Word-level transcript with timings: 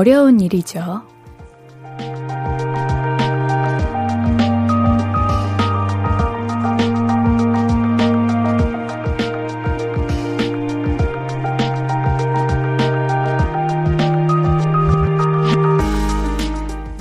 어려운 0.00 0.40
일이죠. 0.40 1.02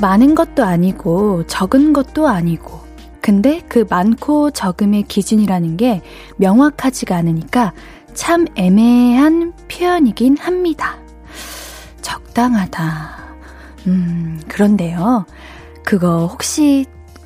많은 0.01 0.35
것도 0.35 0.65
아니고 0.65 1.47
적은 1.47 1.93
것도 1.93 2.27
아니고 2.27 2.81
근데 3.21 3.61
그 3.69 3.85
많고 3.89 4.51
적음의 4.51 5.03
기준이라는 5.03 5.77
게 5.77 6.01
명확하지가 6.35 7.15
않으니까 7.15 7.71
참 8.13 8.45
애매한 8.55 9.53
표현이긴 9.69 10.37
합니다. 10.37 10.98
적당하다. 12.39 13.35
음, 13.87 14.41
그런데요. 14.47 15.25
그거 15.83 16.25
혹시 16.25 16.85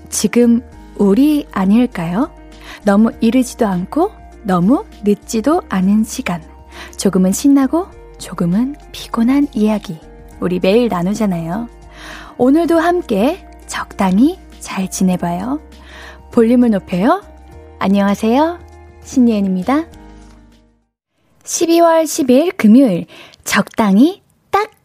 지금 0.10 0.62
우리 0.96 1.46
아닐까요? 1.52 2.32
너무 2.84 3.12
이르지도 3.22 3.68
않고 3.68 4.12
너무 4.42 4.86
늦지도 5.04 5.62
않은 5.70 6.04
시간. 6.04 6.42
조금은 6.98 7.32
신나고 7.32 7.88
조금은 8.18 8.76
피곤한 8.92 9.50
이야기. 9.54 10.00
우리 10.40 10.60
매일 10.60 10.90
나누잖아요. 10.90 11.70
오늘도 12.40 12.80
함께 12.80 13.48
적당히 13.68 14.40
잘 14.60 14.90
지내봐요. 14.90 15.62
볼륨을 16.32 16.72
높여요. 16.72 17.22
안녕하세요. 17.78 18.60
신예은입니다. 19.04 19.86
12월 21.44 22.04
10일 22.04 22.58
금요일 22.58 23.06
적당히 23.44 24.23
딱 24.23 24.23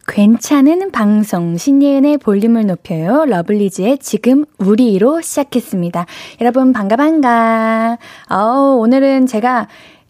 괜찮은 0.09 0.91
방송 0.91 1.55
신예은의 1.55 2.17
볼륨을 2.17 2.65
높여요. 2.65 3.25
러블리즈의 3.25 3.99
지금 3.99 4.45
우리로 4.57 5.21
시작했습니다. 5.21 6.07
여러분 6.41 6.73
반가 6.73 6.95
반가. 6.95 7.99
어, 8.29 8.37
오늘은 8.79 9.27
제가 9.27 9.67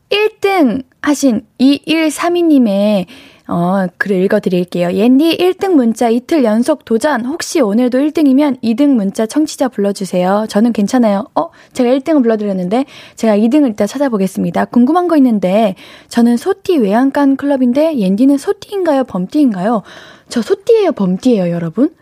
1등 0.09 0.83
하신 1.01 1.45
2132님의 1.59 3.07
어, 3.51 3.87
글을 3.97 4.23
읽어드릴게요. 4.25 4.93
옌디 4.93 5.37
1등 5.37 5.69
문자 5.69 6.07
이틀 6.07 6.43
연속 6.43 6.85
도전. 6.85 7.25
혹시 7.25 7.59
오늘도 7.59 7.97
1등이면 7.97 8.61
2등 8.61 8.89
문자 8.89 9.25
청취자 9.25 9.69
불러주세요. 9.69 10.45
저는 10.47 10.71
괜찮아요. 10.71 11.25
어, 11.33 11.49
제가 11.73 11.89
1등을 11.89 12.21
불러드렸는데, 12.21 12.85
제가 13.15 13.35
2등을 13.37 13.69
일단 13.69 13.87
찾아보겠습니다. 13.87 14.65
궁금한 14.65 15.07
거 15.07 15.17
있는데, 15.17 15.73
저는 16.09 16.37
소띠 16.37 16.77
외양간 16.77 17.37
클럽인데, 17.37 17.97
옌디는 17.97 18.37
소띠인가요? 18.37 19.05
범띠인가요? 19.05 19.81
저 20.29 20.41
소띠예요? 20.43 20.91
범띠예요, 20.91 21.49
여러분? 21.49 21.95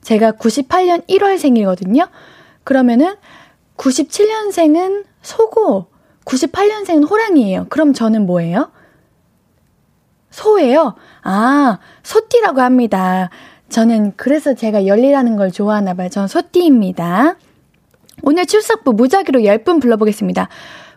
제가 0.00 0.32
98년 0.32 1.06
1월 1.06 1.36
생이거든요? 1.36 2.08
그러면은, 2.64 3.16
97년생은 3.76 5.04
소고, 5.20 5.88
98년생은 6.24 7.10
호랑이에요. 7.10 7.66
그럼 7.68 7.92
저는 7.92 8.24
뭐예요? 8.24 8.70
소예요? 10.34 10.94
아, 11.22 11.78
소띠라고 12.02 12.60
합니다. 12.60 13.30
저는 13.68 14.14
그래서 14.16 14.54
제가 14.54 14.86
열리라는 14.86 15.36
걸 15.36 15.52
좋아하나 15.52 15.94
봐요. 15.94 16.08
전 16.08 16.26
소띠입니다. 16.26 17.36
오늘 18.22 18.46
출석부 18.46 18.94
무작위로 18.94 19.40
10분 19.40 19.80
불러보겠습니다. 19.80 20.48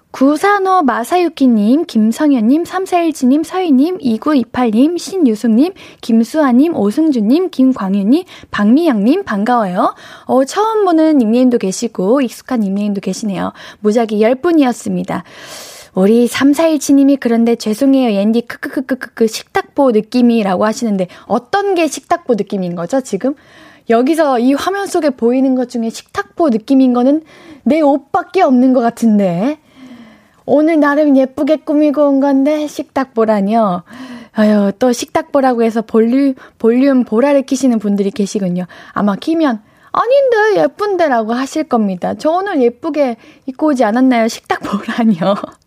구산호 0.09 0.81
마사유키님, 0.84 1.86
김성현님, 1.86 2.64
3417님, 2.64 3.44
서희님, 3.44 4.00
2928님, 4.00 4.97
신유숙님, 4.97 5.74
김수아님, 6.02 6.76
오승주님, 6.76 7.52
김광윤님, 7.52 8.24
박미영님, 8.50 9.24
반가워요. 9.26 9.94
어, 10.26 10.46
처음 10.46 10.86
보는 10.86 11.20
닉네임도 11.20 11.59
계시고, 11.59 12.22
익숙한 12.22 12.62
닉네임도 12.62 13.02
계시네요. 13.02 13.53
무작위 13.81 14.22
10분이었습니다. 14.22 15.24
우리 15.97 16.28
3417님이 16.28 17.18
그런데 17.19 17.56
죄송해요, 17.56 18.12
옌디, 18.12 18.41
크크크크크크, 18.41 19.25
식탁보 19.25 19.90
느낌이라고 19.90 20.63
하시는데, 20.63 21.08
어떤 21.25 21.74
게 21.74 21.88
식탁보 21.88 22.35
느낌인 22.35 22.75
거죠, 22.75 23.02
지금? 23.02 23.34
여기서 23.90 24.38
이 24.38 24.53
화면 24.53 24.85
속에 24.85 25.09
보이는 25.09 25.56
것 25.56 25.69
중에 25.69 25.90
식탁보 25.90 26.50
느낌인 26.50 26.94
거는 26.94 27.24
내 27.63 27.81
옷밖에 27.81 28.44
없는 28.44 28.74
것 28.74 28.81
같은데. 28.81 29.58
오늘 30.46 30.80
나름 30.80 31.18
예쁘게 31.18 31.56
꾸미고 31.66 32.08
온 32.08 32.19
건데, 32.19 32.68
식탁보라뇨. 32.68 33.81
아유, 34.34 34.72
또 34.78 34.91
식탁보라고 34.91 35.64
해서 35.64 35.81
볼륨, 35.81 36.35
볼륨 36.59 37.06
보라를 37.06 37.41
키시는 37.41 37.79
분들이 37.79 38.12
계시군요. 38.12 38.68
아마 38.91 39.16
키면, 39.16 39.64
아닌데, 39.91 40.62
예쁜데라고 40.62 41.34
하실 41.34 41.64
겁니다. 41.64 42.14
저 42.14 42.29
오늘 42.29 42.62
예쁘게 42.62 43.18
입고 43.47 43.69
오지 43.69 43.84
않았나요? 43.84 44.28
식탁 44.28 44.59
보라뇨. 44.59 45.34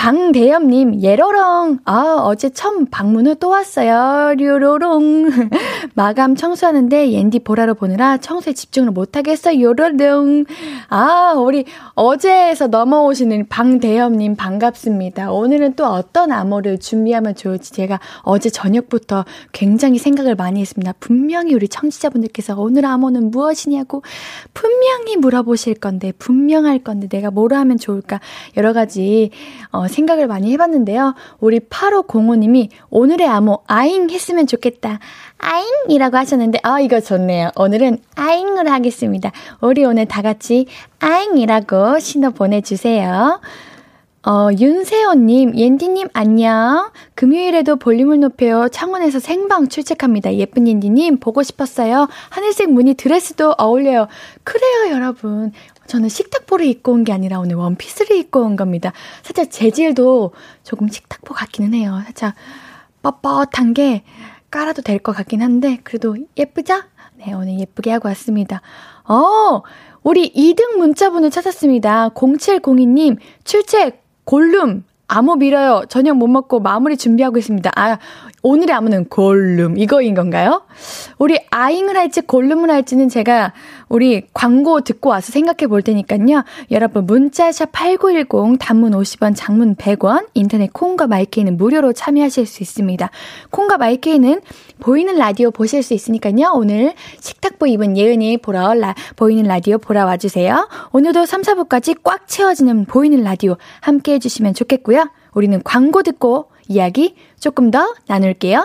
방대엽님, 0.00 1.02
예러렁. 1.02 1.80
아, 1.84 2.16
어제 2.22 2.48
처음 2.48 2.86
방문을 2.86 3.34
또 3.34 3.50
왔어요. 3.50 4.32
류로롱. 4.34 5.28
마감 5.92 6.36
청소하는데 6.36 7.12
옌디 7.12 7.40
보라로 7.40 7.74
보느라 7.74 8.16
청소에 8.16 8.54
집중을 8.54 8.92
못하겠어요. 8.92 9.60
요로롱. 9.60 10.46
아, 10.88 11.34
우리 11.36 11.66
어제에서 11.92 12.68
넘어오시는 12.68 13.48
방대엽님 13.48 14.36
반갑습니다. 14.36 15.32
오늘은 15.32 15.74
또 15.74 15.84
어떤 15.84 16.32
암호를 16.32 16.80
준비하면 16.80 17.34
좋을지 17.34 17.74
제가 17.74 18.00
어제 18.22 18.48
저녁부터 18.48 19.26
굉장히 19.52 19.98
생각을 19.98 20.34
많이 20.34 20.62
했습니다. 20.62 20.94
분명히 20.98 21.52
우리 21.52 21.68
청취자분들께서 21.68 22.58
오늘 22.58 22.86
암호는 22.86 23.30
무엇이냐고 23.30 24.02
분명히 24.54 25.18
물어보실 25.18 25.74
건데, 25.74 26.12
분명할 26.18 26.78
건데 26.78 27.06
내가 27.06 27.30
뭐로 27.30 27.54
하면 27.56 27.76
좋을까 27.76 28.18
여러 28.56 28.72
가지 28.72 29.30
어, 29.72 29.89
생각을 29.90 30.26
많이 30.26 30.52
해봤는데요. 30.52 31.14
우리 31.40 31.60
8505님이 31.60 32.70
오늘의 32.90 33.26
암호 33.26 33.60
아잉 33.66 34.08
했으면 34.10 34.46
좋겠다. 34.46 34.98
아잉이라고 35.38 36.16
하셨는데, 36.16 36.60
아, 36.62 36.80
이거 36.80 37.00
좋네요. 37.00 37.50
오늘은 37.56 37.98
아잉으로 38.14 38.70
하겠습니다. 38.70 39.32
우리 39.60 39.84
오늘 39.84 40.06
다 40.06 40.22
같이 40.22 40.66
아잉이라고 41.00 41.98
신호 41.98 42.30
보내주세요. 42.30 43.40
어, 44.22 44.50
윤세호님, 44.52 45.56
옌디님 45.56 46.08
안녕. 46.12 46.90
금요일에도 47.14 47.76
볼륨을 47.76 48.20
높여요. 48.20 48.68
창원에서 48.68 49.18
생방 49.18 49.68
출첵합니다. 49.68 50.34
예쁜 50.34 50.68
옌디님, 50.68 51.20
보고 51.20 51.42
싶었어요. 51.42 52.06
하늘색 52.28 52.70
무늬 52.70 52.92
드레스도 52.92 53.54
어울려요. 53.56 54.08
그래요, 54.44 54.92
여러분. 54.92 55.52
저는 55.90 56.08
식탁보를 56.08 56.66
입고 56.66 56.92
온 56.92 57.04
게 57.04 57.12
아니라 57.12 57.40
오늘 57.40 57.56
원피스를 57.56 58.16
입고 58.16 58.40
온 58.42 58.54
겁니다. 58.56 58.92
살짝 59.22 59.50
재질도 59.50 60.32
조금 60.62 60.88
식탁보 60.88 61.34
같기는 61.34 61.74
해요. 61.74 62.00
살짝 62.04 62.34
뻣뻣한 63.02 63.74
게 63.74 64.04
깔아도 64.50 64.82
될 64.82 64.98
것 64.98 65.12
같긴 65.16 65.42
한데, 65.42 65.78
그래도 65.82 66.16
예쁘죠? 66.36 66.82
네, 67.16 67.32
오늘 67.32 67.58
예쁘게 67.60 67.90
하고 67.90 68.08
왔습니다. 68.08 68.60
어, 69.08 69.62
우리 70.02 70.32
2등 70.32 70.76
문자분을 70.76 71.30
찾았습니다. 71.30 72.10
0702님, 72.10 73.16
출첵, 73.44 74.00
골룸, 74.24 74.84
암호 75.08 75.36
밀어요. 75.36 75.82
저녁 75.88 76.16
못 76.18 76.28
먹고 76.28 76.60
마무리 76.60 76.96
준비하고 76.96 77.38
있습니다. 77.38 77.70
아, 77.74 77.98
오늘의 78.42 78.74
암호는 78.74 79.08
골룸. 79.08 79.76
이거인 79.78 80.14
건가요? 80.14 80.62
우리 81.18 81.38
아잉을 81.50 81.96
할지 81.96 82.22
골룸을 82.22 82.70
할지는 82.70 83.08
제가 83.08 83.52
우리 83.88 84.26
광고 84.32 84.80
듣고 84.80 85.10
와서 85.10 85.30
생각해 85.32 85.66
볼 85.68 85.82
테니까요. 85.82 86.44
여러분 86.70 87.06
문자샵 87.06 87.70
8910 87.72 88.56
단문 88.58 88.92
50원, 88.92 89.34
장문 89.36 89.74
100원, 89.74 90.28
인터넷 90.34 90.72
콩과 90.72 91.06
마이케이는 91.06 91.56
무료로 91.56 91.92
참여하실 91.92 92.46
수 92.46 92.62
있습니다. 92.62 93.10
콩과 93.50 93.76
마이케이는 93.76 94.40
보이는 94.80 95.16
라디오 95.16 95.50
보실 95.50 95.82
수 95.82 95.92
있으니까요. 95.92 96.52
오늘 96.54 96.94
식탁보 97.20 97.66
입은 97.66 97.98
예은이 97.98 98.38
보러 98.38 98.72
라, 98.72 98.94
보이는 99.16 99.44
라디오 99.44 99.76
보러 99.76 100.06
와주세요. 100.06 100.68
오늘도 100.92 101.26
3, 101.26 101.42
4부까지 101.42 101.98
꽉 102.02 102.26
채워지는 102.26 102.86
보이는 102.86 103.22
라디오 103.22 103.56
함께 103.80 104.14
해주시면 104.14 104.54
좋겠고요. 104.54 105.10
우리는 105.34 105.60
광고 105.62 106.02
듣고 106.02 106.50
이야기 106.70 107.16
조금 107.40 107.72
더 107.72 107.96
나눌게요. 108.06 108.64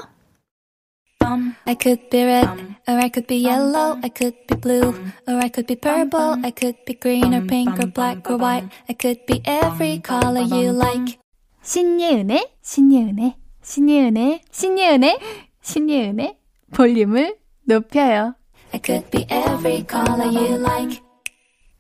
I 1.65 1.75
could 1.81 2.07
be 2.11 2.23
red, 2.23 2.47
or 2.87 3.01
I 3.01 3.09
could 3.09 3.25
be 3.25 3.43
yellow, 3.43 3.97
I 4.03 4.11
could 4.13 4.37
be 4.45 4.55
blue, 4.61 4.93
or 5.27 5.41
I 5.41 5.49
could 5.49 5.65
be 5.65 5.75
purple, 5.75 6.37
I 6.45 6.51
could 6.51 6.77
be 6.85 6.93
green 6.93 7.33
or 7.33 7.41
pink 7.47 7.79
or 7.79 7.91
black 7.91 8.29
or 8.29 8.37
white, 8.37 8.69
I 8.87 8.93
could 8.93 9.25
be 9.25 9.41
every 9.43 9.99
color 10.03 10.45
you 10.45 10.69
like. 10.69 11.17
신예은의, 11.63 12.53
신예은의, 12.61 13.33
신예은의, 13.63 14.41
신예은의, 14.51 15.19
신예은의 15.61 16.37
볼륨을 16.75 17.37
높여요. 17.63 18.35
I 18.71 18.79
could 18.85 19.09
be 19.09 19.25
every 19.31 19.83
color 19.89 20.29
you 20.29 20.61
like. 20.61 21.01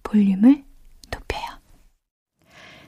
볼륨을. 0.01 0.64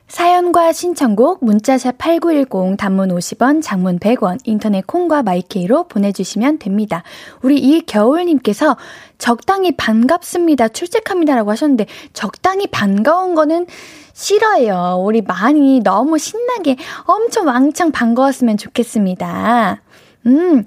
사연과 0.08 0.72
신청곡 0.72 1.44
문자샵 1.44 1.98
8910 1.98 2.78
단문 2.78 3.10
50원, 3.10 3.62
장문 3.62 4.00
100원, 4.00 4.40
인터넷 4.46 4.88
콩과 4.88 5.22
마이케이로 5.24 5.84
보내주시면 5.90 6.60
됩니다. 6.60 7.04
우리 7.42 7.58
이 7.58 7.82
겨울님께서 7.86 8.78
적당히 9.18 9.76
반갑습니다. 9.76 10.70
출첵합니다라고 10.70 11.52
하셨는데 11.52 11.88
적당히 12.14 12.68
반가운 12.68 13.36
거는 13.36 13.68
싫어요. 14.14 15.04
우리 15.04 15.22
많이 15.22 15.82
너무 15.82 16.18
신나게 16.18 16.78
엄청 17.04 17.48
왕창 17.48 17.92
반가웠으면 17.92 18.56
좋겠습니다. 18.56 19.82
음, 20.26 20.64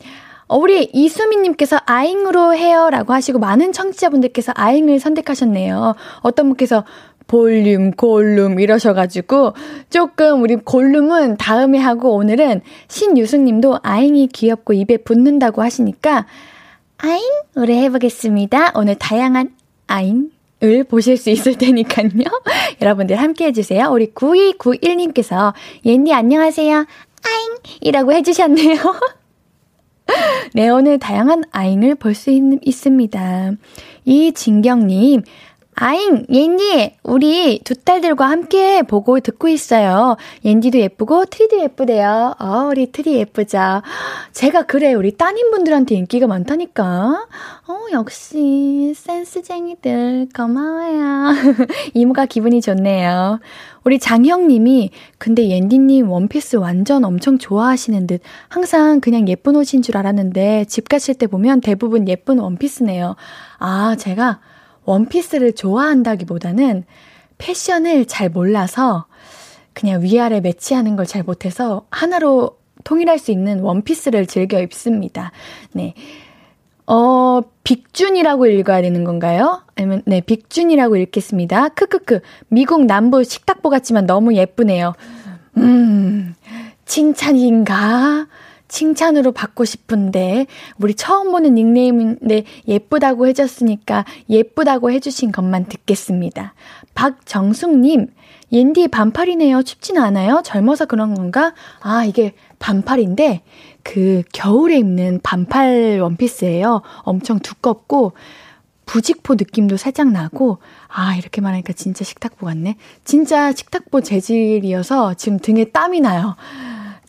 어, 0.50 0.56
우리 0.56 0.90
이수민님께서 0.92 1.78
아잉으로 1.86 2.54
해요라고 2.54 3.12
하시고 3.12 3.38
많은 3.38 3.72
청취자분들께서 3.72 4.52
아잉을 4.56 4.98
선택하셨네요. 4.98 5.94
어떤 6.22 6.48
분께서 6.48 6.84
볼륨, 7.30 7.92
골룸 7.92 8.58
이러셔가지고 8.58 9.54
조금 9.88 10.42
우리 10.42 10.56
골룸은 10.56 11.36
다음에 11.36 11.78
하고 11.78 12.16
오늘은 12.16 12.60
신유승님도 12.88 13.78
아잉이 13.84 14.26
귀엽고 14.32 14.72
입에 14.72 14.96
붙는다고 14.96 15.62
하시니까 15.62 16.26
아잉 16.98 17.22
우리 17.54 17.74
해보겠습니다. 17.76 18.72
오늘 18.74 18.96
다양한 18.96 19.54
아잉 19.86 20.30
을 20.62 20.84
보실 20.84 21.16
수 21.16 21.30
있을 21.30 21.56
테니까요. 21.56 22.10
여러분들 22.82 23.16
함께 23.16 23.46
해주세요. 23.46 23.88
우리 23.90 24.12
9291님께서 24.12 25.54
옌디 25.86 26.12
안녕하세요. 26.12 26.74
아잉! 26.76 27.56
이라고 27.80 28.12
해주셨네요. 28.12 28.76
네, 30.52 30.68
오늘 30.68 30.98
다양한 30.98 31.44
아잉을 31.52 31.94
볼 31.94 32.14
수 32.14 32.30
있습니다. 32.30 33.52
이진경님, 34.04 35.22
아잉, 35.82 36.26
옌디, 36.28 36.96
우리 37.04 37.58
두 37.64 37.74
딸들과 37.74 38.28
함께 38.28 38.82
보고 38.82 39.18
듣고 39.18 39.48
있어요. 39.48 40.18
옌디도 40.44 40.78
예쁘고 40.78 41.24
트리도 41.24 41.58
예쁘대요. 41.58 42.34
어, 42.38 42.68
우리 42.70 42.92
트리 42.92 43.14
예쁘죠. 43.14 43.80
제가 44.32 44.64
그래, 44.64 44.92
우리 44.92 45.16
따님분들한테 45.16 45.94
인기가 45.94 46.26
많다니까. 46.26 46.84
어, 47.66 47.78
역시, 47.92 48.92
센스쟁이들, 48.94 50.28
고마워요. 50.36 51.34
이모가 51.94 52.26
기분이 52.26 52.60
좋네요. 52.60 53.40
우리 53.82 53.98
장형님이, 53.98 54.90
근데 55.16 55.48
옌디님 55.48 56.10
원피스 56.10 56.56
완전 56.56 57.06
엄청 57.06 57.38
좋아하시는 57.38 58.06
듯, 58.06 58.20
항상 58.50 59.00
그냥 59.00 59.26
예쁜 59.28 59.56
옷인 59.56 59.80
줄 59.80 59.96
알았는데, 59.96 60.66
집 60.66 60.90
가실 60.90 61.14
때 61.14 61.26
보면 61.26 61.62
대부분 61.62 62.06
예쁜 62.06 62.38
원피스네요. 62.38 63.16
아, 63.58 63.96
제가, 63.98 64.40
원피스를 64.84 65.54
좋아한다기보다는 65.54 66.84
패션을 67.38 68.06
잘 68.06 68.28
몰라서 68.28 69.06
그냥 69.72 70.02
위아래 70.02 70.40
매치하는 70.40 70.96
걸 70.96 71.06
잘 71.06 71.22
못해서 71.22 71.86
하나로 71.90 72.58
통일할 72.84 73.18
수 73.18 73.30
있는 73.30 73.60
원피스를 73.60 74.26
즐겨 74.26 74.60
입습니다. 74.60 75.32
네. 75.72 75.94
어, 76.86 77.40
빅준이라고 77.62 78.46
읽어야 78.46 78.82
되는 78.82 79.04
건가요? 79.04 79.62
아니면, 79.76 80.02
네, 80.06 80.20
빅준이라고 80.20 80.96
읽겠습니다. 80.96 81.68
크크크. 81.68 82.20
미국 82.48 82.84
남부 82.86 83.22
식탁보 83.22 83.70
같지만 83.70 84.06
너무 84.06 84.34
예쁘네요. 84.34 84.94
음, 85.56 86.34
칭찬인가? 86.86 88.26
칭찬으로 88.70 89.32
받고 89.32 89.64
싶은데 89.66 90.46
우리 90.78 90.94
처음 90.94 91.32
보는 91.32 91.54
닉네임인데 91.54 92.44
예쁘다고 92.66 93.26
해줬으니까 93.26 94.06
예쁘다고 94.30 94.90
해주신 94.90 95.32
것만 95.32 95.66
듣겠습니다. 95.66 96.54
박정숙님, 96.94 98.06
옌디 98.52 98.88
반팔이네요. 98.88 99.62
춥진 99.62 99.98
않아요? 99.98 100.40
젊어서 100.44 100.86
그런 100.86 101.14
건가? 101.14 101.52
아, 101.80 102.04
이게 102.04 102.32
반팔인데 102.58 103.42
그 103.82 104.22
겨울에 104.32 104.78
입는 104.78 105.20
반팔 105.22 106.00
원피스예요. 106.00 106.82
엄청 107.02 107.38
두껍고 107.40 108.12
부직포 108.86 109.34
느낌도 109.34 109.76
살짝 109.76 110.10
나고 110.10 110.58
아 110.88 111.14
이렇게 111.14 111.40
말하니까 111.40 111.72
진짜 111.72 112.04
식탁보 112.04 112.46
같네. 112.46 112.76
진짜 113.04 113.52
식탁보 113.52 114.00
재질이어서 114.00 115.14
지금 115.14 115.38
등에 115.38 115.66
땀이 115.66 116.00
나요. 116.00 116.34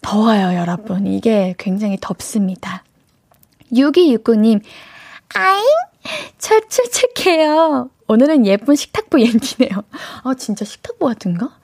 더워요, 0.02 0.58
여러분. 0.58 1.08
이게 1.08 1.56
굉장히 1.58 1.98
덥습니다. 2.00 2.84
6269님, 3.72 4.62
아잉! 5.34 5.64
철출출해요. 6.38 7.90
오늘은 8.08 8.46
예쁜 8.46 8.76
식탁보 8.76 9.20
옌디네요. 9.22 9.84
아, 10.24 10.34
진짜 10.34 10.66
식탁보 10.66 11.06
같은가? 11.06 11.58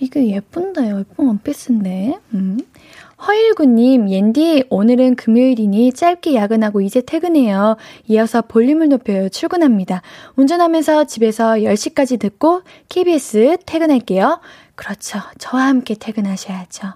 이게 0.00 0.28
예쁜데요. 0.28 1.00
예쁜 1.00 1.26
원피스인데. 1.26 2.18
음. 2.34 2.58
허일구님, 3.26 4.10
옌디, 4.10 4.64
오늘은 4.70 5.16
금요일이니 5.16 5.92
짧게 5.92 6.34
야근하고 6.34 6.80
이제 6.80 7.00
퇴근해요. 7.00 7.76
이어서 8.06 8.42
볼륨을 8.42 8.88
높여요. 8.88 9.28
출근합니다. 9.28 10.02
운전하면서 10.36 11.04
집에서 11.04 11.54
10시까지 11.54 12.20
듣고 12.20 12.62
KBS 12.88 13.58
퇴근할게요. 13.66 14.40
그렇죠. 14.78 15.18
저와 15.38 15.66
함께 15.66 15.96
퇴근하셔야죠. 15.98 16.86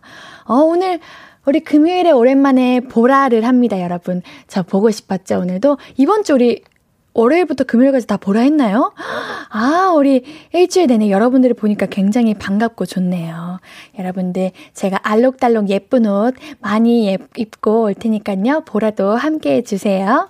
어, 0.45 0.55
오늘 0.55 1.01
우리 1.45 1.59
금요일에 1.59 2.13
오랜만에 2.13 2.79
보라를 2.79 3.45
합니다, 3.45 3.81
여러분. 3.81 4.23
저 4.47 4.63
보고 4.63 4.89
싶었죠, 4.93 5.41
오늘도. 5.41 5.79
이번 5.97 6.23
주 6.23 6.35
우리 6.35 6.63
월요일부터 7.15 7.65
금요일까지 7.65 8.07
다 8.07 8.17
보라 8.17 8.43
했나요? 8.43 8.93
아, 9.51 9.93
우리 9.97 10.23
일주일 10.53 10.87
내내 10.87 11.11
여러분들을 11.11 11.57
보니까 11.57 11.87
굉장히 11.87 12.35
반갑고 12.35 12.87
좋네요. 12.87 13.59
여러분들, 13.99 14.53
제가 14.75 15.01
알록달록 15.03 15.69
예쁜 15.69 16.07
옷 16.07 16.37
많이 16.61 17.09
예, 17.09 17.19
입고 17.37 17.83
올 17.83 17.95
테니까요. 17.95 18.63
보라도 18.65 19.17
함께 19.17 19.57
해주세요. 19.57 20.29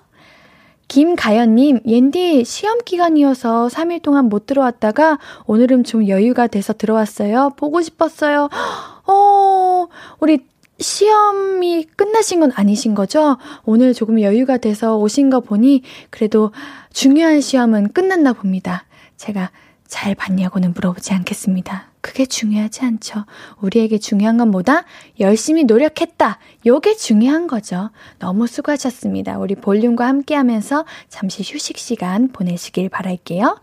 김가연님, 0.93 1.81
옌디 1.87 2.45
시험 2.45 2.79
기간이어서 2.85 3.69
3일 3.69 4.03
동안 4.03 4.27
못 4.27 4.45
들어왔다가 4.45 5.19
오늘은 5.47 5.85
좀 5.85 6.07
여유가 6.07 6.47
돼서 6.49 6.75
들어왔어요. 6.75 7.55
보고 7.57 7.81
싶었어요. 7.81 8.51
어, 9.09 9.87
우리 10.21 10.41
시험이 10.79 11.85
끝나신 11.97 12.41
건 12.41 12.53
아니신 12.55 12.95
거죠? 12.95 13.39
오늘 13.65 13.95
조금 13.95 14.21
여유가 14.21 14.59
돼서 14.59 14.99
오신 14.99 15.31
거 15.31 15.41
보니 15.41 15.81
그래도 16.11 16.53
중요한 16.93 17.41
시험은 17.41 17.95
끝났나 17.95 18.35
봅니다. 18.35 18.85
제가 19.17 19.51
잘 19.89 20.15
봤냐고는 20.15 20.75
물어보지 20.75 21.15
않겠습니다. 21.15 21.92
그게 22.03 22.27
중요하지 22.27 22.85
않죠. 22.85 23.25
우리에게 23.61 23.97
중요한 23.99 24.37
건 24.37 24.51
뭐다? 24.51 24.85
열심히 25.21 25.65
노력했다. 25.65 26.39
요게 26.67 26.97
중요한 26.97 27.47
거죠. 27.47 27.89
너무 28.19 28.47
수고하셨습니다. 28.47 29.39
우리 29.39 29.55
볼륨과 29.55 30.07
함께 30.07 30.35
하면서 30.35 30.85
잠시 31.09 31.43
휴식 31.43 31.79
시간 31.79 32.29
보내시길 32.29 32.91
바랄게요. 32.91 33.59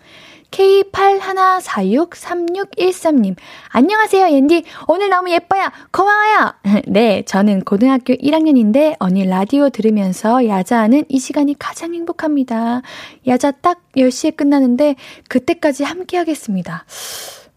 K81463613님. 0.51 3.35
안녕하세요, 3.69 4.29
옌디. 4.29 4.63
오늘 4.87 5.09
너무 5.09 5.31
예뻐요. 5.31 5.65
고마워요. 5.91 6.53
네, 6.87 7.23
저는 7.23 7.61
고등학교 7.61 8.15
1학년인데 8.15 8.95
언니 8.99 9.27
라디오 9.27 9.69
들으면서 9.69 10.47
야자하는 10.47 11.03
이 11.07 11.19
시간이 11.19 11.59
가장 11.59 11.93
행복합니다. 11.93 12.81
야자 13.27 13.51
딱 13.51 13.79
10시에 13.95 14.35
끝나는데 14.35 14.95
그때까지 15.27 15.83
함께 15.83 16.17
하겠습니다. 16.17 16.83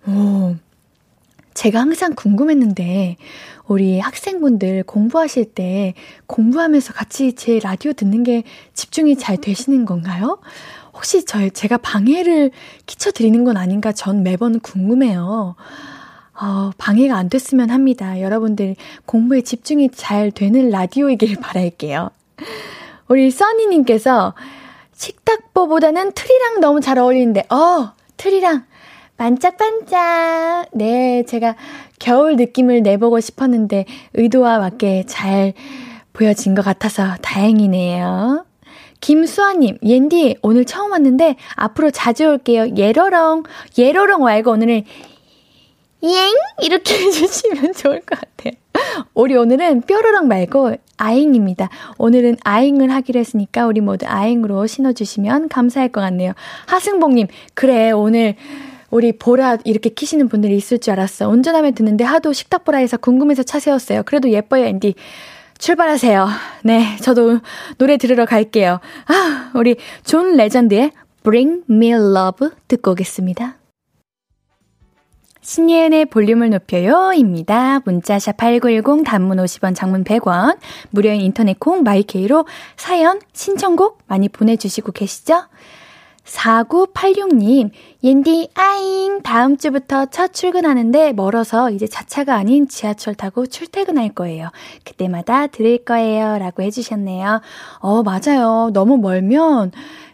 오. 0.06 0.54
제가 1.54 1.80
항상 1.80 2.14
궁금했는데, 2.14 3.16
우리 3.66 4.00
학생분들 4.00 4.82
공부하실 4.84 5.54
때 5.54 5.94
공부하면서 6.26 6.92
같이 6.92 7.34
제 7.34 7.58
라디오 7.58 7.92
듣는 7.92 8.22
게 8.22 8.42
집중이 8.74 9.16
잘 9.16 9.36
되시는 9.36 9.84
건가요? 9.84 10.38
혹시 10.92 11.24
저, 11.24 11.48
제가 11.48 11.78
방해를 11.78 12.50
끼쳐드리는 12.86 13.44
건 13.44 13.56
아닌가 13.56 13.92
전 13.92 14.22
매번 14.22 14.60
궁금해요. 14.60 15.54
어, 16.34 16.70
방해가 16.76 17.16
안 17.16 17.28
됐으면 17.28 17.70
합니다. 17.70 18.20
여러분들 18.20 18.76
공부에 19.06 19.42
집중이 19.42 19.90
잘 19.90 20.30
되는 20.30 20.70
라디오이길 20.70 21.36
바랄게요. 21.40 22.10
우리 23.08 23.30
써니님께서 23.30 24.34
식탁보보다는 24.94 26.12
트리랑 26.12 26.60
너무 26.60 26.80
잘 26.80 26.98
어울리는데, 26.98 27.46
어, 27.50 27.92
트리랑 28.16 28.64
반짝반짝. 29.16 30.68
네, 30.72 31.24
제가 31.24 31.56
겨울 31.98 32.36
느낌을 32.36 32.82
내보고 32.82 33.20
싶었는데 33.20 33.84
의도와 34.14 34.58
맞게 34.58 35.04
잘 35.06 35.52
보여진 36.12 36.54
것 36.54 36.64
같아서 36.64 37.16
다행이네요. 37.22 38.44
김수아님, 39.00 39.78
옌디, 39.82 40.36
오늘 40.42 40.64
처음 40.64 40.92
왔는데 40.92 41.36
앞으로 41.56 41.90
자주 41.90 42.24
올게요. 42.26 42.76
예러렁, 42.76 43.42
예러렁 43.76 44.22
말고 44.22 44.50
오늘은 44.52 44.84
잉 46.02 46.12
이렇게 46.62 46.94
해주시면 47.02 47.72
좋을 47.74 48.00
것 48.00 48.18
같아요. 48.18 48.52
우리 49.14 49.34
오늘은 49.36 49.82
뾰로랑 49.82 50.28
말고 50.28 50.76
아잉입니다. 50.96 51.68
오늘은 51.98 52.36
아잉을 52.44 52.90
하기로 52.92 53.18
했으니까 53.20 53.66
우리 53.66 53.80
모두 53.80 54.06
아잉으로 54.06 54.66
신어주시면 54.66 55.48
감사할 55.48 55.90
것 55.90 56.00
같네요. 56.00 56.32
하승봉님, 56.66 57.26
그래, 57.54 57.90
오늘 57.90 58.36
우리 58.92 59.12
보라 59.12 59.56
이렇게 59.64 59.88
키시는 59.88 60.28
분들이 60.28 60.54
있을 60.54 60.78
줄 60.78 60.92
알았어. 60.92 61.26
운전하면 61.26 61.74
듣는데 61.74 62.04
하도 62.04 62.34
식탁 62.34 62.62
보라에서 62.62 62.98
궁금해서 62.98 63.42
차 63.42 63.58
세웠어요. 63.58 64.02
그래도 64.04 64.30
예뻐요, 64.30 64.66
앤디. 64.66 64.94
출발하세요. 65.58 66.28
네, 66.64 66.96
저도 67.00 67.40
노래 67.78 67.96
들으러 67.96 68.26
갈게요. 68.26 68.80
아, 69.06 69.50
우리 69.54 69.76
존 70.04 70.36
레전드의 70.36 70.92
Bring 71.22 71.62
Me 71.70 71.92
Love 71.92 72.50
듣고 72.68 72.90
오겠습니다. 72.90 73.56
신예은의 75.40 76.06
볼륨을 76.06 76.50
높여요 76.50 77.14
입니다. 77.14 77.80
문자 77.86 78.14
샵 78.14 78.36
8910 78.36 79.04
단문 79.04 79.38
50원 79.38 79.74
장문 79.74 80.04
100원 80.04 80.58
무료인 80.90 81.22
인터넷 81.22 81.58
콩 81.58 81.82
마이케이로 81.82 82.44
사연 82.76 83.20
신청곡 83.32 84.02
많이 84.06 84.28
보내주시고 84.28 84.92
계시죠? 84.92 85.44
4986님, 86.24 87.70
옌디, 88.04 88.50
아잉, 88.54 89.22
다음 89.22 89.56
주부터 89.56 90.06
첫 90.06 90.32
출근하는데 90.32 91.12
멀어서 91.12 91.70
이제 91.70 91.86
자차가 91.86 92.36
아닌 92.36 92.68
지하철 92.68 93.14
타고 93.14 93.46
출퇴근할 93.46 94.10
거예요. 94.10 94.50
그때마다 94.84 95.48
들을 95.48 95.78
거예요. 95.84 96.38
라고 96.38 96.62
해주셨네요. 96.62 97.40
어, 97.80 98.02
맞아요. 98.02 98.70
너무 98.72 98.98
멀면 98.98 99.72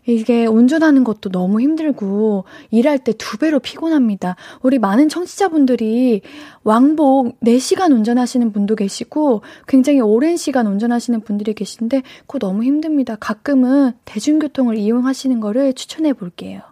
이게 0.09 0.47
운전하는 0.47 1.05
것도 1.05 1.31
너무 1.31 1.61
힘들고 1.61 2.45
일할 2.71 2.99
때 2.99 3.13
두 3.13 3.37
배로 3.37 3.59
피곤합니다. 3.59 4.37
우리 4.63 4.79
많은 4.79 5.09
청취자분들이 5.09 6.23
왕복 6.63 7.39
4시간 7.41 7.93
운전하시는 7.93 8.53
분도 8.53 8.75
계시고 8.75 9.43
굉장히 9.67 10.01
오랜 10.01 10.37
시간 10.37 10.67
운전하시는 10.67 11.21
분들이 11.21 11.53
계신데 11.53 12.03
그거 12.27 12.39
너무 12.39 12.65
힘듭니다. 12.65 13.17
가끔은 13.17 13.93
대중교통을 14.07 14.79
이용하시는 14.79 15.41
거를 15.41 15.75
추천해 15.75 16.13
볼게요. 16.15 16.63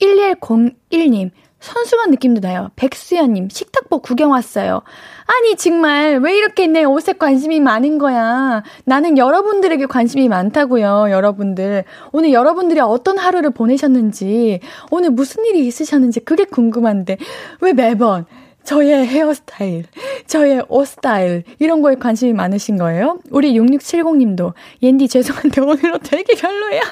1101님, 0.00 1.30
선수한 1.62 2.10
느낌도 2.10 2.40
나요. 2.40 2.70
백수연님, 2.74 3.48
식탁보 3.48 4.00
구경 4.00 4.32
왔어요. 4.32 4.82
아니, 5.26 5.56
정말, 5.56 6.18
왜 6.18 6.36
이렇게 6.36 6.66
내 6.66 6.82
옷에 6.82 7.12
관심이 7.12 7.60
많은 7.60 7.98
거야? 7.98 8.64
나는 8.84 9.16
여러분들에게 9.16 9.86
관심이 9.86 10.28
많다고요, 10.28 11.06
여러분들. 11.10 11.84
오늘 12.10 12.32
여러분들이 12.32 12.80
어떤 12.80 13.16
하루를 13.16 13.50
보내셨는지, 13.50 14.58
오늘 14.90 15.10
무슨 15.10 15.44
일이 15.44 15.64
있으셨는지 15.64 16.20
그게 16.20 16.44
궁금한데, 16.44 17.18
왜 17.60 17.72
매번, 17.72 18.26
저의 18.64 19.06
헤어스타일, 19.06 19.84
저의 20.26 20.64
옷 20.68 20.88
스타일, 20.88 21.44
이런 21.60 21.80
거에 21.80 21.94
관심이 21.94 22.32
많으신 22.32 22.76
거예요? 22.76 23.20
우리 23.30 23.56
6670님도, 23.56 24.54
옌디 24.82 25.06
죄송한데 25.06 25.60
오늘 25.60 25.94
옷 25.94 26.00
되게 26.02 26.34
별로야. 26.34 26.82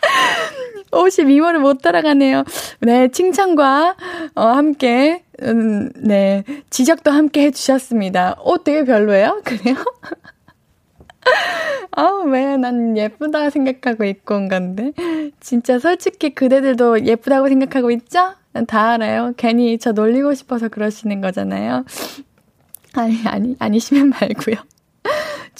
옷이 0.92 1.26
미모를 1.26 1.60
못 1.60 1.80
따라가네요. 1.82 2.44
네, 2.80 3.08
칭찬과, 3.08 3.96
어, 4.34 4.42
함께, 4.46 5.22
음, 5.42 5.90
네, 5.96 6.44
지적도 6.70 7.10
함께 7.10 7.42
해주셨습니다. 7.46 8.36
옷 8.44 8.64
되게 8.64 8.84
별로예요? 8.84 9.40
그래요? 9.44 9.76
아우, 11.92 12.24
왜, 12.28 12.56
난 12.56 12.96
예쁘다 12.96 13.50
생각하고 13.50 14.04
입고 14.04 14.34
온 14.34 14.48
건데. 14.48 14.92
진짜 15.40 15.78
솔직히 15.78 16.34
그대들도 16.34 17.04
예쁘다고 17.06 17.48
생각하고 17.48 17.90
있죠? 17.92 18.34
난 18.52 18.66
다 18.66 18.92
알아요. 18.92 19.32
괜히 19.36 19.78
저 19.78 19.92
놀리고 19.92 20.34
싶어서 20.34 20.68
그러시는 20.68 21.20
거잖아요. 21.20 21.84
아니, 22.94 23.16
아니, 23.26 23.56
아니시면 23.60 24.10
말고요. 24.10 24.56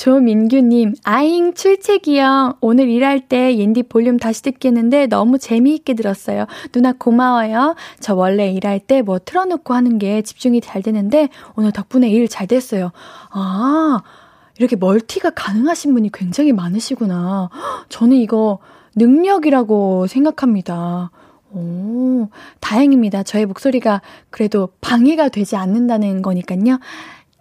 조민규님, 0.01 0.95
아잉, 1.05 1.53
출첵이요. 1.53 2.55
오늘 2.63 2.89
일할 2.89 3.21
때 3.21 3.59
옌디 3.59 3.83
볼륨 3.83 4.17
다시 4.19 4.41
듣겠는데 4.41 5.09
너무 5.09 5.37
재미있게 5.37 5.93
들었어요. 5.93 6.47
누나 6.73 6.95
고마워요. 6.95 7.75
저 8.01 8.15
원래 8.15 8.51
일할 8.51 8.81
때 8.81 9.03
뭐 9.03 9.19
틀어놓고 9.19 9.75
하는 9.75 9.99
게 9.99 10.23
집중이 10.23 10.63
잘 10.63 10.81
되는데 10.81 11.29
오늘 11.55 11.71
덕분에 11.71 12.09
일 12.09 12.29
잘 12.29 12.47
됐어요. 12.47 12.93
아, 13.31 14.01
이렇게 14.59 14.75
멀티가 14.77 15.31
가능하신 15.31 15.93
분이 15.93 16.13
굉장히 16.15 16.53
많으시구나. 16.55 17.51
저는 17.91 18.17
이거 18.17 18.59
능력이라고 18.97 20.07
생각합니다. 20.07 21.11
오, 21.53 22.29
다행입니다. 22.61 23.23
저의 23.25 23.45
목소리가 23.45 24.01
그래도 24.31 24.71
방해가 24.81 25.29
되지 25.29 25.57
않는다는 25.57 26.23
거니까요. 26.23 26.79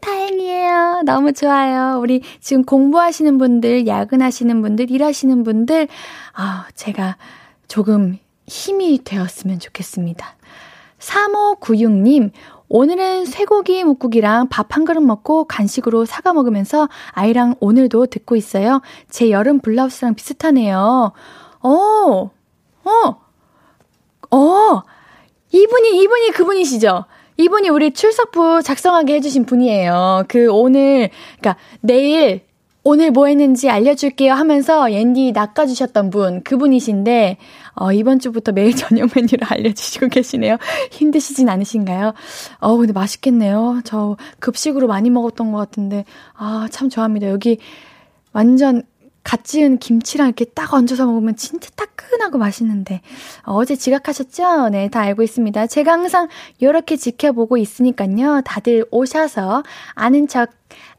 다행이에요. 0.02 1.02
너무 1.06 1.34
좋아요. 1.34 2.00
우리 2.00 2.22
지금 2.40 2.64
공부하시는 2.64 3.38
분들, 3.38 3.88
야근하시는 3.88 4.62
분들, 4.62 4.92
일하시는 4.92 5.44
분들, 5.44 5.88
아, 6.34 6.68
제가 6.76 7.18
조금 7.68 8.18
힘이 8.48 9.04
되었으면 9.04 9.60
좋겠습니다. 9.60 10.36
3596님, 11.00 12.32
오늘은 12.68 13.26
쇠고기 13.26 13.84
묵국이랑 13.84 14.48
밥 14.50 14.76
한 14.76 14.86
그릇 14.86 15.02
먹고 15.02 15.46
간식으로 15.46 16.06
사과 16.06 16.34
먹으면서 16.34 16.88
아이랑 17.12 17.56
오늘도 17.60 18.08
듣고 18.08 18.36
있어요. 18.36 18.82
제 19.10 19.32
여름 19.32 19.60
블라우스랑 19.60 20.14
비슷하네요. 20.16 21.12
어, 21.62 21.70
어, 22.84 23.20
어, 24.32 24.84
이분이, 25.52 26.02
이분이 26.02 26.32
그분이시죠? 26.32 27.06
이분이 27.40 27.70
우리 27.70 27.92
출석부 27.92 28.64
작성하게 28.64 29.14
해주신 29.16 29.46
분이에요. 29.46 30.26
그 30.28 30.52
오늘, 30.52 31.10
그니까 31.40 31.56
내일, 31.80 32.42
오늘 32.84 33.12
뭐 33.12 33.28
했는지 33.28 33.70
알려줄게요 33.70 34.34
하면서 34.34 34.92
옌디 34.92 35.32
낚아주셨던 35.32 36.10
분, 36.10 36.44
그분이신데, 36.44 37.38
어, 37.76 37.94
이번 37.94 38.20
주부터 38.20 38.52
매일 38.52 38.76
저녁 38.76 39.12
메뉴를 39.16 39.48
알려주시고 39.50 40.10
계시네요. 40.10 40.58
힘드시진 40.92 41.48
않으신가요? 41.48 42.14
어, 42.60 42.76
근데 42.76 42.92
맛있겠네요. 42.92 43.84
저 43.86 44.18
급식으로 44.40 44.88
많이 44.88 45.10
먹었던 45.10 45.54
것 45.54 45.60
같은데, 45.60 46.04
아, 46.34 46.68
참 46.70 46.90
좋아합니다. 46.90 47.30
여기 47.30 47.58
완전 48.34 48.84
갓 49.24 49.44
지은 49.44 49.78
김치랑 49.78 50.28
이렇게 50.28 50.46
딱 50.46 50.74
얹어서 50.74 51.06
먹으면 51.06 51.36
진짜 51.36 51.70
따끈하고 51.76 52.38
맛있는데 52.38 53.02
어제 53.44 53.76
지각하셨죠? 53.76 54.70
네, 54.70 54.90
다 54.90 55.02
알고 55.02 55.24
있습니다. 55.24 55.68
제가 55.68 55.92
항상 55.92 56.28
이렇게 56.60 56.96
지켜보고 56.96 57.58
있으니까요. 57.58 58.42
다들 58.46 58.86
오셔서 58.92 59.64
아는 59.94 60.28
척 60.28 60.50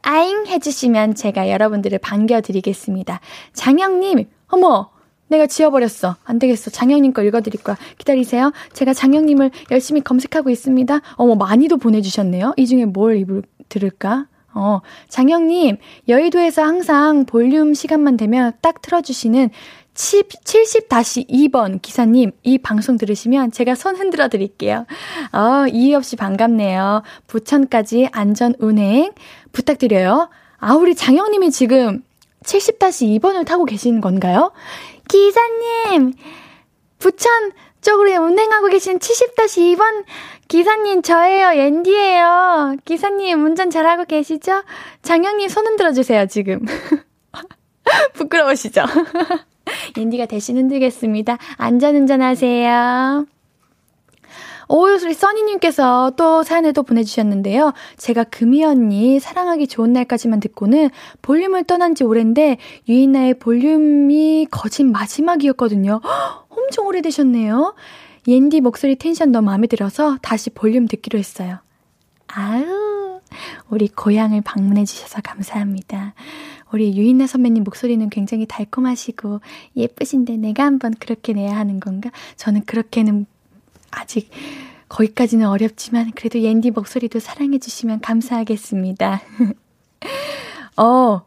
아잉 0.01 0.45
해주시면 0.47 1.15
제가 1.15 1.49
여러분들을 1.49 1.97
반겨드리겠습니다. 1.99 3.19
장영님, 3.53 4.25
어머! 4.47 4.89
내가 5.27 5.47
지워버렸어. 5.47 6.17
안 6.25 6.39
되겠어. 6.39 6.71
장영님 6.71 7.13
거 7.13 7.23
읽어드릴 7.23 7.63
거야. 7.63 7.77
기다리세요. 7.97 8.51
제가 8.73 8.93
장영님을 8.93 9.51
열심히 9.71 10.01
검색하고 10.01 10.49
있습니다. 10.49 10.99
어머, 11.15 11.35
많이도 11.35 11.77
보내주셨네요. 11.77 12.53
이 12.57 12.67
중에 12.67 12.83
뭘 12.83 13.15
입을, 13.15 13.43
들을까? 13.69 14.27
어, 14.53 14.81
장영님, 15.09 15.77
여의도에서 16.07 16.63
항상 16.63 17.25
볼륨 17.25 17.73
시간만 17.73 18.17
되면 18.17 18.53
딱 18.61 18.81
틀어주시는 18.81 19.49
70-2번 19.93 21.81
기사님, 21.81 22.31
이 22.43 22.57
방송 22.57 22.97
들으시면 22.97 23.51
제가 23.51 23.75
손 23.75 23.95
흔들어 23.95 24.29
드릴게요. 24.29 24.85
어, 25.33 25.67
이의 25.71 25.95
없이 25.95 26.15
반갑네요. 26.15 27.03
부천까지 27.27 28.09
안전 28.11 28.55
운행 28.59 29.11
부탁드려요. 29.51 30.29
아, 30.57 30.73
우리 30.75 30.95
장영님이 30.95 31.51
지금 31.51 32.03
70-2번을 32.43 33.45
타고 33.45 33.65
계신 33.65 34.01
건가요? 34.01 34.51
기사님, 35.07 36.13
부천 36.99 37.51
쪽으로 37.81 38.23
운행하고 38.23 38.67
계신 38.69 38.99
70-2번 38.99 40.05
기사님, 40.51 41.01
저예요. 41.01 41.51
앤디예요. 41.51 42.75
기사님, 42.83 43.45
운전 43.45 43.69
잘하고 43.69 44.03
계시죠? 44.03 44.63
장영님, 45.01 45.47
손 45.47 45.65
흔들어 45.65 45.93
주세요, 45.93 46.25
지금. 46.25 46.65
부끄러우시죠? 48.15 48.83
앤디가 49.97 50.25
대신 50.25 50.57
흔들겠습니다. 50.57 51.37
안전운전 51.55 52.21
하세요. 52.21 53.25
오요수리 54.67 55.13
써니님께서 55.13 56.11
또 56.17 56.43
사연을 56.43 56.73
또 56.73 56.83
보내주셨는데요. 56.83 57.71
제가 57.95 58.25
금이 58.25 58.65
언니 58.65 59.21
사랑하기 59.21 59.67
좋은 59.67 59.93
날까지만 59.93 60.41
듣고는 60.41 60.89
볼륨을 61.21 61.63
떠난 61.63 61.95
지 61.95 62.03
오랜데 62.03 62.57
유인나의 62.89 63.35
볼륨이 63.35 64.47
거진 64.51 64.91
마지막이었거든요. 64.91 66.01
허, 66.03 66.45
엄청 66.51 66.87
오래되셨네요. 66.87 67.73
옌디 68.27 68.61
목소리 68.61 68.95
텐션 68.95 69.31
너무 69.31 69.47
마음에 69.47 69.67
들어서 69.67 70.17
다시 70.21 70.49
볼륨 70.49 70.87
듣기로 70.87 71.17
했어요. 71.17 71.59
아우, 72.27 73.19
우리 73.69 73.87
고향을 73.87 74.41
방문해 74.41 74.85
주셔서 74.85 75.21
감사합니다. 75.21 76.13
우리 76.71 76.95
유인나 76.95 77.27
선배님 77.27 77.63
목소리는 77.63 78.09
굉장히 78.09 78.45
달콤하시고 78.45 79.41
예쁘신데 79.75 80.37
내가 80.37 80.63
한번 80.65 80.93
그렇게 80.93 81.33
내야 81.33 81.57
하는 81.57 81.79
건가? 81.79 82.11
저는 82.37 82.63
그렇게는 82.65 83.25
아직 83.91 84.29
거기까지는 84.87 85.47
어렵지만 85.47 86.11
그래도 86.11 86.39
옌디 86.39 86.71
목소리도 86.71 87.19
사랑해 87.19 87.59
주시면 87.59 88.01
감사하겠습니다. 88.01 89.21
어, 90.77 91.21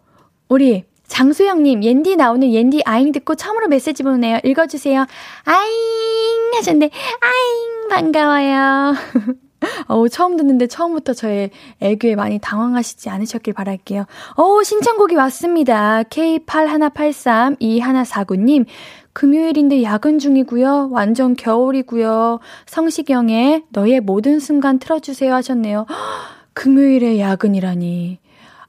우리 0.48 0.84
장수영님, 1.06 1.84
옌디 1.84 2.16
나오는 2.16 2.52
옌디 2.52 2.82
아잉 2.84 3.12
듣고 3.12 3.34
처음으로 3.34 3.68
메시지 3.68 4.02
보내요. 4.02 4.38
읽어주세요. 4.42 5.06
아잉 5.44 6.54
하셨는데, 6.56 6.90
아잉 7.20 7.88
반가워요. 7.88 8.94
어우, 9.88 10.08
처음 10.08 10.36
듣는데 10.36 10.66
처음부터 10.66 11.12
저의 11.14 11.50
애교에 11.80 12.14
많이 12.16 12.38
당황하시지 12.38 13.08
않으셨길 13.08 13.54
바랄게요. 13.54 14.04
어우, 14.36 14.62
신청곡이 14.64 15.14
왔습니다. 15.16 16.02
K81832149님, 16.04 18.66
금요일인데 19.12 19.82
야근 19.82 20.18
중이고요. 20.18 20.88
완전 20.90 21.36
겨울이고요. 21.36 22.40
성시경의 22.66 23.64
너의 23.70 24.00
모든 24.00 24.40
순간 24.40 24.78
틀어주세요 24.78 25.34
하셨네요. 25.34 25.86
금요일에 26.52 27.18
야근이라니. 27.20 28.18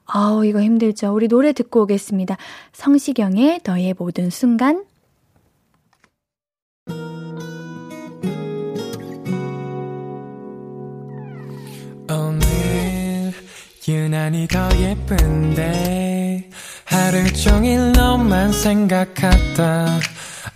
아우, 0.06 0.44
이거 0.44 0.60
힘들죠. 0.62 1.12
우리 1.14 1.28
노래 1.28 1.52
듣고 1.52 1.82
오겠습니다. 1.82 2.36
성시경의 2.72 3.60
너의 3.64 3.94
모든 3.98 4.30
순간. 4.30 4.84
오늘 12.08 13.32
유난히 13.88 14.46
더 14.46 14.68
예쁜데 14.78 16.50
하루 16.84 17.32
종일 17.32 17.92
너만 17.92 18.52
생각하다 18.52 19.86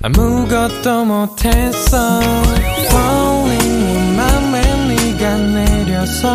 아무것도 0.02 1.04
못했어 1.04 2.20
Falling 2.86 3.84
내 3.84 4.16
맘에 4.16 4.94
네가 4.94 5.36
내려서 5.36 6.34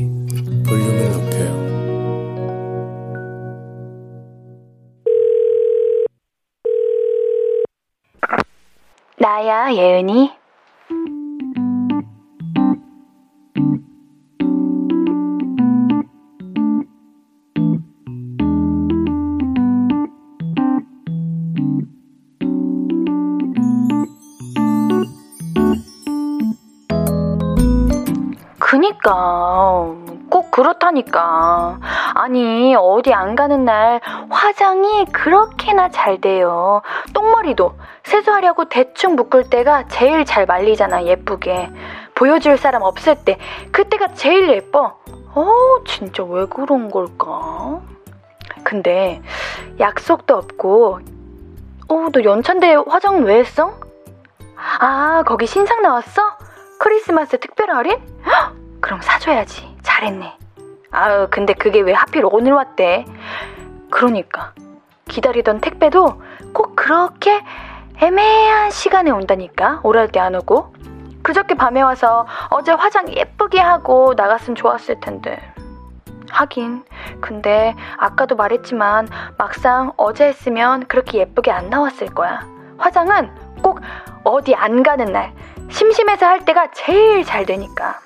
나야, 9.21 9.71
예은이. 9.71 10.31
그니까 28.57 29.13
꼭 30.07 30.20
그렇다니까 30.51 31.79
아니 32.13 32.75
어디 32.77 33.13
안 33.13 33.35
가는 33.35 33.65
날 33.65 34.01
화장이 34.29 35.05
그렇게나 35.05 35.89
잘 35.89 36.19
돼요 36.21 36.81
똥머리도 37.13 37.73
세수하려고 38.03 38.65
대충 38.69 39.15
묶을 39.15 39.49
때가 39.49 39.87
제일 39.87 40.25
잘 40.25 40.45
말리잖아 40.45 41.05
예쁘게 41.05 41.71
보여줄 42.15 42.57
사람 42.57 42.81
없을 42.83 43.15
때 43.23 43.37
그때가 43.71 44.09
제일 44.13 44.49
예뻐 44.49 44.97
어 45.33 45.47
진짜 45.87 46.23
왜 46.23 46.45
그런 46.45 46.91
걸까 46.91 47.81
근데 48.63 49.21
약속도 49.79 50.35
없고 50.35 50.99
어 51.87 52.09
너 52.13 52.23
연찬대 52.23 52.75
화장 52.87 53.23
왜 53.25 53.39
했어? 53.39 53.73
아 54.79 55.23
거기 55.25 55.45
신상 55.45 55.81
나왔어? 55.81 56.21
크리스마스 56.79 57.37
특별 57.39 57.69
할인? 57.71 57.97
헉, 58.25 58.53
그럼 58.79 59.01
사줘야지. 59.01 59.75
잘했네. 59.83 60.37
아유, 60.91 61.27
근데 61.31 61.53
그게 61.53 61.79
왜 61.79 61.93
하필 61.93 62.23
오늘 62.25 62.53
왔대? 62.53 63.05
그러니까. 63.89 64.53
기다리던 65.07 65.61
택배도 65.61 66.21
꼭 66.53 66.75
그렇게 66.75 67.41
애매한 67.97 68.71
시간에 68.71 69.11
온다니까. 69.11 69.79
오랄 69.83 70.09
때 70.09 70.19
안 70.19 70.35
오고. 70.35 70.73
그저께 71.23 71.55
밤에 71.55 71.81
와서 71.81 72.25
어제 72.49 72.71
화장 72.71 73.07
예쁘게 73.13 73.59
하고 73.59 74.13
나갔으면 74.15 74.55
좋았을 74.55 74.99
텐데. 74.99 75.39
하긴. 76.29 76.83
근데 77.19 77.75
아까도 77.97 78.35
말했지만 78.35 79.07
막상 79.37 79.93
어제 79.97 80.25
했으면 80.27 80.87
그렇게 80.87 81.19
예쁘게 81.19 81.51
안 81.51 81.69
나왔을 81.69 82.07
거야. 82.07 82.41
화장은 82.77 83.29
꼭 83.61 83.79
어디 84.23 84.55
안 84.55 84.81
가는 84.81 85.05
날, 85.11 85.33
심심해서 85.69 86.25
할 86.25 86.43
때가 86.45 86.71
제일 86.71 87.23
잘 87.23 87.45
되니까. 87.45 87.99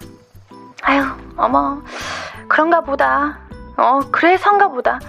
아유, 0.88 1.04
어머, 1.36 1.82
그런가 2.48 2.82
보다. 2.82 3.40
어, 3.76 4.02
그래서인가 4.12 4.68
보다. 4.68 5.00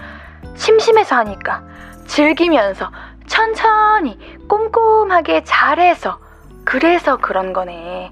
심심해서 0.55 1.15
하니까. 1.17 1.61
즐기면서, 2.07 2.89
천천히, 3.27 4.17
꼼꼼하게 4.47 5.43
잘해서, 5.43 6.17
그래서 6.65 7.17
그런 7.17 7.53
거네. 7.53 8.11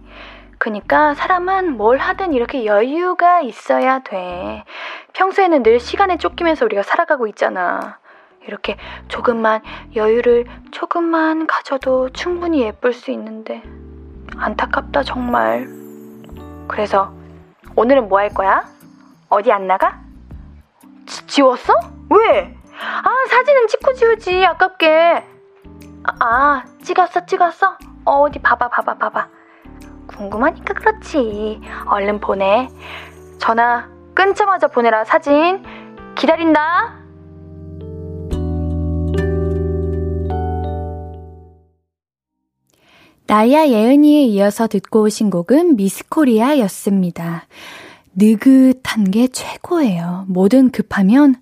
그니까 0.60 1.16
사람은 1.16 1.76
뭘 1.76 1.98
하든 1.98 2.34
이렇게 2.34 2.66
여유가 2.68 3.42
있어야 3.42 3.98
돼. 4.04 4.64
평소에는 5.14 5.64
늘 5.64 5.80
시간에 5.80 6.18
쫓기면서 6.18 6.66
우리가 6.66 6.84
살아가고 6.84 7.26
있잖아. 7.28 7.98
이렇게 8.46 8.78
조금만 9.08 9.64
여유를 9.96 10.46
조금만 10.70 11.48
가져도 11.48 12.12
충분히 12.12 12.62
예쁠 12.62 12.94
수 12.94 13.10
있는데. 13.10 13.64
안타깝다, 14.38 15.02
정말. 15.02 15.68
그래서 16.68 17.12
오늘은 17.76 18.08
뭐 18.10 18.20
할 18.20 18.30
거야? 18.30 18.64
어디 19.30 19.52
안 19.52 19.68
나가? 19.68 20.00
지, 21.06 21.26
지웠어? 21.28 21.74
왜? 22.10 22.56
아, 22.80 23.10
사진은 23.30 23.68
찍고 23.68 23.94
지우지, 23.94 24.46
아깝게. 24.46 25.24
아, 26.04 26.14
아 26.20 26.64
찍었어, 26.84 27.26
찍었어? 27.26 27.78
어, 28.06 28.12
어디 28.22 28.40
봐봐, 28.40 28.70
봐봐, 28.70 28.98
봐봐. 28.98 29.28
궁금하니까 30.08 30.74
그렇지. 30.74 31.62
얼른 31.88 32.20
보내. 32.20 32.70
전화 33.40 33.88
끊자마자 34.14 34.68
보내라, 34.68 35.04
사진. 35.04 35.64
기다린다. 36.16 36.94
나야 43.28 43.68
예은이에 43.68 44.24
이어서 44.26 44.68
듣고 44.68 45.02
오신 45.04 45.32
곡은 45.32 45.78
미스코리아였습니다. 45.78 47.48
느긋한 48.16 49.10
게 49.12 49.28
최고예요. 49.28 50.26
뭐든 50.30 50.70
급하면 50.70 51.36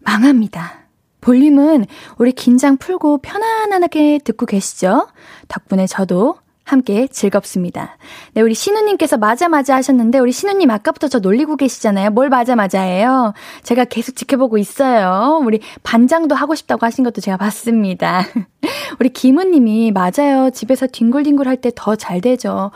망합니다. 0.00 0.86
볼륨은 1.20 1.84
우리 2.16 2.32
긴장 2.32 2.78
풀고 2.78 3.18
편안하게 3.18 4.20
듣고 4.24 4.46
계시죠? 4.46 5.08
덕분에 5.48 5.86
저도 5.86 6.36
함께 6.70 7.06
즐겁습니다. 7.08 7.96
네, 8.34 8.42
우리 8.42 8.54
신우님께서 8.54 9.16
맞아 9.16 9.48
맞아 9.48 9.74
하셨는데 9.76 10.18
우리 10.18 10.32
신우님 10.32 10.70
아까부터 10.70 11.08
저 11.08 11.18
놀리고 11.18 11.56
계시잖아요. 11.56 12.10
뭘 12.10 12.28
맞아 12.28 12.54
맞아해요? 12.56 13.32
제가 13.62 13.84
계속 13.84 14.16
지켜보고 14.16 14.58
있어요. 14.58 15.40
우리 15.44 15.60
반장도 15.82 16.34
하고 16.34 16.54
싶다고 16.54 16.86
하신 16.86 17.04
것도 17.04 17.20
제가 17.20 17.36
봤습니다. 17.36 18.22
우리 19.00 19.08
김우님이 19.10 19.92
맞아요. 19.92 20.50
집에서 20.52 20.86
뒹굴뒹굴 20.86 21.46
할 21.48 21.56
때 21.56 21.70
더 21.74 21.96
잘 21.96 22.20
되죠. 22.20 22.70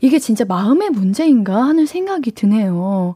이게 0.00 0.18
진짜 0.18 0.44
마음의 0.44 0.90
문제인가 0.90 1.62
하는 1.62 1.86
생각이 1.86 2.32
드네요. 2.32 3.14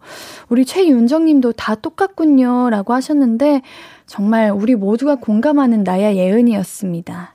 우리 0.48 0.64
최윤정 0.64 1.24
님도 1.24 1.52
다 1.52 1.74
똑같군요. 1.74 2.70
라고 2.70 2.94
하셨는데, 2.94 3.62
정말 4.06 4.50
우리 4.52 4.76
모두가 4.76 5.16
공감하는 5.16 5.82
나야 5.82 6.14
예은이었습니다. 6.14 7.34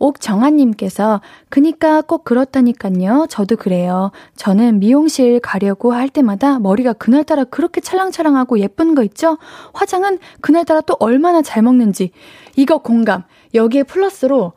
옥정아님께서 0.00 1.20
그니까 1.48 2.00
꼭 2.00 2.24
그렇다니깐요. 2.24 3.26
저도 3.28 3.56
그래요. 3.56 4.10
저는 4.34 4.80
미용실 4.80 5.38
가려고 5.38 5.92
할 5.92 6.08
때마다 6.08 6.58
머리가 6.58 6.94
그날따라 6.94 7.44
그렇게 7.44 7.80
찰랑찰랑하고 7.80 8.58
예쁜 8.58 8.96
거 8.96 9.04
있죠? 9.04 9.38
화장은 9.74 10.18
그날따라 10.40 10.80
또 10.80 10.96
얼마나 10.98 11.42
잘 11.42 11.62
먹는지. 11.62 12.10
이거 12.56 12.78
공감. 12.78 13.22
여기에 13.54 13.84
플러스로 13.84 14.54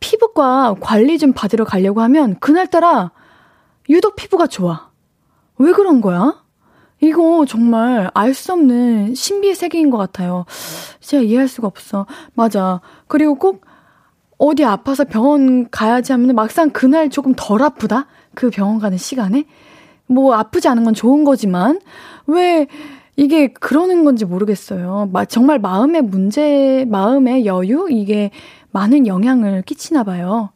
피부과 0.00 0.76
관리 0.80 1.18
좀 1.18 1.32
받으러 1.32 1.64
가려고 1.64 2.02
하면 2.02 2.38
그날따라 2.40 3.12
유독 3.88 4.16
피부가 4.16 4.46
좋아. 4.46 4.90
왜 5.58 5.72
그런 5.72 6.00
거야? 6.00 6.44
이거 7.00 7.46
정말 7.46 8.10
알 8.12 8.34
수 8.34 8.52
없는 8.52 9.14
신비의 9.14 9.54
세계인 9.54 9.90
것 9.90 9.98
같아요. 9.98 10.44
진짜 11.00 11.22
이해할 11.22 11.46
수가 11.48 11.68
없어. 11.68 12.06
맞아. 12.34 12.80
그리고 13.06 13.36
꼭 13.36 13.64
어디 14.38 14.64
아파서 14.64 15.04
병원 15.04 15.68
가야지 15.70 16.12
하면 16.12 16.34
막상 16.34 16.70
그날 16.70 17.10
조금 17.10 17.34
덜 17.36 17.62
아프다? 17.62 18.06
그 18.34 18.50
병원 18.50 18.78
가는 18.78 18.96
시간에? 18.96 19.44
뭐 20.06 20.34
아프지 20.34 20.68
않은 20.68 20.84
건 20.84 20.94
좋은 20.94 21.24
거지만, 21.24 21.80
왜 22.26 22.66
이게 23.16 23.48
그러는 23.48 24.04
건지 24.04 24.24
모르겠어요. 24.24 25.10
정말 25.28 25.58
마음의 25.58 26.02
문제, 26.02 26.86
마음의 26.88 27.46
여유? 27.46 27.88
이게 27.90 28.30
많은 28.70 29.06
영향을 29.06 29.62
끼치나 29.62 30.04
봐요. 30.04 30.50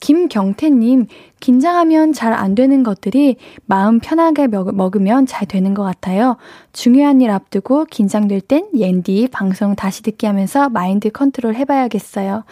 김경태님, 0.00 1.06
긴장하면 1.40 2.12
잘 2.14 2.32
안 2.32 2.54
되는 2.54 2.82
것들이 2.82 3.36
마음 3.66 4.00
편하게 4.00 4.48
먹, 4.48 4.96
으면 4.96 5.26
잘 5.26 5.46
되는 5.46 5.74
것 5.74 5.82
같아요. 5.82 6.36
중요한 6.72 7.20
일 7.20 7.30
앞두고 7.30 7.84
긴장될 7.84 8.40
땐 8.40 8.66
옌디 8.74 9.28
방송 9.30 9.76
다시 9.76 10.02
듣기 10.02 10.26
하면서 10.26 10.68
마인드 10.68 11.10
컨트롤 11.10 11.54
해봐야겠어요. 11.54 12.44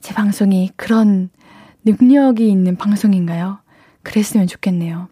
제 0.00 0.14
방송이 0.14 0.70
그런 0.76 1.30
능력이 1.84 2.48
있는 2.48 2.76
방송인가요? 2.76 3.58
그랬으면 4.02 4.46
좋겠네요. 4.46 5.08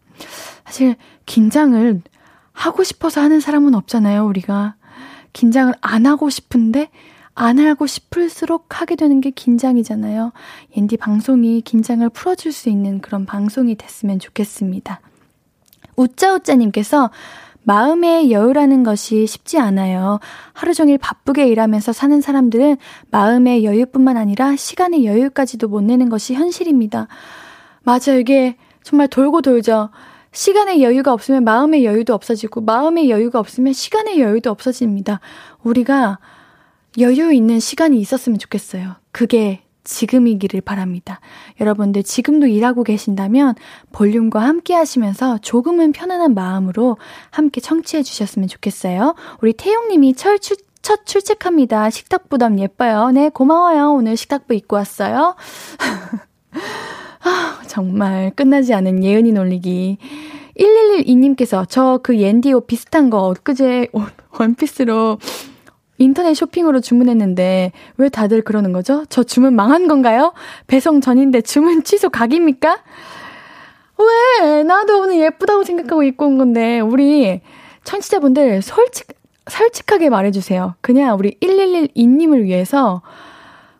사실 0.64 0.96
긴장을 1.26 2.02
하고 2.52 2.84
싶어서 2.84 3.20
하는 3.20 3.40
사람은 3.40 3.74
없잖아요, 3.74 4.26
우리가. 4.26 4.74
긴장을 5.32 5.72
안 5.80 6.06
하고 6.06 6.30
싶은데 6.30 6.90
안 7.34 7.60
하고 7.60 7.86
싶을수록 7.86 8.80
하게 8.80 8.96
되는 8.96 9.20
게 9.20 9.30
긴장이잖아요. 9.30 10.32
옌디 10.76 10.96
방송이 10.96 11.60
긴장을 11.60 12.08
풀어줄 12.08 12.50
수 12.50 12.68
있는 12.68 13.00
그런 13.00 13.26
방송이 13.26 13.76
됐으면 13.76 14.18
좋겠습니다. 14.18 15.00
우짜우짜님께서 15.94 17.10
마음의 17.68 18.32
여유라는 18.32 18.82
것이 18.82 19.26
쉽지 19.26 19.58
않아요. 19.58 20.20
하루 20.54 20.72
종일 20.72 20.96
바쁘게 20.96 21.48
일하면서 21.48 21.92
사는 21.92 22.18
사람들은 22.18 22.78
마음의 23.10 23.66
여유뿐만 23.66 24.16
아니라 24.16 24.56
시간의 24.56 25.04
여유까지도 25.04 25.68
못 25.68 25.82
내는 25.82 26.08
것이 26.08 26.32
현실입니다. 26.32 27.08
맞아요. 27.82 28.18
이게 28.20 28.56
정말 28.82 29.06
돌고 29.08 29.42
돌죠. 29.42 29.90
시간의 30.32 30.82
여유가 30.82 31.12
없으면 31.12 31.44
마음의 31.44 31.84
여유도 31.84 32.14
없어지고, 32.14 32.62
마음의 32.62 33.10
여유가 33.10 33.38
없으면 33.38 33.74
시간의 33.74 34.18
여유도 34.18 34.50
없어집니다. 34.50 35.20
우리가 35.62 36.20
여유 36.98 37.34
있는 37.34 37.60
시간이 37.60 38.00
있었으면 38.00 38.38
좋겠어요. 38.38 38.94
그게 39.12 39.60
지금이기를 39.88 40.60
바랍니다. 40.60 41.20
여러분들 41.60 42.02
지금도 42.02 42.46
일하고 42.46 42.84
계신다면 42.84 43.54
볼륨과 43.90 44.40
함께 44.40 44.74
하시면서 44.74 45.38
조금은 45.38 45.92
편안한 45.92 46.34
마음으로 46.34 46.98
함께 47.30 47.60
청취해 47.60 48.02
주셨으면 48.02 48.48
좋겠어요. 48.48 49.14
우리 49.40 49.54
태용님이 49.54 50.14
철출, 50.14 50.56
첫 50.82 51.06
출첵합니다. 51.06 51.90
식탁부 51.90 52.38
덤 52.38 52.58
예뻐요. 52.58 53.10
네, 53.10 53.30
고마워요. 53.30 53.92
오늘 53.92 54.16
식탁부 54.16 54.54
입고 54.54 54.76
왔어요. 54.76 55.34
아, 57.24 57.60
정말 57.66 58.30
끝나지 58.36 58.74
않은 58.74 59.02
예은이 59.02 59.32
놀리기. 59.32 59.98
1112님께서 60.58 61.68
저 61.68 62.00
그 62.02 62.18
옌디 62.18 62.52
옷 62.52 62.66
비슷한 62.66 63.10
거 63.10 63.28
엊그제 63.28 63.88
원피스로 64.38 65.18
인터넷 65.98 66.34
쇼핑으로 66.34 66.80
주문했는데 66.80 67.72
왜 67.96 68.08
다들 68.08 68.42
그러는 68.42 68.72
거죠? 68.72 69.04
저 69.08 69.22
주문 69.22 69.54
망한 69.54 69.88
건가요? 69.88 70.32
배송 70.66 71.00
전인데 71.00 71.42
주문 71.42 71.82
취소 71.82 72.08
각입니까? 72.08 72.78
왜? 73.98 74.62
나도 74.62 75.00
오늘 75.00 75.18
예쁘다고 75.20 75.64
생각하고 75.64 76.02
입고 76.04 76.26
온 76.26 76.38
건데 76.38 76.80
우리 76.80 77.40
청취자분들 77.84 78.62
솔직 78.62 79.08
솔직하게 79.48 80.10
말해주세요. 80.10 80.74
그냥 80.82 81.18
우리 81.18 81.36
1112님을 81.40 82.42
위해서 82.42 83.02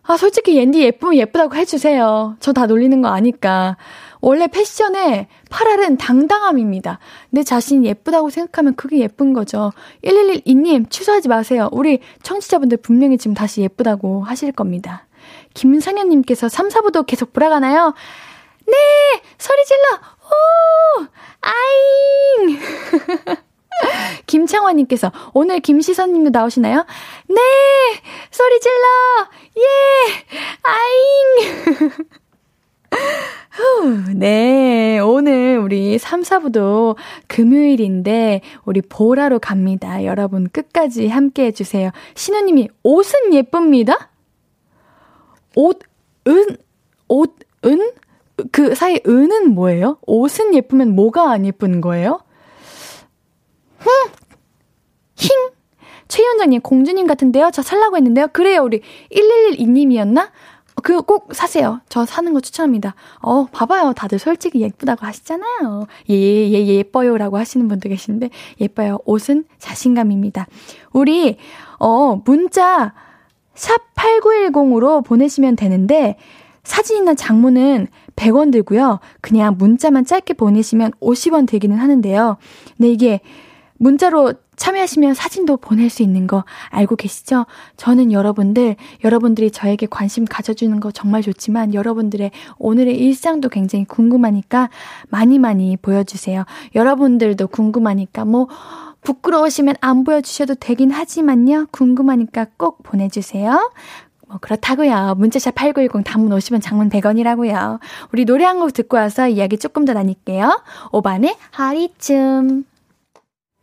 아 0.02 0.16
솔직히 0.16 0.56
옌디 0.56 0.80
예쁘면 0.82 1.14
예쁘다고 1.16 1.54
해주세요. 1.54 2.36
저 2.40 2.52
다 2.52 2.66
놀리는 2.66 3.00
거 3.02 3.08
아니까. 3.08 3.76
원래 4.20 4.46
패션의 4.46 5.28
8알은 5.50 5.98
당당함입니다. 5.98 6.98
내 7.30 7.42
자신이 7.42 7.86
예쁘다고 7.86 8.30
생각하면 8.30 8.74
그게 8.76 8.98
예쁜 8.98 9.32
거죠. 9.32 9.72
1112님, 10.04 10.90
취소하지 10.90 11.28
마세요. 11.28 11.68
우리 11.72 12.00
청취자분들 12.22 12.78
분명히 12.78 13.18
지금 13.18 13.34
다시 13.34 13.62
예쁘다고 13.62 14.22
하실 14.22 14.52
겁니다. 14.52 15.06
김상현님께서 15.54 16.48
3, 16.48 16.68
4부도 16.68 17.06
계속 17.06 17.32
불어가나요? 17.32 17.94
네! 18.66 18.74
소리 19.38 19.64
질러! 19.64 19.84
오! 20.24 21.06
아잉! 21.40 22.58
김창환님께서 24.26 25.12
오늘 25.32 25.60
김시선님도 25.60 26.30
나오시나요? 26.30 26.84
네! 27.28 27.40
소리 28.30 28.60
질러! 28.60 28.84
예! 29.56 29.62
아잉! 30.62 31.90
네, 34.14 34.98
오늘 34.98 35.58
우리 35.58 35.98
3, 35.98 36.22
4부도 36.22 36.96
금요일인데 37.26 38.40
우리 38.64 38.80
보라로 38.80 39.38
갑니다. 39.38 40.04
여러분 40.04 40.48
끝까지 40.48 41.08
함께 41.08 41.46
해주세요. 41.46 41.90
신우님이 42.14 42.68
옷은 42.82 43.34
예쁩니다? 43.34 44.10
옷, 45.56 45.80
은, 46.26 46.56
옷, 47.08 47.36
은? 47.64 47.92
그 48.52 48.74
사이 48.74 49.00
은은 49.06 49.54
뭐예요? 49.54 49.98
옷은 50.06 50.54
예쁘면 50.54 50.94
뭐가 50.94 51.30
안 51.30 51.44
예쁜 51.44 51.80
거예요? 51.80 52.20
흠! 53.78 53.90
힝! 55.16 55.30
최현정님, 56.06 56.62
공주님 56.62 57.06
같은데요? 57.06 57.50
저 57.52 57.62
살라고 57.62 57.96
했는데요? 57.96 58.28
그래요, 58.32 58.62
우리 58.62 58.80
1112님이었나? 59.12 60.30
그 60.82 61.02
꼭 61.02 61.34
사세요. 61.34 61.80
저 61.88 62.04
사는 62.04 62.32
거 62.32 62.40
추천합니다. 62.40 62.94
어, 63.20 63.46
봐봐요. 63.46 63.92
다들 63.94 64.18
솔직히 64.18 64.60
예쁘다고 64.60 65.06
하시잖아요. 65.06 65.86
예, 66.10 66.14
예, 66.14 66.50
예, 66.52 66.66
예뻐요라고 66.66 67.38
하시는 67.38 67.66
분도 67.68 67.88
계신데, 67.88 68.30
예뻐요. 68.60 68.98
옷은 69.04 69.44
자신감입니다. 69.58 70.46
우리, 70.92 71.38
어, 71.78 72.20
문자, 72.24 72.94
샵 73.54 73.94
8910으로 73.94 75.04
보내시면 75.04 75.56
되는데, 75.56 76.16
사진이나 76.64 77.14
장문은 77.14 77.88
100원 78.16 78.52
들고요. 78.52 79.00
그냥 79.20 79.56
문자만 79.56 80.04
짧게 80.04 80.34
보내시면 80.34 80.92
50원 81.00 81.48
되기는 81.48 81.76
하는데요. 81.76 82.36
근데 82.76 82.90
이게 82.90 83.20
문자로 83.78 84.34
참여하시면 84.58 85.14
사진도 85.14 85.56
보낼 85.56 85.88
수 85.88 86.02
있는 86.02 86.26
거 86.26 86.44
알고 86.68 86.96
계시죠? 86.96 87.46
저는 87.76 88.12
여러분들, 88.12 88.76
여러분들이 89.04 89.50
저에게 89.50 89.86
관심 89.86 90.24
가져주는 90.24 90.78
거 90.80 90.90
정말 90.90 91.22
좋지만 91.22 91.72
여러분들의 91.74 92.30
오늘의 92.58 92.98
일상도 92.98 93.48
굉장히 93.48 93.84
궁금하니까 93.86 94.68
많이 95.08 95.38
많이 95.38 95.76
보여주세요. 95.76 96.44
여러분들도 96.74 97.46
궁금하니까 97.48 98.24
뭐, 98.24 98.48
부끄러우시면 99.00 99.76
안 99.80 100.04
보여주셔도 100.04 100.56
되긴 100.56 100.90
하지만요. 100.90 101.68
궁금하니까 101.70 102.46
꼭 102.56 102.82
보내주세요. 102.82 103.70
뭐 104.26 104.38
그렇다고요. 104.40 105.14
문자샵 105.16 105.54
8910 105.54 106.04
단문 106.04 106.36
50원 106.36 106.60
장문 106.60 106.90
100원이라고요. 106.90 107.78
우리 108.12 108.24
노래 108.26 108.44
한 108.44 108.58
곡 108.58 108.72
듣고 108.74 108.96
와서 108.96 109.28
이야기 109.28 109.56
조금 109.56 109.84
더 109.84 109.94
나눌게요. 109.94 110.62
오반의 110.92 111.36
하리쯤. 111.52 112.64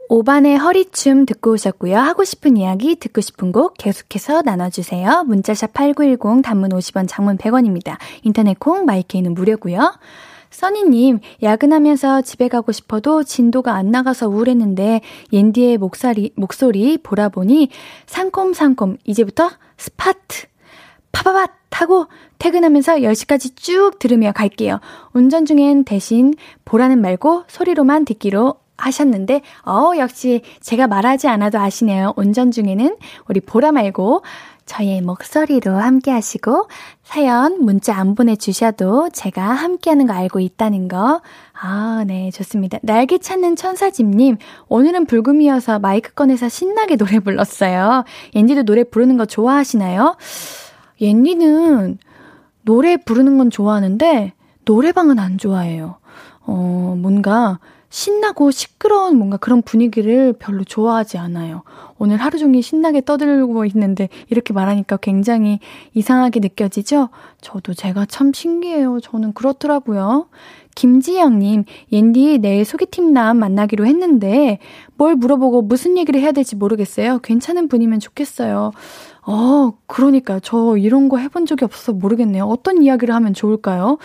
오반의 0.07 0.57
허리춤 0.57 1.25
듣고 1.25 1.51
오셨고요. 1.53 1.97
하고 1.97 2.23
싶은 2.23 2.57
이야기, 2.57 2.95
듣고 2.95 3.21
싶은 3.21 3.51
곡 3.51 3.73
계속해서 3.77 4.43
나눠주세요. 4.43 5.23
문자샵 5.25 5.73
8910, 5.73 6.43
단문 6.43 6.69
50원, 6.69 7.07
장문 7.07 7.37
100원입니다. 7.37 7.97
인터넷 8.23 8.59
콩, 8.59 8.85
마이케이는 8.85 9.33
무료고요. 9.33 9.97
써니님, 10.51 11.19
야근하면서 11.41 12.21
집에 12.21 12.47
가고 12.47 12.71
싶어도 12.71 13.23
진도가 13.23 13.73
안 13.73 13.89
나가서 13.89 14.27
우울했는데, 14.27 15.01
옌디의 15.33 15.77
목소리, 15.79 16.31
목소리 16.35 16.97
보라 16.97 17.29
보니, 17.29 17.69
상콤상콤, 18.05 18.97
이제부터 19.05 19.49
스퍼트, 19.77 20.45
파바밭 21.11 21.51
하고 21.71 22.07
퇴근하면서 22.39 22.97
10시까지 22.97 23.57
쭉 23.57 23.99
들으며 23.99 24.31
갈게요. 24.31 24.79
운전 25.13 25.45
중엔 25.45 25.83
대신 25.83 26.33
보라는 26.63 27.01
말고 27.01 27.43
소리로만 27.47 28.05
듣기로 28.05 28.55
하셨는데, 28.77 29.41
어, 29.65 29.91
역시 29.97 30.41
제가 30.61 30.88
말하지 30.88 31.27
않아도 31.27 31.59
아시네요. 31.59 32.13
운전 32.15 32.51
중에는 32.51 32.97
우리 33.27 33.39
보라 33.39 33.71
말고 33.71 34.23
저의 34.65 35.01
목소리로 35.01 35.77
함께 35.77 36.11
하시고, 36.11 36.67
사연, 37.03 37.63
문자 37.63 37.95
안 37.95 38.15
보내주셔도 38.15 39.09
제가 39.11 39.43
함께 39.43 39.91
하는 39.91 40.07
거 40.07 40.13
알고 40.13 40.39
있다는 40.39 40.88
거. 40.88 41.21
아, 41.53 42.03
네, 42.07 42.31
좋습니다. 42.31 42.79
날개 42.81 43.19
찾는 43.19 43.55
천사집님, 43.55 44.38
오늘은 44.67 45.05
불금이어서 45.05 45.79
마이크 45.79 46.13
꺼내서 46.13 46.49
신나게 46.49 46.95
노래 46.95 47.19
불렀어요. 47.19 48.05
옌디도 48.33 48.63
노래 48.63 48.83
부르는 48.83 49.17
거 49.17 49.25
좋아하시나요? 49.25 50.17
옌디는 50.99 51.99
노래 52.63 52.97
부르는 52.97 53.38
건 53.38 53.51
좋아하는데, 53.51 54.33
노래방은 54.65 55.19
안 55.19 55.38
좋아해요. 55.38 55.97
어, 56.41 56.95
뭔가, 56.97 57.59
신나고 57.95 58.51
시끄러운 58.51 59.17
뭔가 59.17 59.38
그런 59.38 59.62
분위기를 59.62 60.34
별로 60.34 60.65
좋아하지 60.65 61.17
않아요. 61.17 61.63
오늘 61.97 62.17
하루 62.17 62.38
종일 62.38 62.62
신나게 62.62 62.99
떠들고 62.99 63.63
있는데 63.67 64.10
이렇게 64.29 64.51
말하니까 64.51 64.97
굉장히 64.97 65.62
이상하게 65.93 66.41
느껴지죠? 66.41 67.08
저도 67.39 67.73
제가 67.73 68.05
참 68.05 68.34
신기해요. 68.34 68.99
저는 68.99 69.31
그렇더라고요. 69.31 70.27
김지영님, 70.75 71.63
옌디 71.93 72.39
내일 72.39 72.65
소개팅남 72.65 73.38
만나기로 73.38 73.86
했는데 73.86 74.60
뭘 74.95 75.15
물어보고 75.15 75.62
무슨 75.62 75.97
얘기를 75.97 76.19
해야 76.19 76.34
될지 76.34 76.58
모르겠어요. 76.58 77.19
괜찮은 77.19 77.69
분이면 77.69 78.01
좋겠어요. 78.01 78.73
어, 79.25 79.73
그러니까 79.88 80.41
저 80.43 80.75
이런 80.75 81.08
거 81.08 81.17
해본 81.17 81.45
적이 81.45 81.63
없어서 81.63 81.93
모르겠네요. 81.93 82.43
어떤 82.43 82.84
이야기를 82.84 83.15
하면 83.15 83.34
좋을까요? 83.34 83.99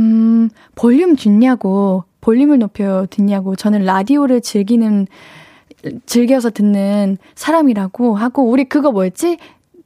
음, 0.00 0.50
볼륨 0.74 1.14
듣냐고, 1.14 2.04
볼륨을 2.20 2.58
높여 2.58 3.06
듣냐고, 3.10 3.56
저는 3.56 3.84
라디오를 3.84 4.40
즐기는, 4.40 5.06
즐겨서 6.06 6.50
듣는 6.50 7.18
사람이라고 7.34 8.14
하고, 8.14 8.50
우리 8.50 8.64
그거 8.64 8.92
뭐였지? 8.92 9.38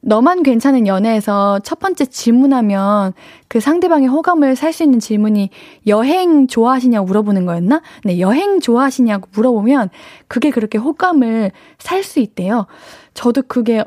너만 0.07 0.43
괜찮은 0.43 0.85
연애에서 0.85 1.59
첫 1.63 1.79
번째 1.79 2.05
질문하면 2.05 3.13
그 3.47 3.59
상대방의 3.59 4.07
호감을 4.07 4.55
살 4.55 4.71
수 4.71 4.83
있는 4.83 4.99
질문이 4.99 5.49
여행 5.87 6.45
좋아하시냐고 6.45 7.07
물어보는 7.07 7.47
거였나? 7.47 7.81
네, 8.03 8.19
여행 8.19 8.59
좋아하시냐고 8.59 9.29
물어보면 9.33 9.89
그게 10.27 10.51
그렇게 10.51 10.77
호감을 10.77 11.51
살 11.79 12.03
수 12.03 12.19
있대요. 12.19 12.67
저도 13.15 13.41
그게 13.47 13.83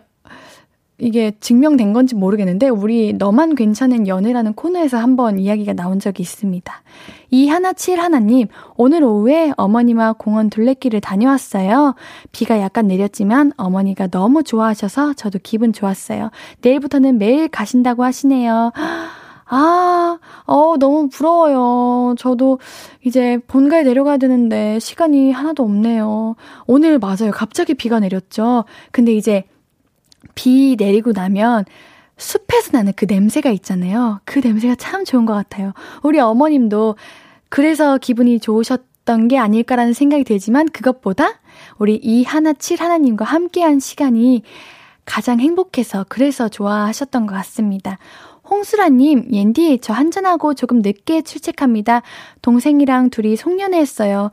이게 1.00 1.32
증명된 1.38 1.92
건지 1.92 2.16
모르겠는데 2.16 2.68
우리 2.68 3.12
너만 3.12 3.54
괜찮은 3.54 4.08
연애라는 4.08 4.54
코너에서 4.54 4.98
한번 4.98 5.38
이야기가 5.38 5.72
나온 5.74 6.00
적이 6.00 6.22
있습니다. 6.22 6.82
이하나칠 7.30 8.00
하나님 8.00 8.48
오늘 8.76 9.04
오후에 9.04 9.52
어머니와 9.56 10.14
공원 10.14 10.50
둘레길을 10.50 11.00
다녀왔어요. 11.00 11.94
비가 12.32 12.60
약간 12.60 12.88
내렸지만 12.88 13.52
어머니가 13.56 14.08
너무 14.08 14.42
좋아하셔서 14.42 15.14
저도 15.14 15.38
기분 15.40 15.72
좋았어요. 15.72 16.30
내일부터는 16.62 17.18
매일 17.18 17.48
가신다고 17.48 18.02
하시네요. 18.02 18.72
아, 19.50 20.18
어, 20.46 20.74
너무 20.78 21.08
부러워요. 21.08 22.14
저도 22.18 22.58
이제 23.04 23.38
본가에 23.46 23.82
내려가야 23.82 24.18
되는데 24.18 24.78
시간이 24.78 25.32
하나도 25.32 25.62
없네요. 25.62 26.34
오늘 26.66 26.98
맞아요. 26.98 27.30
갑자기 27.32 27.72
비가 27.72 27.98
내렸죠. 27.98 28.64
근데 28.90 29.14
이제 29.14 29.44
비 30.38 30.76
내리고 30.78 31.10
나면 31.10 31.64
숲에서 32.16 32.70
나는 32.72 32.92
그 32.94 33.06
냄새가 33.08 33.50
있잖아요. 33.50 34.20
그 34.24 34.38
냄새가 34.38 34.76
참 34.76 35.04
좋은 35.04 35.26
것 35.26 35.32
같아요. 35.32 35.72
우리 36.04 36.20
어머님도 36.20 36.94
그래서 37.48 37.98
기분이 37.98 38.38
좋으셨던 38.38 39.26
게 39.26 39.36
아닐까라는 39.36 39.94
생각이 39.94 40.22
들지만 40.22 40.68
그것보다 40.68 41.40
우리 41.78 41.96
이 41.96 42.22
하나칠 42.22 42.80
하나님과 42.80 43.24
함께한 43.24 43.80
시간이 43.80 44.42
가장 45.04 45.40
행복해서 45.40 46.06
그래서 46.08 46.48
좋아하셨던 46.48 47.26
것 47.26 47.34
같습니다. 47.34 47.98
홍수라님, 48.48 49.30
옌디, 49.32 49.80
저 49.82 49.92
한잔하고 49.92 50.54
조금 50.54 50.82
늦게 50.82 51.22
출첵합니다. 51.22 52.02
동생이랑 52.42 53.10
둘이 53.10 53.34
송년회 53.34 53.76
했어요. 53.76 54.30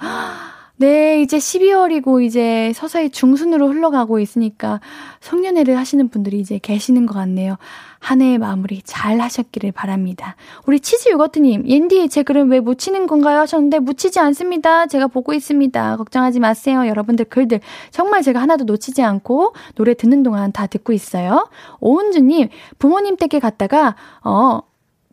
네, 0.78 1.22
이제 1.22 1.38
12월이고 1.38 2.22
이제 2.22 2.74
서서히 2.76 3.10
중순으로 3.10 3.70
흘러가고 3.70 4.20
있으니까 4.20 4.82
성년회를 5.22 5.78
하시는 5.78 6.10
분들이 6.10 6.40
이제 6.40 6.60
계시는 6.62 7.06
것 7.06 7.14
같네요. 7.14 7.58
한 8.00 8.22
해의 8.22 8.38
마무리 8.38 8.82
잘 8.84 9.22
하셨기를 9.22 9.72
바랍니다. 9.72 10.36
우리 10.68 10.82
치즈 10.82 11.10
요거트님, 11.10 11.70
옌디, 11.70 12.10
제 12.10 12.24
글은 12.24 12.50
왜 12.50 12.60
묻히는 12.60 13.08
건가요? 13.08 13.40
하셨는데, 13.40 13.80
묻히지 13.80 14.20
않습니다. 14.20 14.86
제가 14.88 15.08
보고 15.08 15.34
있습니다. 15.34 15.96
걱정하지 15.96 16.42
마세요. 16.42 16.86
여러분들 16.88 17.26
글들. 17.26 17.62
정말 17.92 18.22
제가 18.22 18.42
하나도 18.42 18.66
놓치지 18.66 19.02
않고 19.02 19.54
노래 19.76 19.94
듣는 19.94 20.24
동안 20.24 20.52
다 20.52 20.68
듣고 20.68 20.92
있어요. 20.92 21.48
오은주님, 21.80 22.50
부모님 22.80 23.16
댁에 23.16 23.40
갔다가, 23.40 23.96
어, 24.26 24.60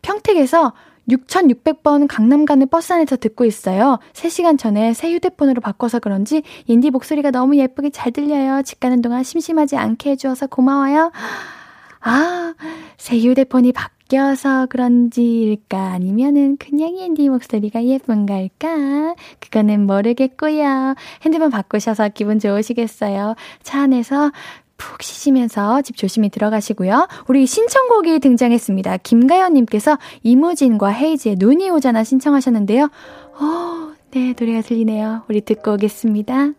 평택에서 0.02 0.72
6600번 1.08 2.06
강남 2.08 2.44
가는 2.44 2.68
버스 2.68 2.92
안에서 2.92 3.16
듣고 3.16 3.44
있어요. 3.44 3.98
3시간 4.12 4.58
전에 4.58 4.94
새 4.94 5.12
휴대폰으로 5.12 5.60
바꿔서 5.60 5.98
그런지 5.98 6.42
인디 6.66 6.90
목소리가 6.90 7.30
너무 7.30 7.56
예쁘게 7.56 7.90
잘 7.90 8.12
들려요. 8.12 8.62
집 8.62 8.80
가는 8.80 9.02
동안 9.02 9.22
심심하지 9.22 9.76
않게 9.76 10.10
해주어서 10.10 10.46
고마워요. 10.46 11.12
아, 12.00 12.54
새 12.96 13.18
휴대폰이 13.20 13.72
바뀌어서 13.72 14.66
그런지일까? 14.66 15.78
아니면은 15.92 16.56
그냥 16.56 16.96
인디 16.96 17.28
목소리가 17.28 17.84
예쁜 17.84 18.26
걸까? 18.26 19.14
그거는 19.38 19.86
모르겠고요. 19.86 20.94
핸드폰 21.22 21.50
바꾸셔서 21.50 22.08
기분 22.08 22.40
좋으시겠어요. 22.40 23.36
차 23.62 23.82
안에서 23.82 24.32
푹 24.82 25.02
쉬시면서 25.02 25.82
집 25.82 25.96
조심히 25.96 26.28
들어가시고요. 26.28 27.06
우리 27.28 27.46
신청곡이 27.46 28.18
등장했습니다. 28.18 28.98
김가연님께서 28.98 29.98
이무진과 30.22 30.88
헤이즈의 30.88 31.36
눈이 31.38 31.70
오잖아 31.70 32.04
신청하셨는데요. 32.04 32.84
어, 32.84 33.92
네, 34.10 34.34
노래가 34.38 34.60
들리네요. 34.62 35.22
우리 35.28 35.40
듣고 35.40 35.74
오겠습니다. 35.74 36.52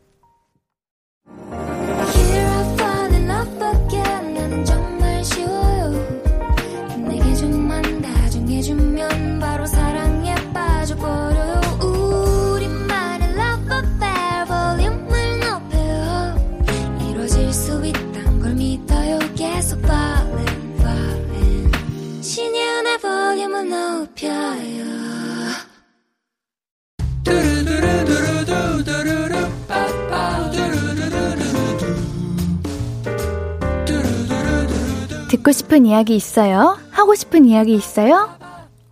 듣고 35.44 35.52
싶은 35.52 35.86
이야기 35.86 36.16
있어요? 36.16 36.78
하고 36.90 37.16
싶은 37.16 37.44
이야기 37.44 37.74
있어요? 37.74 38.30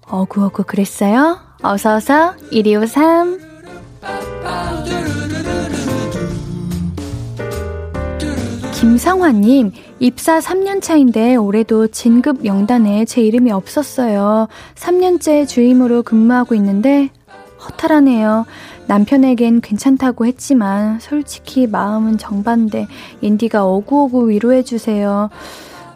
어구어구 0.05 0.65
그랬어요? 0.65 1.39
어서어서 1.63 2.35
1253 2.51 3.39
김상화님, 8.73 9.71
입사 9.99 10.39
3년 10.39 10.81
차인데 10.81 11.37
올해도 11.37 11.87
진급 11.87 12.41
명단에 12.41 13.05
제 13.05 13.21
이름이 13.21 13.51
없었어요. 13.51 14.49
3년째 14.75 15.47
주임으로 15.47 16.03
근무하고 16.03 16.53
있는데 16.55 17.09
허탈하네요. 17.63 18.45
남편에겐 18.87 19.61
괜찮다고 19.61 20.25
했지만 20.25 20.99
솔직히 20.99 21.65
마음은 21.67 22.17
정반대. 22.17 22.87
인디가 23.21 23.65
오구오구 23.65 24.29
위로해주세요. 24.29 25.29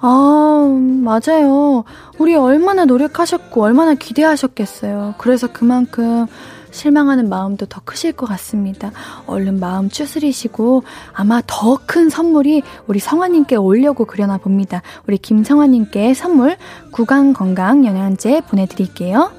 아, 0.01 0.77
맞아요. 1.03 1.83
우리 2.17 2.35
얼마나 2.35 2.85
노력하셨고 2.85 3.61
얼마나 3.63 3.93
기대하셨겠어요. 3.93 5.15
그래서 5.17 5.47
그만큼 5.51 6.25
실망하는 6.71 7.29
마음도 7.29 7.65
더 7.65 7.81
크실 7.85 8.11
것 8.11 8.25
같습니다. 8.27 8.91
얼른 9.27 9.59
마음 9.59 9.89
추스리시고 9.89 10.83
아마 11.13 11.41
더 11.47 11.77
큰 11.85 12.09
선물이 12.09 12.63
우리 12.87 12.99
성화님께 12.99 13.55
오려고 13.55 14.05
그려나 14.05 14.37
봅니다. 14.37 14.81
우리 15.07 15.17
김성화님께 15.17 16.13
선물 16.13 16.57
구강 16.91 17.31
건강 17.33 17.85
영양제 17.85 18.41
보내드릴게요. 18.49 19.31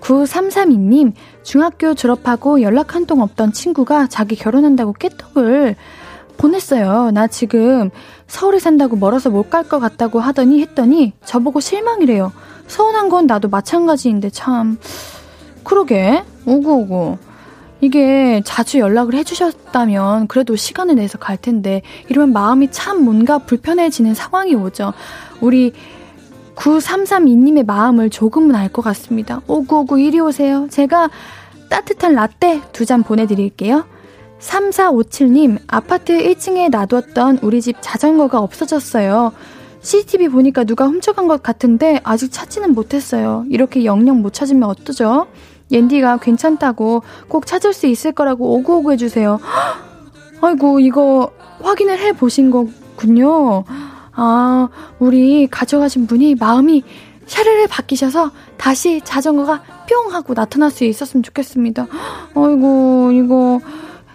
9332님, 0.00 1.12
중학교 1.44 1.94
졸업하고 1.94 2.62
연락 2.62 2.94
한 2.94 3.06
통 3.06 3.20
없던 3.20 3.52
친구가 3.52 4.06
자기 4.08 4.34
결혼한다고 4.34 4.94
깨톡을 4.94 5.76
보냈어요. 6.40 7.10
나 7.12 7.26
지금 7.26 7.90
서울에 8.26 8.58
산다고 8.58 8.96
멀어서 8.96 9.30
못 9.30 9.50
갈 9.50 9.64
것 9.68 9.78
같다고 9.78 10.20
하더니 10.20 10.60
했더니 10.62 11.12
저보고 11.24 11.60
실망이래요. 11.60 12.32
서운한 12.66 13.08
건 13.08 13.26
나도 13.26 13.48
마찬가지인데 13.48 14.30
참. 14.30 14.78
그러게. 15.64 16.24
오구오구. 16.46 17.18
이게 17.82 18.42
자주 18.44 18.78
연락을 18.78 19.14
해주셨다면 19.14 20.26
그래도 20.28 20.54
시간을 20.56 20.96
내서 20.96 21.18
갈 21.18 21.36
텐데 21.36 21.82
이러면 22.08 22.32
마음이 22.32 22.70
참 22.70 23.04
뭔가 23.04 23.38
불편해지는 23.38 24.14
상황이 24.14 24.54
오죠. 24.54 24.92
우리 25.40 25.72
9332님의 26.56 27.64
마음을 27.66 28.10
조금은 28.10 28.54
알 28.54 28.68
것 28.70 28.82
같습니다. 28.82 29.40
오구오구 29.46 29.98
이리 30.00 30.20
오세요. 30.20 30.66
제가 30.70 31.10
따뜻한 31.70 32.14
라떼 32.14 32.60
두 32.72 32.84
잔 32.84 33.02
보내드릴게요. 33.02 33.84
3457님, 34.40 35.58
아파트 35.66 36.16
1층에 36.18 36.70
놔뒀던 36.70 37.40
우리 37.42 37.60
집 37.60 37.76
자전거가 37.80 38.40
없어졌어요. 38.40 39.32
CCTV 39.82 40.28
보니까 40.28 40.64
누가 40.64 40.86
훔쳐간 40.86 41.28
것 41.28 41.42
같은데 41.42 42.00
아직 42.04 42.32
찾지는 42.32 42.74
못했어요. 42.74 43.44
이렇게 43.48 43.84
영영 43.84 44.20
못 44.20 44.32
찾으면 44.32 44.68
어떠죠? 44.68 45.26
옌디가 45.70 46.18
괜찮다고 46.18 47.02
꼭 47.28 47.46
찾을 47.46 47.72
수 47.72 47.86
있을 47.86 48.12
거라고 48.12 48.54
오구오구 48.56 48.92
해주세요. 48.92 49.38
아이고, 50.40 50.80
이거 50.80 51.30
확인을 51.62 51.98
해 51.98 52.12
보신 52.12 52.50
거군요. 52.50 53.64
아, 54.12 54.68
우리 54.98 55.46
가져가신 55.46 56.06
분이 56.06 56.34
마음이 56.34 56.82
샤르르 57.26 57.66
바뀌셔서 57.68 58.32
다시 58.56 59.00
자전거가 59.04 59.62
뿅 59.88 60.12
하고 60.12 60.34
나타날 60.34 60.70
수 60.70 60.84
있었으면 60.84 61.22
좋겠습니다. 61.22 61.86
아이고, 62.34 63.12
이거 63.12 63.60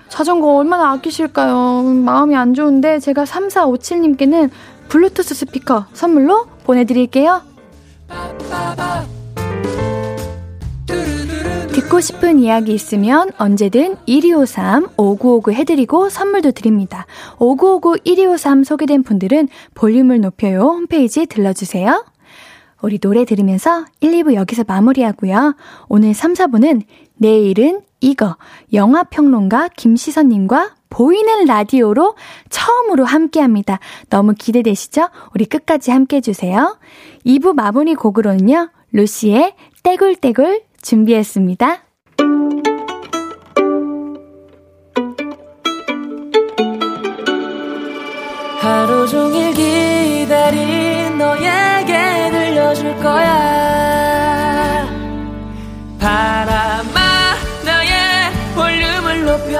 자전거 0.09 0.55
얼마나 0.55 0.91
아끼실까요? 0.91 1.83
마음이 1.83 2.35
안 2.35 2.53
좋은데 2.53 2.99
제가 2.99 3.23
3457님께는 3.23 4.49
블루투스 4.87 5.35
스피커 5.35 5.85
선물로 5.93 6.45
보내드릴게요. 6.63 7.41
듣고 11.75 11.99
싶은 11.99 12.39
이야기 12.39 12.73
있으면 12.73 13.31
언제든 13.37 13.97
1253-5959 14.07 15.51
해드리고 15.51 16.09
선물도 16.09 16.51
드립니다. 16.51 17.05
5959-1253 17.37 18.63
소개된 18.63 19.03
분들은 19.03 19.49
볼륨을 19.73 20.21
높여요 20.21 20.61
홈페이지 20.61 21.25
들러주세요. 21.25 22.05
우리 22.85 22.99
노래 22.99 23.25
들으면서 23.25 23.83
1, 23.99 24.11
2부 24.11 24.35
여기서 24.35 24.63
마무리하고요. 24.67 25.55
오늘 25.89 26.13
3, 26.13 26.33
4부는 26.33 26.83
내일은 27.15 27.81
이거 27.99 28.37
영화평론가 28.73 29.69
김시선님과 29.75 30.75
보이는 30.91 31.45
라디오로 31.45 32.13
처음으로 32.51 33.03
함께 33.03 33.41
합니다. 33.41 33.79
너무 34.11 34.35
기대되시죠? 34.37 35.09
우리 35.33 35.45
끝까지 35.45 35.89
함께 35.89 36.17
해주세요. 36.17 36.77
2부 37.25 37.55
마무리 37.55 37.95
곡으로는요, 37.95 38.69
루시의 38.91 39.55
떼굴떼굴 39.81 40.61
준비했습니다. 40.83 41.81
하루 48.61 49.07
종일 49.07 49.53
기다린 49.55 50.74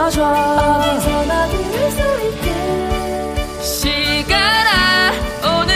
높여줘 0.06 0.24
어디서나 0.24 1.48
들을 1.48 1.92
수 1.92 2.00
있게 2.28 3.62
시간아 3.62 5.12
오늘 5.42 5.74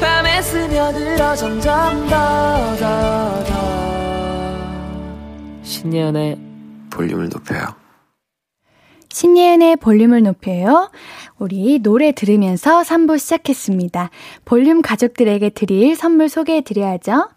밤에 0.00 0.42
스며들어 0.42 1.36
점점 1.36 2.08
더 2.08 2.76
더 2.80 3.44
더 3.44 3.50
신예은의 5.62 6.38
볼륨을 6.90 7.28
높여요. 7.28 7.66
신예은의 9.12 9.76
볼륨을 9.76 10.22
높여요. 10.22 10.90
우리 11.38 11.78
노래 11.78 12.12
들으면서 12.12 12.82
3부 12.82 13.18
시작했습니다. 13.18 14.10
볼륨 14.44 14.82
가족들에게 14.82 15.50
드릴 15.50 15.94
선물 15.96 16.28
소개해 16.28 16.62
드려야죠. 16.62 17.28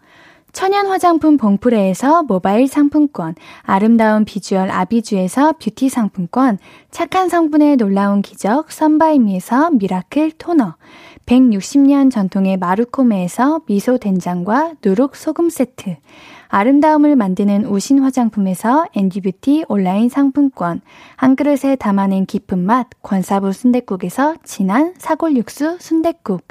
천연 0.54 0.86
화장품 0.86 1.36
봉프레에서 1.36 2.22
모바일 2.22 2.68
상품권, 2.68 3.34
아름다운 3.62 4.24
비주얼 4.24 4.70
아비주에서 4.70 5.54
뷰티 5.54 5.88
상품권, 5.88 6.58
착한 6.92 7.28
성분의 7.28 7.76
놀라운 7.76 8.22
기적 8.22 8.70
선바이미에서 8.70 9.70
미라클 9.70 10.30
토너, 10.38 10.76
160년 11.26 12.08
전통의 12.12 12.56
마루코메에서 12.58 13.62
미소 13.66 13.98
된장과 13.98 14.74
누룩 14.84 15.16
소금 15.16 15.50
세트, 15.50 15.96
아름다움을 16.46 17.16
만드는 17.16 17.66
우신 17.66 17.98
화장품에서 17.98 18.86
앤디뷰티 18.94 19.64
온라인 19.66 20.08
상품권, 20.08 20.82
한 21.16 21.34
그릇에 21.34 21.74
담아낸 21.74 22.26
깊은 22.26 22.60
맛 22.60 22.86
권사부 23.02 23.52
순댓국에서 23.52 24.36
진한 24.44 24.94
사골 24.98 25.36
육수 25.36 25.78
순댓국, 25.80 26.46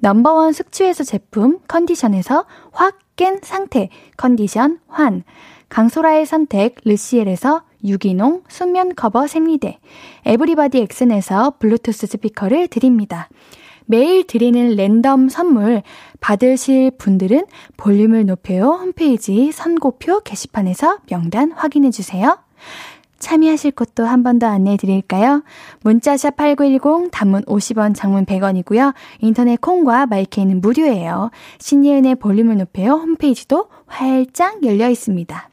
넘버원 0.00 0.52
숙취해소 0.52 1.04
제품 1.04 1.60
컨디션에서 1.68 2.44
확 2.72 3.05
깬 3.16 3.40
상태 3.42 3.88
컨디션 4.16 4.78
환, 4.88 5.24
강소라의 5.68 6.26
선택 6.26 6.76
르시엘에서 6.84 7.62
유기농 7.84 8.44
수면 8.48 8.94
커버 8.94 9.26
생리대, 9.26 9.78
에브리바디 10.24 10.78
엑슨에서 10.78 11.54
블루투스 11.58 12.06
스피커를 12.06 12.68
드립니다. 12.68 13.28
매일 13.86 14.26
드리는 14.26 14.74
랜덤 14.74 15.28
선물 15.28 15.82
받으실 16.20 16.90
분들은 16.90 17.46
볼륨을 17.76 18.26
높여요 18.26 18.70
홈페이지 18.72 19.52
선곡표 19.52 20.20
게시판에서 20.20 20.98
명단 21.06 21.52
확인해 21.52 21.90
주세요. 21.90 22.38
참여하실 23.18 23.72
곳도 23.72 24.04
한 24.04 24.22
번 24.22 24.38
더 24.38 24.46
안내해 24.46 24.76
드릴까요? 24.76 25.42
문자샵 25.82 26.36
8910 26.36 27.10
단문 27.10 27.42
50원 27.44 27.94
장문 27.94 28.26
100원이고요. 28.26 28.92
인터넷 29.20 29.60
콩과 29.60 30.06
마이케이는 30.06 30.60
무료예요. 30.60 31.30
신예은의 31.58 32.16
볼륨을 32.16 32.58
높여요 32.58 32.92
홈페이지도 32.92 33.68
활짝 33.86 34.62
열려 34.64 34.88
있습니다. 34.90 35.48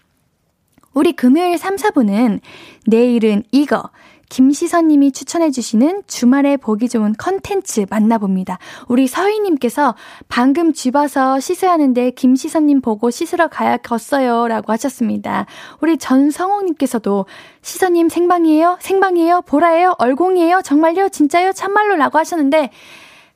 우리 0.93 1.13
금요일 1.13 1.57
3, 1.57 1.75
4분은 1.77 2.39
내일은 2.85 3.43
이거 3.51 3.89
김시선님이 4.29 5.11
추천해주시는 5.11 6.03
주말에 6.07 6.57
보기 6.57 6.89
좋은 6.89 7.13
컨텐츠 7.17 7.85
만나봅니다. 7.89 8.57
우리 8.87 9.07
서희님께서 9.07 9.95
방금 10.27 10.73
집 10.73 10.95
와서 10.95 11.39
씻어야 11.39 11.71
하는데 11.71 12.11
김시선님 12.11 12.81
보고 12.81 13.09
씻으러 13.11 13.47
가야겠어요. 13.47 14.47
라고 14.47 14.71
하셨습니다. 14.71 15.45
우리 15.81 15.97
전성옥님께서도 15.97 17.25
시선님 17.61 18.09
생방이에요? 18.09 18.77
생방이에요? 18.81 19.41
보라예요? 19.41 19.95
얼공이에요? 19.97 20.61
정말요? 20.63 21.09
진짜요? 21.09 21.53
참말로? 21.53 21.95
라고 21.95 22.17
하셨는데 22.17 22.71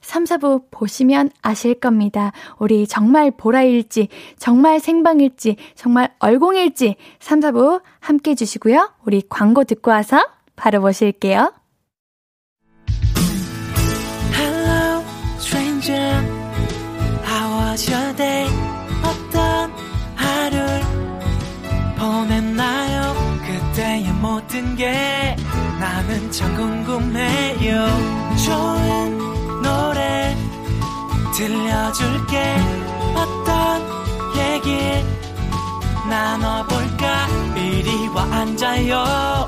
3, 0.02 0.24
4부 0.24 0.64
보시면 0.72 1.32
아실 1.42 1.74
겁니다. 1.74 2.32
우리 2.60 2.88
정말 2.88 3.30
보라일지, 3.30 4.08
정말 4.38 4.80
생방일지, 4.80 5.58
정말 5.76 6.14
얼공일지 6.20 6.96
3, 7.20 7.42
4부 7.42 7.82
함께 8.00 8.32
해주시고요. 8.32 8.94
우리 9.06 9.22
광고 9.28 9.66
듣고 9.66 9.92
와서 9.92 10.24
바로 10.58 10.82
모실게요. 10.82 11.54
Hello, 14.34 15.04
stranger. 15.40 16.12
How 17.24 17.72
was 17.72 17.90
your 17.90 18.16
day? 18.18 18.50
어떤 19.04 19.72
하루를 20.16 20.82
보냈나요? 21.98 23.14
그때의 23.46 24.12
모든 24.14 24.76
게 24.76 25.36
나는 25.80 26.32
참 26.32 26.54
궁금해요. 26.56 27.88
좋은 28.44 29.62
노래 29.62 30.36
들려줄게. 31.38 32.56
어떤 33.16 33.82
얘기 34.36 34.78
나눠볼까? 36.10 37.28
이리 37.56 38.08
와 38.10 38.24
앉아요. 38.24 39.48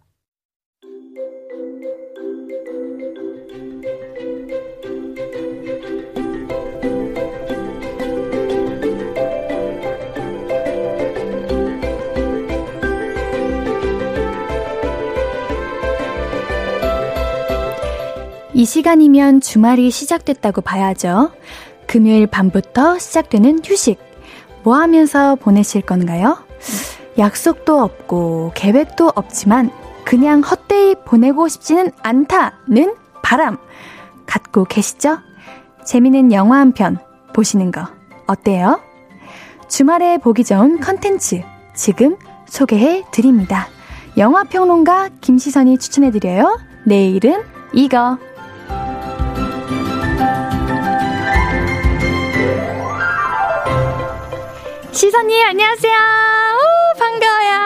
이 18.53 18.65
시간이면 18.65 19.41
주말이 19.41 19.91
시작됐다고 19.91 20.61
봐야죠. 20.61 21.31
금요일 21.87 22.27
밤부터 22.27 22.99
시작되는 22.99 23.59
휴식. 23.63 23.99
뭐 24.63 24.75
하면서 24.75 25.35
보내실 25.35 25.81
건가요? 25.81 26.37
약속도 27.17 27.81
없고 27.81 28.51
계획도 28.55 29.11
없지만 29.15 29.71
그냥 30.05 30.41
헛되이 30.41 30.95
보내고 31.05 31.47
싶지는 31.47 31.91
않다는 32.01 32.95
바람 33.21 33.57
갖고 34.25 34.65
계시죠? 34.65 35.19
재미있는 35.85 36.31
영화 36.31 36.57
한 36.59 36.73
편 36.73 36.97
보시는 37.33 37.71
거 37.71 37.87
어때요? 38.27 38.79
주말에 39.67 40.17
보기 40.17 40.43
좋은 40.43 40.79
컨텐츠 40.79 41.41
지금 41.73 42.17
소개해 42.47 43.05
드립니다. 43.11 43.67
영화 44.17 44.43
평론가 44.43 45.09
김시선이 45.21 45.77
추천해 45.77 46.11
드려요. 46.11 46.59
내일은 46.85 47.41
이거 47.73 48.17
시선님 54.91 55.47
안녕하세요. 55.47 55.93
오, 55.93 56.99
반가워요. 56.99 57.61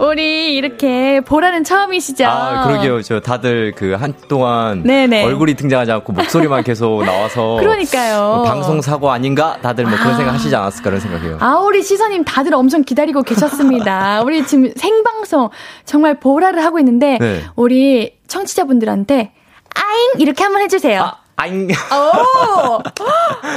우리 0.10 0.54
이렇게 0.56 1.20
보라는 1.20 1.62
처음이시죠? 1.62 2.24
아, 2.24 2.66
그러게요. 2.66 3.02
저 3.02 3.20
다들 3.20 3.72
그 3.76 3.92
한동안 3.92 4.82
네네. 4.82 5.24
얼굴이 5.24 5.54
등장하지 5.54 5.92
않고 5.92 6.14
목소리만 6.14 6.64
계속 6.64 7.04
나와서 7.04 7.56
그러니까요. 7.60 8.18
뭐 8.36 8.42
방송 8.44 8.80
사고 8.80 9.10
아닌가? 9.10 9.58
다들 9.60 9.84
뭐 9.84 9.98
그런 9.98 10.14
아. 10.14 10.16
생각 10.16 10.32
하시지 10.34 10.56
않았을까 10.56 10.84
그런 10.84 11.00
생각해요. 11.00 11.36
아, 11.40 11.58
우리 11.58 11.82
시선님 11.82 12.24
다들 12.24 12.54
엄청 12.54 12.82
기다리고 12.82 13.22
계셨습니다. 13.22 14.22
우리 14.24 14.46
지금 14.46 14.72
생방송 14.74 15.50
정말 15.84 16.18
보라를 16.18 16.64
하고 16.64 16.78
있는데, 16.78 17.18
네. 17.20 17.44
우리 17.56 18.16
청취자분들한테, 18.26 19.32
아잉! 19.74 20.20
이렇게 20.20 20.42
한번 20.44 20.62
해주세요. 20.62 21.02
아, 21.02 21.18
아잉. 21.40 21.68
오! 21.70 22.82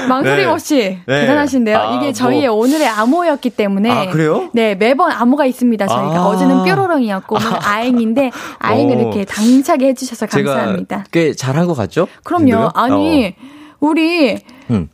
망설임 0.07 0.45
네. 0.45 0.45
없이 0.45 0.99
네. 1.07 1.21
대단하신데요. 1.21 1.77
아, 1.77 1.95
이게 1.95 2.05
뭐. 2.05 2.13
저희의 2.13 2.47
오늘의 2.47 2.87
암호였기 2.87 3.49
때문에. 3.49 3.89
아, 3.89 4.11
그래요? 4.11 4.49
네, 4.53 4.75
매번 4.75 5.11
암호가 5.11 5.47
있습니다. 5.47 5.87
저희가 5.87 6.15
아. 6.15 6.27
어제는 6.27 6.63
뾰로롱이었고 6.63 7.35
오늘 7.37 7.47
아 7.65 7.81
잉인데 7.81 8.29
아잉을 8.59 8.97
오. 8.97 8.99
이렇게 8.99 9.25
당차게 9.25 9.87
해주셔서 9.87 10.27
감사합니다. 10.27 11.05
꽤 11.11 11.33
잘한 11.33 11.65
것 11.65 11.73
같죠? 11.73 12.07
그럼요. 12.23 12.41
근데요? 12.41 12.71
아니 12.75 13.35
우리 13.79 14.33
어. 14.33 14.37
음. 14.69 14.87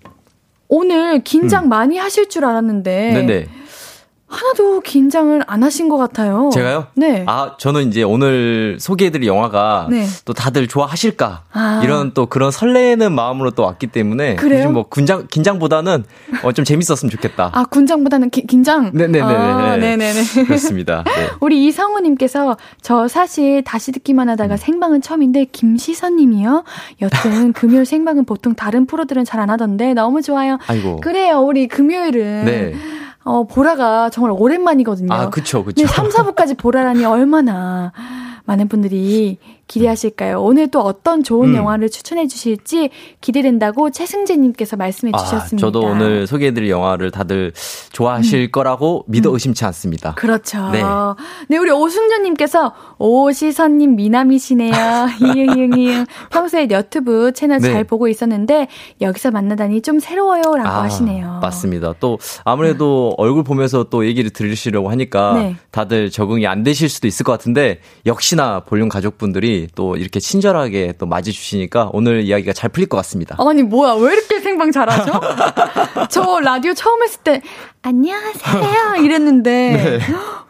오늘 0.70 1.24
긴장 1.24 1.68
많이 1.68 1.98
하실 1.98 2.30
줄 2.30 2.46
알았는데 2.46 3.12
네네. 3.14 3.48
하나도 4.30 4.82
긴장을 4.82 5.42
안 5.48 5.64
하신 5.64 5.88
것 5.88 5.96
같아요. 5.98 6.50
제가요? 6.54 6.88
네. 6.96 7.24
아, 7.28 7.56
저는 7.58 7.88
이제 7.88 8.04
오늘 8.04 8.78
소개해드릴 8.78 9.26
영화가 9.26 9.88
네. 9.90 10.06
또 10.26 10.34
다들 10.34 10.68
좋아하실까? 10.68 11.44
아. 11.54 11.82
이런 11.82 12.14
또 12.14 12.26
그런 12.26 12.52
설레는 12.52 13.14
마음으로 13.14 13.52
또 13.52 13.64
왔기 13.64 13.88
때문에. 13.88 14.36
그래요? 14.36 14.60
요즘 14.60 14.74
뭐 14.74 14.86
긴장, 14.90 15.28
긴장보다는 15.30 16.04
어, 16.44 16.52
좀 16.52 16.66
재밌었으면 16.66 17.10
좋겠다. 17.10 17.52
아 17.54 17.64
군장보다는 17.66 18.30
기- 18.30 18.46
긴장. 18.46 18.92
네네네네. 18.94 19.24
아, 19.24 19.78
네네네. 19.78 20.24
그렇습니다. 20.46 21.04
네. 21.08 21.30
우리 21.40 21.66
이성우님께서 21.68 22.58
저 22.82 23.08
사실 23.08 23.64
다시 23.64 23.94
듣기만 23.94 24.28
하다가 24.28 24.56
음. 24.56 24.58
생방은 24.58 25.02
처음인데 25.02 25.46
김시선님이요. 25.54 26.66
여튼 27.02 27.54
금요일 27.54 27.86
생방은 27.86 28.26
보통 28.26 28.56
다른 28.56 28.86
프로들은 28.88 29.24
잘 29.24 29.38
안 29.38 29.52
하던데 29.52 29.94
너무 29.94 30.24
좋아요. 30.24 30.58
아이고. 30.66 30.96
그래요. 31.00 31.42
우리 31.42 31.68
금요일은 31.68 32.46
네. 32.46 32.74
어 33.28 33.44
보라가 33.44 34.10
정말 34.10 34.32
오랜만이거든요. 34.38 35.14
아, 35.14 35.30
그쵸, 35.30 35.64
그쵸. 35.64 35.82
네, 35.82 35.86
3, 35.86 36.08
4부까지 36.08 36.58
보라라니 36.58 37.04
얼마나 37.04 37.92
많은 38.48 38.70
분들이 38.70 39.38
기대하실까요? 39.68 40.42
오늘 40.42 40.70
또 40.70 40.80
어떤 40.80 41.24
좋은 41.24 41.50
음. 41.50 41.56
영화를 41.56 41.90
추천해 41.90 42.28
주실지 42.28 42.90
기대된다고 43.20 43.90
최승재님께서 43.90 44.78
말씀해 44.78 45.12
주셨습니다. 45.12 45.68
아, 45.68 45.72
저도 45.72 45.82
오늘 45.82 46.26
소개해드릴 46.26 46.70
영화를 46.70 47.12
다들 47.12 47.52
좋아하실 47.92 48.52
거라고 48.52 49.04
믿어 49.08 49.32
의심치 49.32 49.66
않습니다. 49.66 50.16
그렇죠. 50.16 50.70
네. 50.72 50.82
네. 51.50 51.58
우리 51.58 51.72
오승준님께서 51.72 52.74
오시선님 52.98 53.98
미남이시네요. 53.98 54.72
이응 55.36 55.78
이응. 55.78 56.06
평소에 56.32 56.70
유튜브 56.72 57.34
채널 57.34 57.60
네. 57.60 57.74
잘 57.74 57.84
보고 57.84 58.08
있었는데 58.08 58.70
여기서 59.02 59.32
만나다니 59.32 59.82
좀 59.82 60.00
새로워요라고 60.00 60.70
하시네요. 60.70 61.40
맞습니다. 61.42 61.94
또 62.00 62.18
아무래도 62.46 63.14
얼굴 63.18 63.44
보면서 63.44 63.84
또 63.84 64.06
얘기를 64.06 64.30
들으시려고 64.30 64.90
하니까 64.92 65.34
네. 65.34 65.56
다들 65.72 66.10
적응이 66.10 66.48
안 66.48 66.64
되실 66.64 66.88
수도 66.88 67.08
있을 67.08 67.26
것 67.26 67.34
같은데 67.34 67.82
역시 68.06 68.37
나 68.38 68.62
볼륨 68.62 68.88
가족분들이 68.88 69.68
또 69.76 69.98
이렇게 69.98 70.20
친절하게 70.20 70.94
또 70.98 71.06
맞이주시니까 71.08 71.90
오늘 71.92 72.22
이야기가 72.22 72.54
잘 72.54 72.70
풀릴 72.70 72.88
것 72.88 72.96
같습니다. 72.98 73.36
아니 73.40 73.64
뭐야 73.64 73.94
왜 73.96 74.14
이렇게 74.14 74.40
생방 74.40 74.72
잘하죠? 74.72 75.12
저 76.10 76.40
라디오 76.40 76.74
처음 76.74 77.02
했을 77.04 77.20
때 77.24 77.42
안녕하세요 77.82 79.04
이랬는데 79.04 79.52
네. 79.52 80.00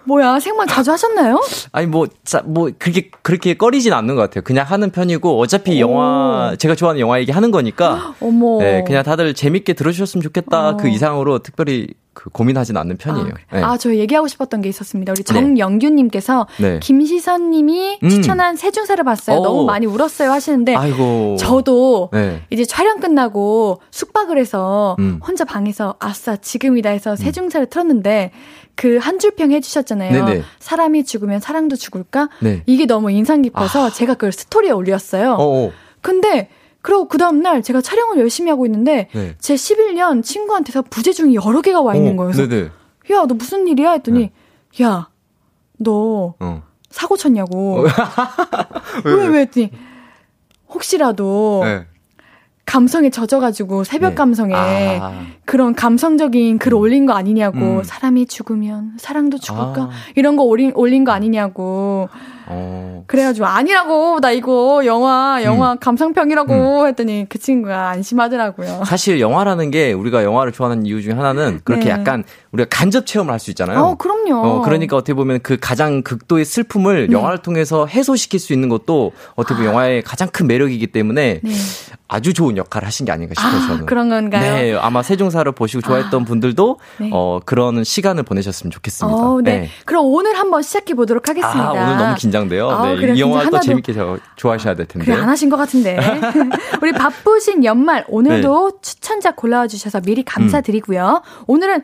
뭐야 0.08 0.39
생방 0.39 0.68
자주 0.68 0.91
하셨나요? 0.91 1.41
아니 1.74 1.86
뭐, 1.86 2.08
자, 2.24 2.41
뭐 2.45 2.72
그렇게 2.80 3.12
그렇게 3.22 3.53
꺼리진 3.55 3.91
않는 3.93 4.16
것 4.16 4.22
같아요. 4.22 4.41
그냥 4.43 4.66
하는 4.66 4.89
편이고 4.89 5.38
어차피 5.39 5.84
오. 5.84 5.89
영화 5.89 6.55
제가 6.58 6.76
좋아하는 6.76 7.01
영화 7.01 7.20
얘기 7.20 7.32
하는 7.32 7.51
거니까 7.51 8.16
어머. 8.22 8.60
네, 8.60 8.84
그냥 8.86 9.03
다들 9.03 9.34
재밌게 9.34 9.74
들어주셨으면 9.74 10.24
좋겠다. 10.24 10.70
어. 10.70 10.78
그 10.78 10.88
이상으로 10.88 11.39
특별히 11.39 11.88
그 12.14 12.32
고민하진 12.32 12.76
않는 12.78 12.97
편이에요. 12.97 13.34
네. 13.53 13.62
아, 13.62 13.78
저 13.78 13.93
얘기하고 13.93 14.28
싶었던 14.28 14.62
게 14.62 14.70
있었습니다. 14.70 15.12
우리 15.12 15.24
정영규님께서 15.24 16.47
네. 16.58 16.80
김시선님이 16.80 17.99
음. 18.01 18.10
추천한 18.10 18.55
세중사를 18.55 19.03
봤어요. 19.03 19.38
오. 19.38 19.43
너무 19.43 19.66
많이 19.66 19.86
울었어요 19.86 20.32
하시는데 20.32 20.74
아이고. 20.74 21.36
저도 21.38 22.10
네. 22.12 22.41
이제 22.49 22.66
촬영 22.66 22.99
끝나고 22.99 23.82
숙박을 23.91 24.39
해서 24.39 24.95
음. 24.97 25.20
혼자 25.24 25.45
방에서 25.45 25.95
아싸 25.99 26.36
지금이다 26.38 26.89
해서 26.89 27.16
세중사를 27.16 27.68
틀었는데 27.68 28.32
그 28.78 28.99
한 28.99 29.19
줄평 29.19 29.51
해주셨잖아요. 29.51 30.25
네네. 30.25 30.43
사람이 30.59 31.03
죽으면 31.03 31.39
사랑도 31.41 31.75
죽을까? 31.75 32.30
네. 32.39 32.63
이게 32.67 32.86
너무 32.86 33.11
인상 33.11 33.41
깊어서 33.41 33.89
제가 33.89 34.13
그걸 34.13 34.32
스토리에 34.32 34.71
올렸어요. 34.71 35.34
어, 35.34 35.65
어. 35.65 35.71
근데 36.01 36.49
그러고 36.82 37.07
그 37.07 37.17
다음날 37.17 37.63
제가 37.63 37.82
촬영을 37.82 38.19
열심히 38.19 38.49
하고 38.51 38.65
있는데 38.65 39.09
네. 39.13 39.36
제 39.39 39.55
11년 39.55 40.23
친구한테서 40.23 40.84
부재중이 40.84 41.36
여러 41.36 41.61
개가 41.61 41.82
와 41.82 41.95
있는 41.95 42.13
어, 42.13 42.17
거예요. 42.17 42.32
그래서 42.32 42.47
네네. 42.47 42.69
야, 43.11 43.25
너 43.25 43.34
무슨 43.34 43.67
일이야? 43.67 43.91
했더니, 43.93 44.32
야, 44.82 45.09
너 45.80 46.36
어. 46.39 46.63
사고 46.89 47.17
쳤냐고. 47.17 47.86
왜, 49.05 49.28
왜? 49.28 49.39
했더니, 49.41 49.71
혹시라도 50.69 51.61
네. 51.63 51.88
감성에 52.68 53.09
젖어가지고, 53.09 53.86
새벽 53.86 54.09
네. 54.09 54.15
감성에 54.15 54.53
아. 54.53 55.22
그런 55.45 55.74
감성적인 55.74 56.59
글 56.59 56.74
올린 56.76 57.05
거 57.05 57.13
아니냐고. 57.13 57.57
음. 57.57 57.84
사람이 57.84 58.28
죽으면 58.28 58.93
사랑도 58.97 59.39
죽을까? 59.39 59.84
아. 59.84 59.89
이런 60.15 60.36
거 60.36 60.43
올린, 60.43 60.74
올린 60.76 61.03
거 61.05 61.11
아니냐고. 61.13 62.09
어. 62.49 63.03
그래가지고, 63.07 63.45
아니라고. 63.45 64.19
나 64.19 64.31
이거 64.31 64.81
영화, 64.85 65.41
영화 65.43 65.73
음. 65.73 65.77
감상평이라고 65.79 66.87
했더니 66.87 67.25
그 67.29 67.39
친구가 67.39 67.89
안심하더라고요. 67.89 68.83
사실 68.85 69.19
영화라는 69.19 69.71
게 69.71 69.93
우리가 69.93 70.23
영화를 70.23 70.51
좋아하는 70.51 70.85
이유 70.85 71.01
중에 71.01 71.13
하나는 71.13 71.59
그렇게 71.63 71.85
네. 71.85 71.91
약간 71.91 72.23
우리가 72.51 72.67
간접 72.69 73.05
체험을 73.05 73.31
할 73.31 73.39
수 73.39 73.51
있잖아요. 73.51 73.79
어, 73.79 73.95
그럼요. 73.95 74.35
어, 74.35 74.61
그러니까 74.61 74.95
어떻게 74.95 75.13
보면 75.13 75.39
그 75.43 75.57
가장 75.61 76.01
극도의 76.01 76.43
슬픔을 76.43 77.07
네. 77.07 77.13
영화를 77.13 77.37
통해서 77.39 77.85
해소시킬 77.85 78.39
수 78.39 78.51
있는 78.53 78.67
것도 78.69 79.11
어떻게 79.35 79.55
보면 79.55 79.71
영화의 79.71 80.01
가장 80.01 80.27
큰 80.29 80.47
매력이기 80.47 80.87
때문에 80.87 81.41
네. 81.43 81.51
아주 82.07 82.33
좋은 82.33 82.55
역할을 82.57 82.87
하신 82.87 83.05
게 83.05 83.11
아닌가 83.11 83.33
싶어요, 83.35 83.61
아, 83.61 83.67
저는. 83.67 83.85
그런 83.85 84.09
건가요? 84.09 84.41
네, 84.41 84.73
아마 84.75 85.03
세종사를 85.03 85.51
보시고 85.51 85.81
좋아했던 85.81 86.23
분들도 86.25 86.79
네. 86.99 87.09
어, 87.11 87.39
그런 87.45 87.83
시간을 87.83 88.23
보내셨으면 88.23 88.71
좋겠습니다. 88.71 89.17
어, 89.17 89.41
네. 89.41 89.69
그럼 89.85 90.05
오늘 90.05 90.37
한번 90.37 90.61
시작해 90.61 90.93
보도록 90.93 91.27
하겠습니다. 91.27 91.69
아, 91.69 91.71
오늘 91.73 91.97
너무 91.97 92.15
긴장 92.15 92.36
돼요. 92.45 92.69
아, 92.69 92.88
네, 92.88 92.95
그래요? 92.95 93.15
이 93.15 93.19
영화 93.19 93.49
또 93.49 93.59
재밌게 93.59 93.93
저, 93.93 94.17
좋아하셔야 94.35 94.75
될 94.75 94.85
텐데. 94.85 95.05
그래 95.05 95.17
안 95.21 95.27
하신 95.27 95.49
것 95.49 95.57
같은데 95.57 95.97
우리 96.81 96.91
바쁘신 96.91 97.63
연말 97.65 98.05
오늘도 98.07 98.71
네. 98.71 98.77
추천작 98.81 99.35
골라와 99.35 99.67
주셔서 99.67 100.01
미리 100.01 100.21
음. 100.21 100.25
감사드리고요. 100.25 101.21
오늘은 101.47 101.81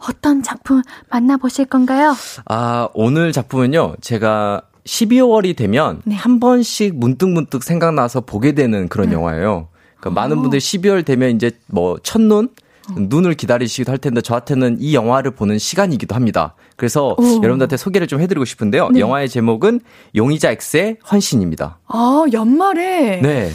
어떤 0.00 0.42
작품 0.42 0.82
만나보실 1.10 1.66
건가요? 1.66 2.14
아, 2.46 2.88
오늘 2.94 3.32
작품은요, 3.32 3.96
제가 4.00 4.62
12월이 4.84 5.56
되면 5.56 6.00
네. 6.04 6.14
한 6.14 6.40
번씩 6.40 6.96
문득문득 6.96 7.62
생각나서 7.62 8.22
보게 8.22 8.52
되는 8.52 8.88
그런 8.88 9.12
영화예요. 9.12 9.68
그러니까 10.00 10.20
많은 10.20 10.40
분들이 10.40 10.60
12월 10.60 11.04
되면 11.04 11.30
이제 11.34 11.50
뭐 11.66 11.98
첫눈? 12.02 12.48
눈을 12.96 13.34
기다리시기도 13.34 13.90
할 13.92 13.98
텐데 13.98 14.20
저한테는 14.20 14.78
이 14.80 14.94
영화를 14.94 15.32
보는 15.32 15.58
시간이기도 15.58 16.14
합니다. 16.14 16.54
그래서 16.76 17.14
오. 17.18 17.22
여러분들한테 17.42 17.76
소개를 17.76 18.06
좀 18.06 18.20
해드리고 18.20 18.44
싶은데요. 18.44 18.90
네. 18.90 19.00
영화의 19.00 19.28
제목은 19.28 19.80
용의자 20.16 20.50
X의 20.52 20.96
헌신입니다. 21.10 21.78
아 21.86 22.24
연말에 22.32 23.20
네. 23.22 23.50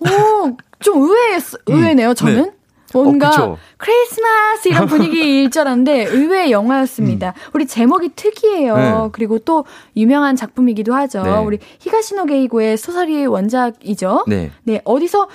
오 0.00 0.68
좀 0.80 1.02
의외 1.02 1.38
의외네요. 1.66 2.14
저는 2.14 2.42
네. 2.44 2.50
뭔가 2.92 3.30
어. 3.44 3.58
크리스마스 3.76 4.68
이런 4.68 4.86
분위기일 4.88 5.50
줄 5.50 5.62
알았는데 5.62 6.04
의외의 6.06 6.52
영화였습니다. 6.52 7.34
우리 7.52 7.66
제목이 7.66 8.10
특이해요. 8.16 8.74
음. 8.74 8.78
네. 8.78 9.08
그리고 9.12 9.38
또 9.40 9.64
유명한 9.96 10.36
작품이기도 10.36 10.94
하죠. 10.94 11.22
네. 11.22 11.30
우리 11.44 11.58
히가시노 11.80 12.26
게이고의 12.26 12.76
소설이 12.78 13.26
원작이죠. 13.26 14.24
네. 14.28 14.52
네, 14.62 14.80
어디서 14.84 15.28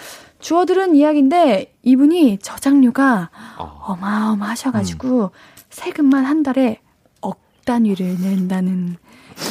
주워들은 0.44 0.96
이야기인데 0.96 1.74
이분이 1.84 2.40
저작료가 2.40 3.30
어. 3.58 3.82
어마어마하셔가지고 3.88 5.32
세금만 5.70 6.26
한 6.26 6.44
달에 6.44 6.82
억 7.22 7.40
단위를 7.66 8.20
낸다는 8.20 8.98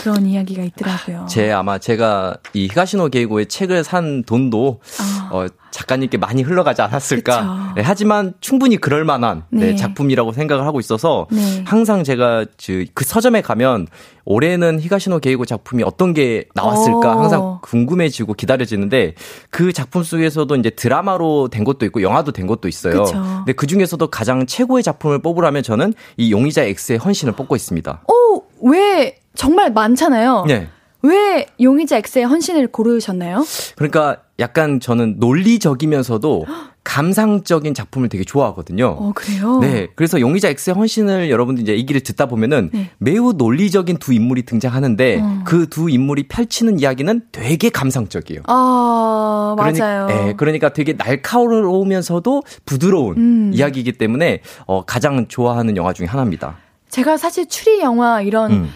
그런 0.02 0.26
이야기가 0.26 0.62
있더라고요. 0.62 1.26
제 1.28 1.50
아마 1.50 1.78
제가 1.78 2.36
이 2.54 2.64
히가시노 2.64 3.08
게이고의 3.08 3.46
책을 3.46 3.84
산 3.84 4.22
돈도 4.24 4.80
아. 5.00 5.28
어, 5.32 5.46
작가님께 5.72 6.18
많이 6.18 6.42
흘러가지 6.42 6.82
않았을까. 6.82 7.72
네, 7.76 7.82
하지만 7.82 8.34
충분히 8.40 8.76
그럴 8.76 9.04
만한 9.04 9.44
네, 9.50 9.68
네. 9.68 9.76
작품이라고 9.76 10.32
생각을 10.32 10.64
하고 10.64 10.78
있어서 10.78 11.26
네. 11.30 11.64
항상 11.66 12.04
제가 12.04 12.44
그, 12.64 12.84
그 12.94 13.04
서점에 13.04 13.40
가면 13.40 13.88
올해는 14.24 14.80
히가시노 14.80 15.18
게이고 15.18 15.46
작품이 15.46 15.82
어떤 15.82 16.12
게 16.12 16.44
나왔을까 16.54 17.16
오. 17.16 17.20
항상 17.20 17.58
궁금해지고 17.62 18.34
기다려지는데 18.34 19.14
그 19.50 19.72
작품 19.72 20.04
속에서도 20.04 20.54
이제 20.56 20.70
드라마로 20.70 21.48
된 21.48 21.64
것도 21.64 21.86
있고 21.86 22.02
영화도 22.02 22.32
된 22.32 22.46
것도 22.46 22.68
있어요. 22.68 23.02
그쵸. 23.02 23.22
근데 23.38 23.52
그 23.52 23.66
중에서도 23.66 24.06
가장 24.08 24.46
최고의 24.46 24.82
작품을 24.84 25.20
뽑으라면 25.22 25.62
저는 25.62 25.94
이 26.18 26.30
용의자 26.30 26.62
X의 26.62 26.98
헌신을 26.98 27.32
뽑고 27.32 27.56
있습니다. 27.56 28.02
오, 28.08 28.70
왜 28.70 29.16
정말 29.34 29.72
많잖아요. 29.72 30.44
네. 30.46 30.68
왜 31.02 31.46
용의자 31.60 31.96
X의 31.96 32.26
헌신을 32.26 32.68
고르셨나요? 32.68 33.44
그러니까 33.74 34.18
약간 34.38 34.78
저는 34.78 35.16
논리적이면서도 35.18 36.46
감상적인 36.84 37.74
작품을 37.74 38.08
되게 38.08 38.24
좋아하거든요. 38.24 38.86
어, 38.86 39.12
그래요? 39.14 39.58
네. 39.60 39.88
그래서 39.96 40.20
용의자 40.20 40.48
X의 40.48 40.74
헌신을 40.74 41.30
여러분들 41.30 41.62
이제 41.62 41.76
얘기를 41.76 42.00
듣다 42.00 42.26
보면은 42.26 42.70
네. 42.72 42.90
매우 42.98 43.32
논리적인 43.32 43.98
두 43.98 44.12
인물이 44.12 44.42
등장하는데 44.42 45.20
어. 45.20 45.40
그두 45.44 45.90
인물이 45.90 46.28
펼치는 46.28 46.78
이야기는 46.78 47.22
되게 47.32 47.68
감상적이에요. 47.68 48.42
아, 48.46 49.56
그러니까, 49.58 49.84
맞아요. 49.84 50.28
예, 50.28 50.32
그러니까 50.34 50.68
되게 50.68 50.92
날카로우면서도 50.92 52.42
부드러운 52.64 53.16
음. 53.16 53.50
이야기이기 53.54 53.92
때문에 53.92 54.40
어, 54.66 54.84
가장 54.84 55.26
좋아하는 55.26 55.76
영화 55.76 55.92
중에 55.92 56.06
하나입니다. 56.06 56.58
제가 56.90 57.16
사실 57.16 57.46
추리 57.46 57.80
영화 57.80 58.20
이런 58.22 58.52
음. 58.52 58.68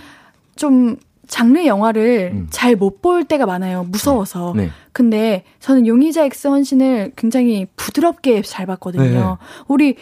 좀 0.56 0.96
장르 1.26 1.64
영화를 1.66 2.30
음. 2.32 2.46
잘못 2.50 3.02
볼 3.02 3.24
때가 3.24 3.46
많아요. 3.46 3.84
무서워서. 3.84 4.54
네. 4.56 4.70
근데 4.92 5.44
저는 5.60 5.86
용의자 5.86 6.24
X 6.24 6.48
헌신을 6.48 7.12
굉장히 7.16 7.66
부드럽게 7.76 8.42
잘 8.42 8.66
봤거든요. 8.66 9.38
네. 9.40 9.46
우리 9.68 9.96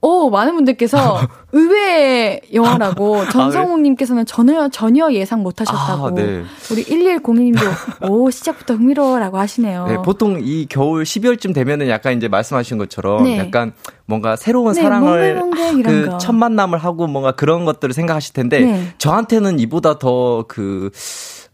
오 0.00 0.30
많은 0.30 0.54
분들께서 0.54 1.18
의외의 1.52 2.42
영화라고 2.52 3.24
전성욱님께서는 3.30 4.26
전혀 4.26 4.68
전혀 4.68 5.12
예상 5.12 5.42
못하셨다고 5.42 6.06
아, 6.06 6.10
네. 6.14 6.44
우리 6.70 6.84
1102님도 6.84 8.08
오 8.08 8.30
시작부터 8.30 8.74
흥미로워라고 8.74 9.38
하시네요. 9.38 9.86
네, 9.88 9.96
보통 9.96 10.38
이 10.40 10.66
겨울 10.68 11.02
12월쯤 11.02 11.52
되면은 11.52 11.88
약간 11.88 12.16
이제 12.16 12.28
말씀하신 12.28 12.78
것처럼 12.78 13.24
네. 13.24 13.38
약간 13.38 13.72
뭔가 14.06 14.36
새로운 14.36 14.74
네, 14.74 14.82
사랑을 14.82 15.42
그 15.84 16.06
거. 16.10 16.18
첫 16.18 16.32
만남을 16.32 16.78
하고 16.78 17.08
뭔가 17.08 17.32
그런 17.32 17.64
것들을 17.64 17.92
생각하실 17.92 18.34
텐데 18.34 18.60
네. 18.60 18.94
저한테는 18.98 19.58
이보다 19.58 19.98
더그 19.98 20.90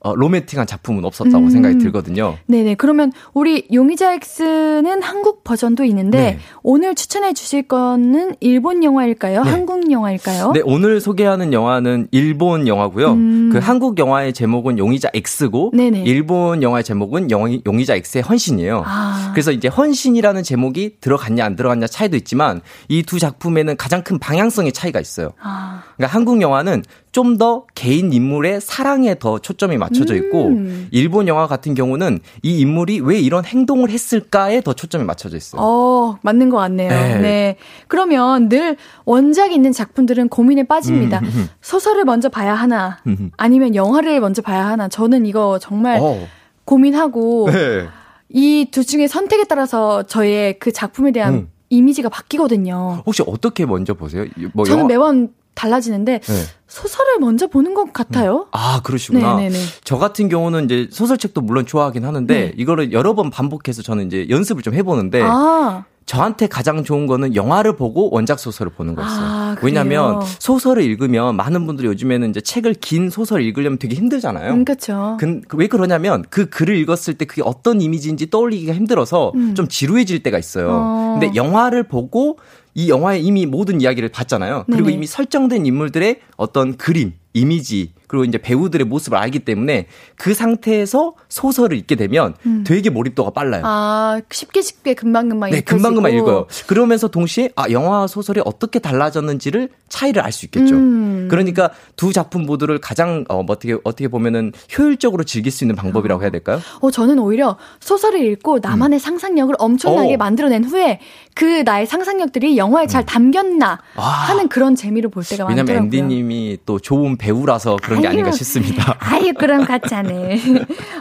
어, 0.05 0.15
로맨틱한 0.15 0.67
작품은 0.67 1.03
없었다고 1.07 1.45
음. 1.47 1.49
생각이 1.51 1.79
들거든요. 1.79 2.37
네네. 2.47 2.75
그러면 2.75 3.11
우리 3.33 3.67
용의자 3.73 4.19
X는 4.39 5.03
한국 5.03 5.45
버전도 5.45 5.83
있는데 5.85 6.19
네. 6.19 6.39
오늘 6.63 6.95
추천해 6.95 7.33
주실 7.33 7.63
거는 7.63 8.35
일본 8.41 8.85
영화일까요? 8.85 9.43
네. 9.45 9.51
한국 9.51 9.91
영화일까요? 9.91 10.53
네, 10.53 10.61
오늘 10.63 11.01
소개하는 11.01 11.55
영화는 11.55 12.09
일본 12.11 12.69
영화고요. 12.69 13.13
음. 13.13 13.49
그 13.51 13.59
한국 13.59 13.99
영화의 13.99 14.35
제목은 14.35 14.77
용의자 14.77 15.09
X고 15.15 15.73
네네. 15.75 16.03
일본 16.03 16.63
영화의 16.63 16.85
제목은 16.85 17.31
영, 17.31 17.59
용의자 17.65 17.95
X의 17.95 18.23
헌신이에요. 18.25 18.83
아. 18.85 19.31
그래서 19.33 19.53
이제 19.53 19.69
헌신이라는 19.69 20.43
제목이 20.43 20.97
들어갔냐 21.01 21.43
안 21.45 21.57
들어갔냐 21.57 21.87
차이도 21.87 22.17
있지만 22.19 22.61
이 22.91 23.03
두 23.05 23.19
작품에는 23.19 23.77
가장 23.77 24.03
큰 24.03 24.19
방향성의 24.19 24.73
차이가 24.73 25.01
있어요. 25.01 25.31
아. 25.41 25.83
그러니까 25.97 26.15
한국 26.15 26.41
영화는 26.43 26.83
좀 27.15 27.39
더 27.39 27.65
개인 27.77 28.13
인물의 28.13 28.61
사랑에 28.61 29.17
더 29.19 29.39
초점이 29.39 29.77
맞춰져 29.79 30.17
있고 30.17 30.49
음. 30.49 30.89
일본 30.91 31.29
영화 31.29 31.47
같은 31.47 31.75
경우는 31.75 32.19
이 32.43 32.59
인물이 32.61 33.01
왜 33.01 33.21
이런 33.21 33.45
행동을 33.45 33.89
했을까에 33.91 34.61
더 34.63 34.73
초점이 34.73 35.05
맞춰져 35.05 35.37
있어요. 35.37 35.63
어, 35.63 36.19
맞는 36.23 36.51
것 36.51 36.57
같네요. 36.59 36.91
네. 36.91 37.19
네. 37.21 37.57
그러면 37.87 38.49
늘 38.49 38.77
원작 39.05 39.53
있는 39.53 39.71
작품들은 39.73 40.29
고민에 40.29 40.65
빠집니다. 40.65 41.21
음, 41.21 41.49
소설을 41.63 42.05
먼저 42.05 42.29
봐야 42.29 42.53
하나, 42.55 42.99
음. 43.07 43.31
아니면 43.37 43.75
영화를 43.77 44.21
먼저 44.21 44.43
봐야 44.43 44.67
하나. 44.67 44.89
저는 44.89 45.25
이거 45.25 45.59
정말 45.61 46.01
어. 46.03 46.27
고민하고 46.65 47.49
네. 47.53 47.87
이둘 48.29 48.85
중에 48.85 49.07
선택에 49.07 49.45
따라서 49.45 50.03
저의 50.03 50.59
그 50.59 50.73
작품에 50.73 51.13
대한 51.13 51.35
음. 51.35 51.49
이미지가 51.71 52.09
바뀌거든요. 52.09 53.03
혹시 53.07 53.23
어떻게 53.27 53.67
먼저 53.67 53.95
보세요? 53.95 54.25
뭐 54.53 54.65
저는 54.65 54.81
영화- 54.81 54.89
매번 54.89 55.29
달라지는데 55.55 56.19
네. 56.19 56.35
소설을 56.75 57.19
먼저 57.21 57.47
보는 57.47 57.73
것 57.73 57.93
같아요. 57.93 58.49
아, 58.51 58.81
그러시구나. 58.83 59.37
네네네. 59.37 59.57
저 59.85 59.97
같은 59.97 60.29
경우는 60.29 60.65
이제 60.65 60.89
소설책도 60.91 61.41
물론 61.41 61.67
좋아하긴 61.67 62.05
하는데 62.05 62.35
네. 62.35 62.53
이거를 62.57 62.93
여러 62.93 63.15
번 63.15 63.31
반복해서 63.31 63.83
저는 63.83 64.09
이제 64.09 64.27
연습을 64.29 64.63
좀 64.65 64.75
해보는데 64.75 65.23
아, 65.23 65.85
저한테 66.05 66.49
가장 66.49 66.83
좋은 66.83 67.07
거는 67.07 67.37
영화를 67.37 67.77
보고 67.77 68.11
원작 68.13 68.41
소설을 68.41 68.73
보는 68.73 68.97
거였어요. 68.97 69.21
아? 69.25 69.57
왜냐면 69.63 70.21
소설을 70.41 70.83
읽으면 70.83 71.37
많은 71.37 71.65
분들이 71.65 71.87
요즘에는 71.87 72.29
이제 72.31 72.41
책을 72.41 72.75
긴 72.75 73.09
소설 73.09 73.39
을 73.41 73.47
읽으려면 73.47 73.79
되게 73.79 73.95
힘들잖아요. 73.95 74.53
음, 74.53 74.65
그쵸. 74.65 75.17
근- 75.21 75.43
그왜 75.47 75.69
그러냐면 75.69 76.25
그 76.29 76.51
글을 76.51 76.77
읽었을 76.77 77.15
때 77.15 77.25
그게 77.25 77.41
어떤 77.45 77.81
이미지인지 77.81 78.31
떠올리기가 78.31 78.75
힘들어서 78.75 79.31
음. 79.37 79.55
좀 79.55 79.69
지루해질 79.69 80.25
때가 80.25 80.39
있어요. 80.39 80.69
어. 80.73 81.19
근데 81.21 81.35
영화를 81.37 81.85
보고 81.85 82.39
이 82.75 82.89
영화에 82.89 83.21
이미 83.21 83.47
모든 83.47 83.81
이야기를 83.81 84.09
봤잖아요. 84.11 84.65
그리고 84.67 84.85
네네. 84.85 84.95
이미 84.95 85.07
설정된 85.07 85.65
인물들의 85.67 86.21
어떤 86.37 86.77
그림, 86.77 87.13
이미지, 87.33 87.93
그리고 88.15 88.25
이제 88.25 88.39
배우들의 88.39 88.87
모습을 88.87 89.19
알기 89.19 89.41
때문에 89.41 89.87
그 90.17 90.35
상태에서 90.35 91.15
소설을 91.29 91.77
읽게 91.79 91.97
되면 91.97 92.35
되게 92.65 92.91
몰입도가 92.91 93.31
빨라요. 93.31 93.63
음. 93.63 93.67
아, 93.67 94.21
쉽게 94.31 94.63
쉽게 94.63 94.95
금방 94.95 95.29
금방 95.29 95.51
네, 95.51 95.59
읽혀지고. 95.59 95.77
금방 95.77 95.95
금방 95.95 96.13
읽어요. 96.15 96.47
그러면서 96.69 97.09
동시에 97.09 97.51
아 97.57 97.69
영화와 97.69 98.07
소설이 98.07 98.41
어떻게 98.45 98.79
달라졌는지를 98.79 99.69
차이를 99.89 100.23
알 100.23 100.35
수 100.35 100.47
있겠죠. 100.47 100.75
음. 100.75 101.29
그러니까 101.31 101.71
두 101.97 102.13
작품 102.13 102.45
모두를 102.45 102.79
가장 102.79 103.25
어, 103.29 103.43
뭐 103.43 103.55
어떻게 103.55 103.77
어떻게 103.85 104.09
보면은 104.09 104.53
효율적으로 104.77 105.23
즐길 105.25 105.53
수 105.53 105.63
있는 105.65 105.77
방법이라고 105.77 106.23
해야 106.23 106.31
될까요? 106.31 106.61
어, 106.81 106.91
저는 106.91 107.19
오히려 107.21 107.57
소설을 107.81 108.21
읽고 108.21 108.59
나만의 108.61 108.99
상상력을 108.99 109.55
엄청나게 109.59 110.15
어. 110.15 110.17
만들어낸 110.17 110.65
후에 110.65 110.99
그 111.35 111.63
나의 111.65 111.87
상상력들이 111.87 112.57
영화에 112.57 112.87
잘 112.87 113.07
담겼나 113.07 113.81
아. 113.97 114.01
하는 114.01 114.49
그런 114.49 114.75
재미를 114.75 115.09
볼 115.11 115.23
때가 115.25 115.47
왜냐면 115.47 115.67
많더라고요. 115.67 116.03
앤디님이 116.03 116.59
또 116.67 116.79
좋은 116.79 117.17
배우라서 117.17 117.77
그런 117.83 118.04
게 118.11 118.19
아닌가. 118.21 118.31
싶습니다. 118.33 118.97
아유, 119.01 119.33
그럼 119.35 119.65
같잖네. 119.65 120.41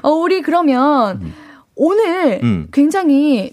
어, 0.03 0.09
우리 0.09 0.41
그러면 0.41 1.33
오늘 1.75 2.39
음. 2.43 2.67
굉장히 2.71 3.51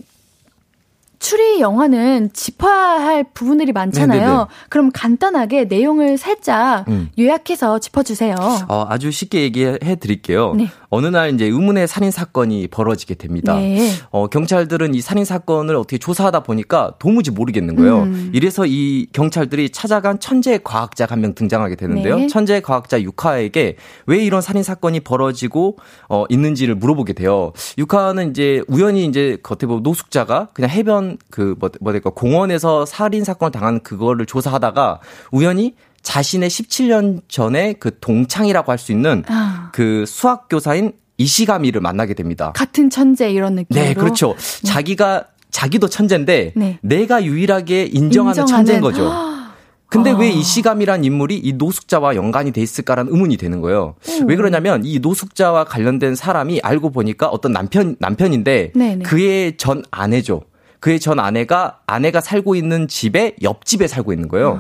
추리 1.21 1.61
영화는 1.61 2.31
짚어야 2.33 2.75
할 2.75 3.25
부분들이 3.35 3.73
많잖아요. 3.73 4.21
네네네. 4.21 4.45
그럼 4.71 4.91
간단하게 4.93 5.67
내용을 5.67 6.17
살짝 6.17 6.89
음. 6.89 7.11
요약해서 7.19 7.79
짚어주세요. 7.79 8.35
어, 8.69 8.87
아주 8.89 9.11
쉽게 9.11 9.43
얘기해 9.43 9.97
드릴게요. 10.01 10.55
네. 10.55 10.69
어느 10.89 11.07
날 11.07 11.35
이제 11.35 11.45
의문의 11.45 11.87
살인 11.87 12.11
사건이 12.11 12.69
벌어지게 12.69 13.15
됩니다. 13.15 13.55
네. 13.55 13.91
어, 14.11 14.29
경찰들은 14.29 14.95
이 14.95 15.03
살인 15.03 15.27
사건을 15.27 15.77
어떻게 15.77 15.99
조사하다 15.99 16.43
보니까 16.43 16.95
도무지 16.99 17.31
모르겠는 17.31 17.77
거예요. 17.77 18.05
음. 18.05 18.31
이래서 18.35 18.65
이 18.67 19.07
경찰들이 19.13 19.71
찾아간 19.71 20.19
천재 20.21 20.59
과학자가 20.65 21.15
한명 21.15 21.35
등장하게 21.35 21.77
되는데요. 21.77 22.17
네. 22.17 22.27
천재 22.29 22.61
과학자 22.61 23.01
유카에게 23.01 23.77
왜 24.07 24.25
이런 24.25 24.41
살인 24.41 24.63
사건이 24.63 25.01
벌어지고 25.01 25.77
어, 26.09 26.25
있는지를 26.31 26.77
물어보게 26.77 27.13
돼요. 27.13 27.53
유카는 27.77 28.31
이제 28.31 28.63
우연히 28.69 29.05
이제 29.05 29.37
겉에 29.43 29.69
보면 29.69 29.83
노숙자가 29.83 30.49
그냥 30.55 30.71
해변 30.71 31.10
그뭐 31.31 31.71
뭐 31.81 31.93
될까 31.93 32.11
공원에서 32.11 32.87
살인 32.87 33.25
사건을 33.25 33.53
당한 33.53 33.81
그거를 33.83 34.27
조사하다가 34.27 35.01
우연히 35.33 35.75
자신의 36.03 36.49
17년 36.51 37.23
전에 37.29 37.75
그 37.75 37.99
동창이라고 38.01 38.73
할 38.73 38.79
수 38.79 38.93
있는 38.93 39.23
아, 39.29 39.71
그 39.73 40.05
수학 40.07 40.49
교사인 40.49 40.93
이시가미를 41.19 41.81
만나게 41.83 42.15
됩니다. 42.15 42.53
같은 42.55 42.89
천재 42.89 43.31
이런 43.31 43.55
느낌으로. 43.55 43.85
네, 43.87 43.95
그렇죠. 43.95 44.35
자기가 44.65 45.27
자기도 45.51 45.89
천재인데 45.89 46.53
네. 46.57 46.79
내가 46.83 47.23
유일하게 47.25 47.85
인정하는, 47.93 48.43
인정하는. 48.43 48.47
천재인 48.47 48.81
거죠. 48.81 49.13
근데 49.91 50.13
아. 50.13 50.17
왜 50.17 50.31
이시감이란 50.31 51.05
인물이 51.05 51.37
이 51.37 51.53
노숙자와 51.53 52.15
연관이 52.15 52.53
돼 52.53 52.63
있을까라는 52.63 53.13
의문이 53.13 53.37
되는 53.37 53.61
거예요. 53.61 53.97
음. 54.09 54.29
왜 54.29 54.37
그러냐면 54.37 54.83
이 54.85 55.01
노숙자와 55.01 55.65
관련된 55.65 56.15
사람이 56.15 56.61
알고 56.63 56.91
보니까 56.91 57.27
어떤 57.29 57.53
남편 57.53 57.97
남편인데 57.99 58.73
네네. 58.75 59.03
그의 59.03 59.57
전 59.57 59.83
아내죠. 59.91 60.43
그의 60.81 60.99
전 60.99 61.21
아내가 61.21 61.81
아내가 61.87 62.21
살고 62.21 62.55
있는 62.55 62.89
집에 62.89 63.37
옆집에 63.43 63.87
살고 63.87 64.13
있는 64.13 64.29
거예요. 64.29 64.59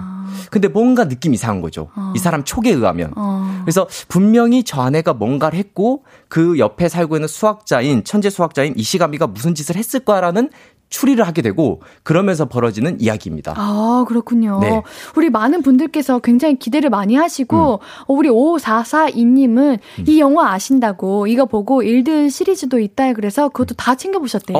근데 0.50 0.68
뭔가 0.68 1.08
느낌 1.08 1.34
이상한 1.34 1.60
거죠. 1.60 1.88
이 2.14 2.18
사람 2.18 2.44
촉에 2.44 2.70
의하면. 2.70 3.12
어. 3.16 3.60
그래서 3.62 3.88
분명히 4.08 4.62
저 4.62 4.80
아내가 4.82 5.12
뭔가를 5.12 5.58
했고 5.58 6.04
그 6.28 6.58
옆에 6.58 6.88
살고 6.88 7.16
있는 7.16 7.26
수학자인 7.28 8.04
천재 8.04 8.30
수학자인 8.30 8.74
이시가미가 8.76 9.28
무슨 9.28 9.54
짓을 9.54 9.76
했을 9.76 10.00
거라는 10.00 10.50
추리를 10.90 11.24
하게 11.24 11.40
되고 11.40 11.80
그러면서 12.02 12.46
벌어지는 12.46 13.00
이야기입니다. 13.00 13.54
아, 13.56 14.04
그렇군요. 14.08 14.58
네. 14.60 14.82
우리 15.16 15.30
많은 15.30 15.62
분들께서 15.62 16.18
굉장히 16.18 16.58
기대를 16.58 16.90
많이 16.90 17.14
하시고, 17.14 17.56
음. 17.56 17.62
어, 17.62 17.78
우리 18.08 18.28
5442님은 18.28 19.78
이 20.06 20.20
영화 20.20 20.52
아신다고, 20.52 21.28
이거 21.28 21.46
보고 21.46 21.82
일드 21.82 22.28
시리즈도 22.28 22.80
있다, 22.80 23.12
그래서 23.12 23.48
그것도 23.48 23.76
다 23.76 23.94
챙겨 23.94 24.18
보셨대요. 24.18 24.58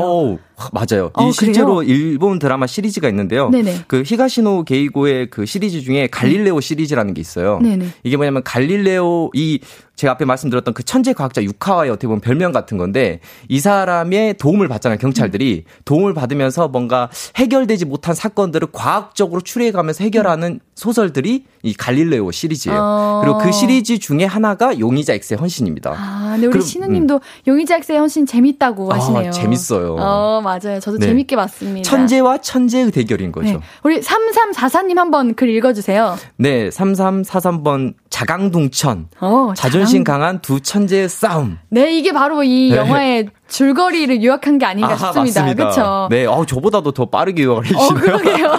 맞아요. 0.72 1.10
어, 1.14 1.28
이 1.28 1.32
실제로 1.32 1.76
그래요? 1.76 1.92
일본 1.92 2.38
드라마 2.38 2.66
시리즈가 2.66 3.08
있는데요. 3.08 3.50
네네. 3.50 3.84
그 3.86 4.02
히가시노 4.04 4.64
게이고의 4.64 5.30
그 5.30 5.46
시리즈 5.46 5.80
중에 5.80 6.08
갈릴레오 6.08 6.60
시리즈라는 6.60 7.14
게 7.14 7.20
있어요. 7.20 7.58
네네. 7.62 7.86
이게 8.02 8.16
뭐냐면 8.16 8.42
갈릴레오 8.42 9.30
이 9.34 9.60
제가 10.00 10.14
앞에 10.14 10.24
말씀드렸던 10.24 10.72
그 10.72 10.82
천재 10.82 11.12
과학자 11.12 11.42
유카와의 11.42 11.90
어떻게 11.90 12.06
보면 12.06 12.20
별명 12.20 12.52
같은 12.52 12.78
건데 12.78 13.20
이 13.48 13.60
사람의 13.60 14.34
도움을 14.38 14.66
받잖아요 14.66 14.98
경찰들이 14.98 15.64
도움을 15.84 16.14
받으면서 16.14 16.68
뭔가 16.68 17.10
해결되지 17.36 17.84
못한 17.84 18.14
사건들을 18.14 18.68
과학적으로 18.72 19.42
추리해가면서 19.42 20.04
해결하는 20.04 20.60
소설들이 20.80 21.44
이 21.62 21.74
갈릴레오 21.74 22.30
시리즈예요. 22.30 22.78
어. 22.80 23.20
그리고 23.22 23.38
그 23.38 23.52
시리즈 23.52 23.98
중에 23.98 24.24
하나가 24.24 24.78
용의자 24.78 25.12
X의 25.12 25.36
헌신입니다. 25.38 25.90
아, 25.94 26.30
근데 26.32 26.46
우리 26.46 26.52
그럼, 26.54 26.66
신우님도 26.66 27.20
용의자 27.46 27.76
X의 27.76 27.98
헌신 27.98 28.24
재밌다고 28.24 28.90
아, 28.92 28.96
하시네요. 28.96 29.30
재밌어요. 29.30 29.96
어, 29.98 30.40
맞아요. 30.42 30.80
저도 30.80 30.96
네. 30.98 31.06
재밌게 31.08 31.36
봤습니다. 31.36 31.88
천재와 31.88 32.38
천재의 32.38 32.90
대결인 32.92 33.30
거죠. 33.30 33.52
네. 33.52 33.60
우리 33.82 34.00
3344님 34.00 34.96
한번 34.96 35.34
글 35.34 35.50
읽어주세요. 35.50 36.16
네, 36.38 36.70
3343번 36.70 37.92
자강동천. 38.08 39.08
어, 39.20 39.52
자존심 39.54 40.02
장- 40.04 40.14
강한 40.20 40.40
두 40.40 40.60
천재의 40.60 41.08
싸움. 41.10 41.58
네, 41.68 41.92
이게 41.96 42.12
바로 42.12 42.42
이 42.42 42.70
네. 42.70 42.76
영화의 42.76 43.28
줄거리를 43.48 44.22
요약한 44.24 44.58
게 44.58 44.64
아닌가 44.64 44.96
싶습니다. 44.96 45.54
그렇죠? 45.54 46.08
네, 46.10 46.24
어, 46.24 46.46
저보다도 46.46 46.92
더 46.92 47.06
빠르게 47.10 47.44
요약을 47.44 47.58
어, 47.58 47.62
해주시네요. 47.62 48.00
그러게요. 48.00 48.58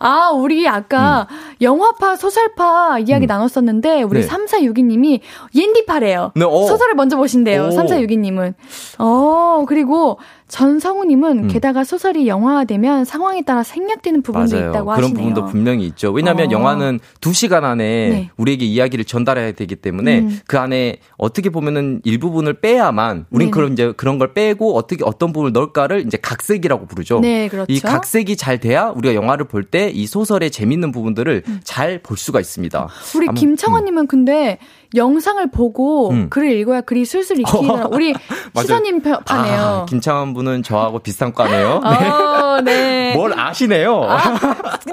아, 0.00 0.30
우리 0.30 0.66
아까 0.66 1.28
영화파, 1.60 2.16
소설파 2.16 2.98
이야기 2.98 3.26
음. 3.26 3.28
나눴었는데, 3.28 4.02
우리 4.02 4.22
네. 4.22 4.26
3462님이 4.26 5.20
옌디파래요. 5.54 6.32
네, 6.34 6.44
어. 6.44 6.66
소설을 6.66 6.94
먼저 6.94 7.16
보신대요, 7.16 7.66
오. 7.66 7.68
3462님은. 7.68 8.54
어, 8.98 9.64
그리고 9.68 10.18
전성우님은 10.50 11.44
음. 11.44 11.48
게다가 11.48 11.84
소설이 11.84 12.26
영화화되면 12.26 13.04
상황에 13.04 13.42
따라 13.42 13.62
생략되는 13.62 14.22
부분도 14.22 14.56
맞아요. 14.56 14.70
있다고 14.70 14.86
그런 14.90 15.02
하시네요. 15.04 15.14
부분도 15.14 15.46
분명히 15.46 15.86
있죠. 15.86 16.10
왜냐하면 16.10 16.48
어. 16.48 16.50
영화는 16.50 16.98
2시간 17.20 17.62
안에 17.64 17.84
네. 17.84 18.30
우리에게 18.36 18.64
이야기를 18.66 19.04
전달해야 19.04 19.52
되기 19.52 19.76
때문에 19.76 20.18
음. 20.20 20.40
그 20.46 20.58
안에 20.58 20.96
어떻게 21.16 21.50
보면은 21.50 22.00
일부분을 22.04 22.60
빼야만 22.60 23.26
우린 23.30 23.46
네네. 23.46 23.50
그런 23.52 23.72
이제 23.72 23.92
그런 23.96 24.18
걸 24.18 24.34
빼고 24.34 24.76
어떻게 24.76 25.04
어떤 25.04 25.32
부분을 25.32 25.52
넣을까를 25.52 26.04
이제 26.06 26.18
각색이라고 26.20 26.86
부르죠. 26.86 27.20
네, 27.20 27.48
그렇죠. 27.48 27.72
이 27.72 27.78
각색이 27.80 28.36
잘 28.36 28.58
돼야 28.58 28.88
우리가 28.88 29.14
영화를 29.14 29.46
볼 29.46 29.60
때 29.70 29.92
이 29.94 30.06
소설의 30.06 30.50
재밌는 30.50 30.90
부분들을 30.90 31.44
잘볼 31.62 32.16
수가 32.16 32.40
있습니다. 32.40 32.88
우리 33.14 33.28
아무- 33.28 33.38
김청원님은 33.38 34.08
근데 34.08 34.58
영상을 34.96 35.48
보고 35.52 36.10
음. 36.10 36.26
글을 36.28 36.50
읽어야 36.58 36.80
글이 36.80 37.04
술술 37.04 37.38
읽히더라. 37.40 37.88
우리. 37.92 38.12
시선님 38.56 39.00
파- 39.02 39.20
파네요. 39.20 39.60
아, 39.60 39.86
김창원 39.88 40.34
분은 40.40 40.62
저하고 40.62 41.00
비슷한 41.00 41.32
과네요. 41.32 41.80
네. 41.80 42.08
어, 42.08 42.60
네. 42.62 43.14
뭘 43.16 43.38
아시네요. 43.38 44.08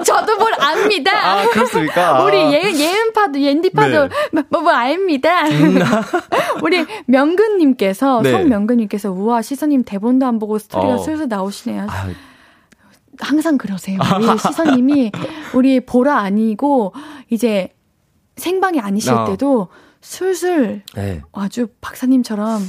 저도 0.04 0.36
뭘 0.36 0.52
압니다. 0.60 1.10
아, 1.12 1.48
그렇습니까? 1.48 2.22
우리 2.24 2.36
예, 2.36 2.72
예은파도, 2.74 3.40
옌디파도, 3.40 4.08
네. 4.08 4.14
음. 4.34 4.44
뭐, 4.50 4.60
뭐, 4.60 4.72
압니다. 4.72 5.44
우리 6.62 6.84
명근님께서, 7.06 8.20
네. 8.22 8.30
송명근님께서, 8.30 9.10
우와, 9.10 9.42
시선님 9.42 9.84
대본도 9.84 10.26
안 10.26 10.38
보고 10.38 10.58
스토리가 10.58 10.94
어. 10.94 10.98
슬슬 10.98 11.28
나오시네요. 11.28 11.86
아, 11.88 12.08
항상 13.20 13.56
그러세요. 13.56 13.98
우리 14.16 14.38
시선님이, 14.38 15.12
우리 15.54 15.80
보라 15.80 16.18
아니고, 16.18 16.92
이제 17.30 17.70
생방이 18.36 18.80
아니실 18.80 19.12
어. 19.14 19.24
때도 19.24 19.68
술술 20.00 20.82
네. 20.94 21.22
아주 21.32 21.68
박사님처럼, 21.80 22.60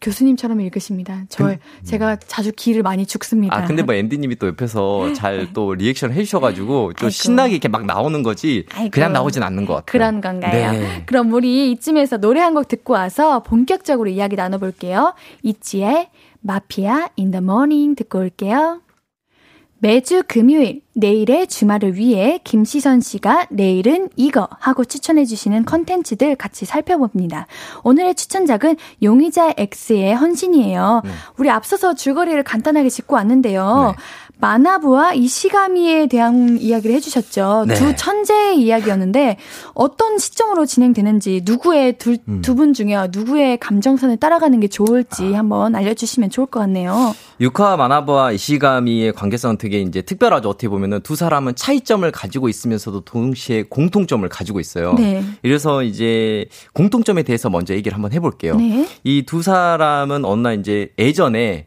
교수님처럼 0.00 0.60
읽으십니다. 0.60 1.24
저, 1.28 1.54
제가 1.84 2.16
자주 2.16 2.52
기를 2.54 2.82
많이 2.82 3.06
죽습니다. 3.06 3.56
아, 3.56 3.64
근데 3.64 3.82
뭐 3.82 3.94
앤디님이 3.94 4.36
또 4.36 4.46
옆에서 4.48 5.12
잘 5.14 5.48
또 5.54 5.74
리액션 5.74 6.12
해주셔가지고 6.12 6.92
좀 6.94 7.06
아이고. 7.06 7.10
신나게 7.10 7.52
이렇게 7.54 7.68
막 7.68 7.86
나오는 7.86 8.22
거지 8.22 8.66
아이고. 8.74 8.90
그냥 8.90 9.12
나오진 9.12 9.42
않는 9.42 9.64
것 9.64 9.74
같아요. 9.74 9.84
그런 9.86 10.20
건가요? 10.20 10.72
네. 10.72 11.02
그럼 11.06 11.32
우리 11.32 11.70
이쯤에서 11.72 12.18
노래 12.18 12.40
한 12.40 12.54
곡 12.54 12.68
듣고 12.68 12.94
와서 12.94 13.42
본격적으로 13.42 14.08
이야기 14.08 14.36
나눠볼게요. 14.36 15.14
이치의 15.42 16.08
마피아 16.40 17.08
in 17.18 17.30
the 17.32 17.42
morning 17.42 17.94
듣고 17.96 18.20
올게요. 18.20 18.80
매주 19.78 20.22
금요일, 20.26 20.80
내일의 20.94 21.48
주말을 21.48 21.96
위해 21.96 22.40
김시선 22.42 23.00
씨가 23.00 23.48
내일은 23.50 24.08
이거 24.16 24.48
하고 24.58 24.84
추천해주시는 24.86 25.66
컨텐츠들 25.66 26.36
같이 26.36 26.64
살펴봅니다. 26.64 27.46
오늘의 27.84 28.14
추천작은 28.14 28.76
용의자 29.02 29.52
X의 29.58 30.14
헌신이에요. 30.14 31.02
네. 31.04 31.10
우리 31.36 31.50
앞서서 31.50 31.94
줄거리를 31.94 32.42
간단하게 32.42 32.88
짚고 32.88 33.14
왔는데요. 33.14 33.94
네. 33.94 34.02
마나부와 34.38 35.14
이시가미에 35.14 36.06
대한 36.08 36.58
이야기를 36.60 36.94
해주셨죠. 36.96 37.64
네. 37.68 37.74
두 37.74 37.96
천재의 37.96 38.60
이야기였는데 38.60 39.38
어떤 39.72 40.18
시점으로 40.18 40.66
진행되는지 40.66 41.42
누구의 41.44 41.94
두 41.98 42.16
음. 42.28 42.72
중에 42.74 42.96
누구의 43.10 43.58
감정선을 43.58 44.18
따라가는 44.18 44.60
게 44.60 44.68
좋을지 44.68 45.32
한번 45.32 45.74
알려주시면 45.74 46.30
좋을 46.30 46.46
것 46.46 46.60
같네요. 46.60 47.14
유카 47.40 47.76
마나부와 47.76 48.32
이시가미의 48.32 49.12
관계성은 49.14 49.58
되게 49.58 49.80
이제 49.80 50.02
특별하죠. 50.02 50.48
어떻게 50.50 50.68
보면은 50.68 51.00
두 51.00 51.16
사람은 51.16 51.54
차이점을 51.54 52.10
가지고 52.12 52.48
있으면서도 52.48 53.02
동시에 53.02 53.64
공통점을 53.64 54.26
가지고 54.28 54.60
있어요. 54.60 54.94
네. 54.94 55.24
이래서 55.42 55.82
이제 55.82 56.46
공통점에 56.74 57.22
대해서 57.22 57.48
먼저 57.48 57.74
얘기를 57.74 57.94
한번 57.94 58.12
해볼게요. 58.12 58.56
네. 58.56 58.86
이두 59.04 59.42
사람은 59.42 60.24
어느 60.24 60.42
날 60.42 60.60
이제 60.60 60.92
예전에 60.98 61.66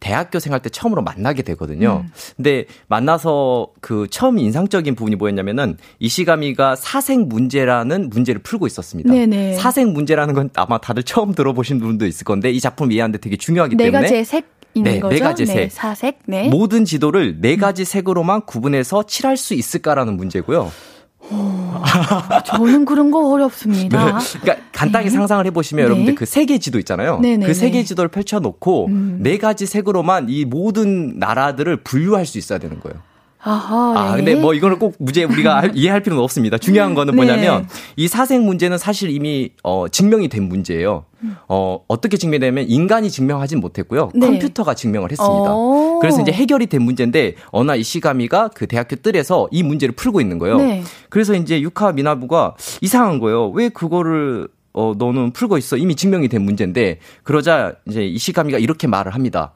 대학교 0.00 0.38
생활 0.38 0.60
때 0.60 0.68
처음으로 0.68 1.02
만나게 1.02 1.42
되거든요. 1.42 2.04
음. 2.04 2.12
근데 2.36 2.66
만나서 2.86 3.68
그 3.80 4.06
처음 4.10 4.38
인상적인 4.38 4.94
부분이 4.94 5.16
뭐였냐면은 5.16 5.76
이시가미가 5.98 6.76
사생 6.76 7.28
문제라는 7.28 8.10
문제를 8.10 8.42
풀고 8.42 8.66
있었습니다. 8.66 9.12
네네. 9.12 9.54
사생 9.54 9.92
문제라는 9.92 10.34
건 10.34 10.50
아마 10.54 10.78
다들 10.78 11.02
처음 11.02 11.34
들어보신 11.34 11.80
분도 11.80 12.06
있을 12.06 12.24
건데 12.24 12.50
이 12.50 12.60
작품 12.60 12.92
이해하는데 12.92 13.18
되게 13.18 13.36
중요하기 13.36 13.76
네 13.76 13.84
때문에 13.84 14.02
가지의 14.02 14.24
색인 14.24 14.82
네, 14.84 15.00
거죠. 15.00 15.14
네 15.14 15.20
가지의 15.20 15.46
네, 15.46 15.52
색. 15.54 15.72
사색. 15.72 16.18
네. 16.26 16.48
모든 16.48 16.84
지도를 16.84 17.40
네 17.40 17.56
가지 17.56 17.84
색으로만 17.84 18.42
구분해서 18.46 19.02
칠할 19.04 19.36
수 19.36 19.54
있을까라는 19.54 20.16
문제고요. 20.16 20.70
저는 22.44 22.84
그런 22.84 23.10
거 23.10 23.28
어렵습니다. 23.30 24.18
그러니까 24.40 24.66
간단하게 24.72 25.10
네. 25.10 25.14
상상을 25.16 25.44
해보시면 25.46 25.82
네. 25.82 25.84
여러분들 25.84 26.14
그 26.14 26.26
세계 26.26 26.58
지도 26.58 26.78
있잖아요. 26.78 27.18
네네네. 27.20 27.46
그 27.46 27.54
세계 27.54 27.82
지도를 27.82 28.08
펼쳐놓고 28.08 28.86
음. 28.86 29.18
네 29.20 29.38
가지 29.38 29.66
색으로만 29.66 30.26
이 30.28 30.44
모든 30.44 31.18
나라들을 31.18 31.78
분류할 31.84 32.26
수 32.26 32.38
있어야 32.38 32.58
되는 32.58 32.80
거예요. 32.80 32.98
아하. 33.48 33.94
아, 33.96 34.10
네. 34.10 34.16
근데 34.24 34.34
뭐 34.40 34.52
이거는 34.54 34.78
꼭 34.78 34.94
무죄 34.98 35.24
우리가 35.24 35.56
알- 35.58 35.72
이해할 35.76 36.02
필요는 36.02 36.22
없습니다. 36.22 36.58
중요한 36.58 36.94
거는 36.94 37.12
네. 37.12 37.16
뭐냐면 37.16 37.66
이 37.96 38.06
사생 38.08 38.44
문제는 38.44 38.76
사실 38.78 39.10
이미 39.10 39.50
어 39.62 39.86
증명이 39.88 40.28
된 40.28 40.48
문제예요. 40.48 41.04
어 41.48 41.80
어떻게 41.88 42.16
증명되면 42.16 42.66
인간이 42.68 43.10
증명하진 43.10 43.60
못했고요. 43.60 44.10
네. 44.14 44.26
컴퓨터가 44.26 44.74
증명을 44.74 45.10
했습니다. 45.10 45.54
오. 45.54 45.98
그래서 46.00 46.20
이제 46.22 46.30
해결이 46.30 46.66
된 46.66 46.82
문제인데 46.82 47.34
어나 47.50 47.74
이시가미가 47.74 48.48
그 48.54 48.66
대학교 48.66 48.96
뜰에서 48.96 49.48
이 49.50 49.62
문제를 49.62 49.94
풀고 49.96 50.20
있는 50.20 50.38
거예요. 50.38 50.58
네. 50.58 50.82
그래서 51.08 51.34
이제 51.34 51.60
유카 51.60 51.92
미나부가 51.92 52.54
이상한 52.82 53.18
거예요. 53.18 53.48
왜 53.50 53.68
그거를 53.70 54.48
어 54.74 54.92
너는 54.96 55.32
풀고 55.32 55.58
있어? 55.58 55.76
이미 55.76 55.96
증명이 55.96 56.28
된 56.28 56.42
문제인데 56.42 56.98
그러자 57.24 57.72
이제 57.88 58.04
이시가미가 58.06 58.58
이렇게 58.58 58.86
말을 58.86 59.14
합니다. 59.14 59.54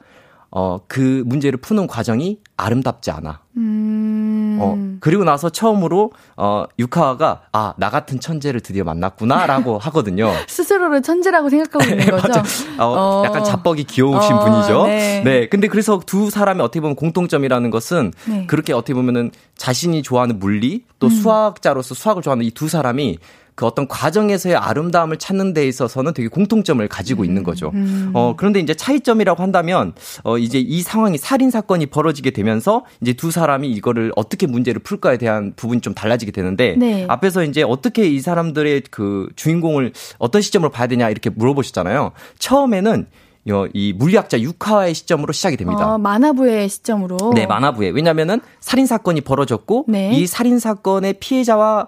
어 0.54 0.78
그 0.86 1.22
문제를 1.26 1.58
푸는 1.58 1.86
과정이 1.86 2.38
아름답지 2.56 3.10
않아. 3.10 3.40
음. 3.56 4.58
어, 4.60 4.76
그리고 5.00 5.24
나서 5.24 5.48
처음으로, 5.50 6.12
어, 6.36 6.64
유카와가, 6.78 7.42
아, 7.52 7.74
나 7.78 7.90
같은 7.90 8.20
천재를 8.20 8.60
드디어 8.60 8.84
만났구나, 8.84 9.46
라고 9.46 9.78
하거든요. 9.80 10.30
스스로를 10.46 11.02
천재라고 11.02 11.48
생각하고 11.48 11.84
있는 11.90 12.04
거죠. 12.12 12.28
맞아. 12.28 12.42
어, 12.78 12.86
어. 12.86 13.22
약간 13.24 13.44
자뻑이 13.44 13.84
귀여우신 13.84 14.32
어, 14.34 14.44
분이죠. 14.44 14.86
네. 14.86 15.48
근데 15.50 15.68
그래서 15.68 16.00
두 16.04 16.30
사람의 16.30 16.62
어떻게 16.64 16.80
보면 16.80 16.96
공통점이라는 16.96 17.70
것은 17.70 18.12
네. 18.26 18.46
그렇게 18.46 18.72
어떻게 18.74 18.94
보면은 18.94 19.30
자신이 19.56 20.02
좋아하는 20.02 20.38
물리 20.38 20.84
또 20.98 21.06
음. 21.06 21.10
수학자로서 21.10 21.94
수학을 21.94 22.22
좋아하는 22.22 22.44
이 22.44 22.50
두 22.52 22.68
사람이 22.68 23.18
그 23.54 23.66
어떤 23.66 23.86
과정에서의 23.86 24.56
아름다움을 24.56 25.18
찾는 25.18 25.52
데 25.52 25.66
있어서는 25.68 26.14
되게 26.14 26.28
공통점을 26.28 26.86
가지고 26.88 27.24
있는 27.24 27.42
거죠. 27.42 27.70
음. 27.74 28.10
어, 28.14 28.34
그런데 28.36 28.60
이제 28.60 28.74
차이점이라고 28.74 29.42
한다면, 29.42 29.92
어, 30.24 30.38
이제 30.38 30.58
이 30.58 30.80
상황이 30.80 31.18
살인 31.18 31.50
사건이 31.50 31.86
벌어지게 31.86 32.30
되면서 32.30 32.84
이제 33.00 33.12
두 33.12 33.30
사람이 33.30 33.70
이거를 33.70 34.12
어떻게 34.16 34.46
문제를 34.46 34.80
풀까에 34.82 35.18
대한 35.18 35.52
부분이 35.54 35.80
좀 35.80 35.94
달라지게 35.94 36.32
되는데, 36.32 36.76
네. 36.78 37.04
앞에서 37.08 37.44
이제 37.44 37.62
어떻게 37.62 38.08
이 38.08 38.20
사람들의 38.20 38.84
그 38.90 39.28
주인공을 39.36 39.92
어떤 40.18 40.40
시점으로 40.42 40.70
봐야 40.70 40.86
되냐 40.86 41.10
이렇게 41.10 41.30
물어보셨잖아요. 41.30 42.12
처음에는 42.38 43.06
어, 43.50 43.66
이 43.74 43.92
물리학자 43.92 44.40
유카와의 44.40 44.94
시점으로 44.94 45.32
시작이 45.32 45.56
됩니다. 45.56 45.94
어, 45.94 45.98
만화부의 45.98 46.68
시점으로. 46.68 47.32
네, 47.34 47.46
만화부에. 47.46 47.90
왜냐면은 47.90 48.40
살인 48.60 48.86
사건이 48.86 49.22
벌어졌고 49.22 49.86
네. 49.88 50.12
이 50.12 50.26
살인 50.26 50.60
사건의 50.60 51.14
피해자와의 51.14 51.86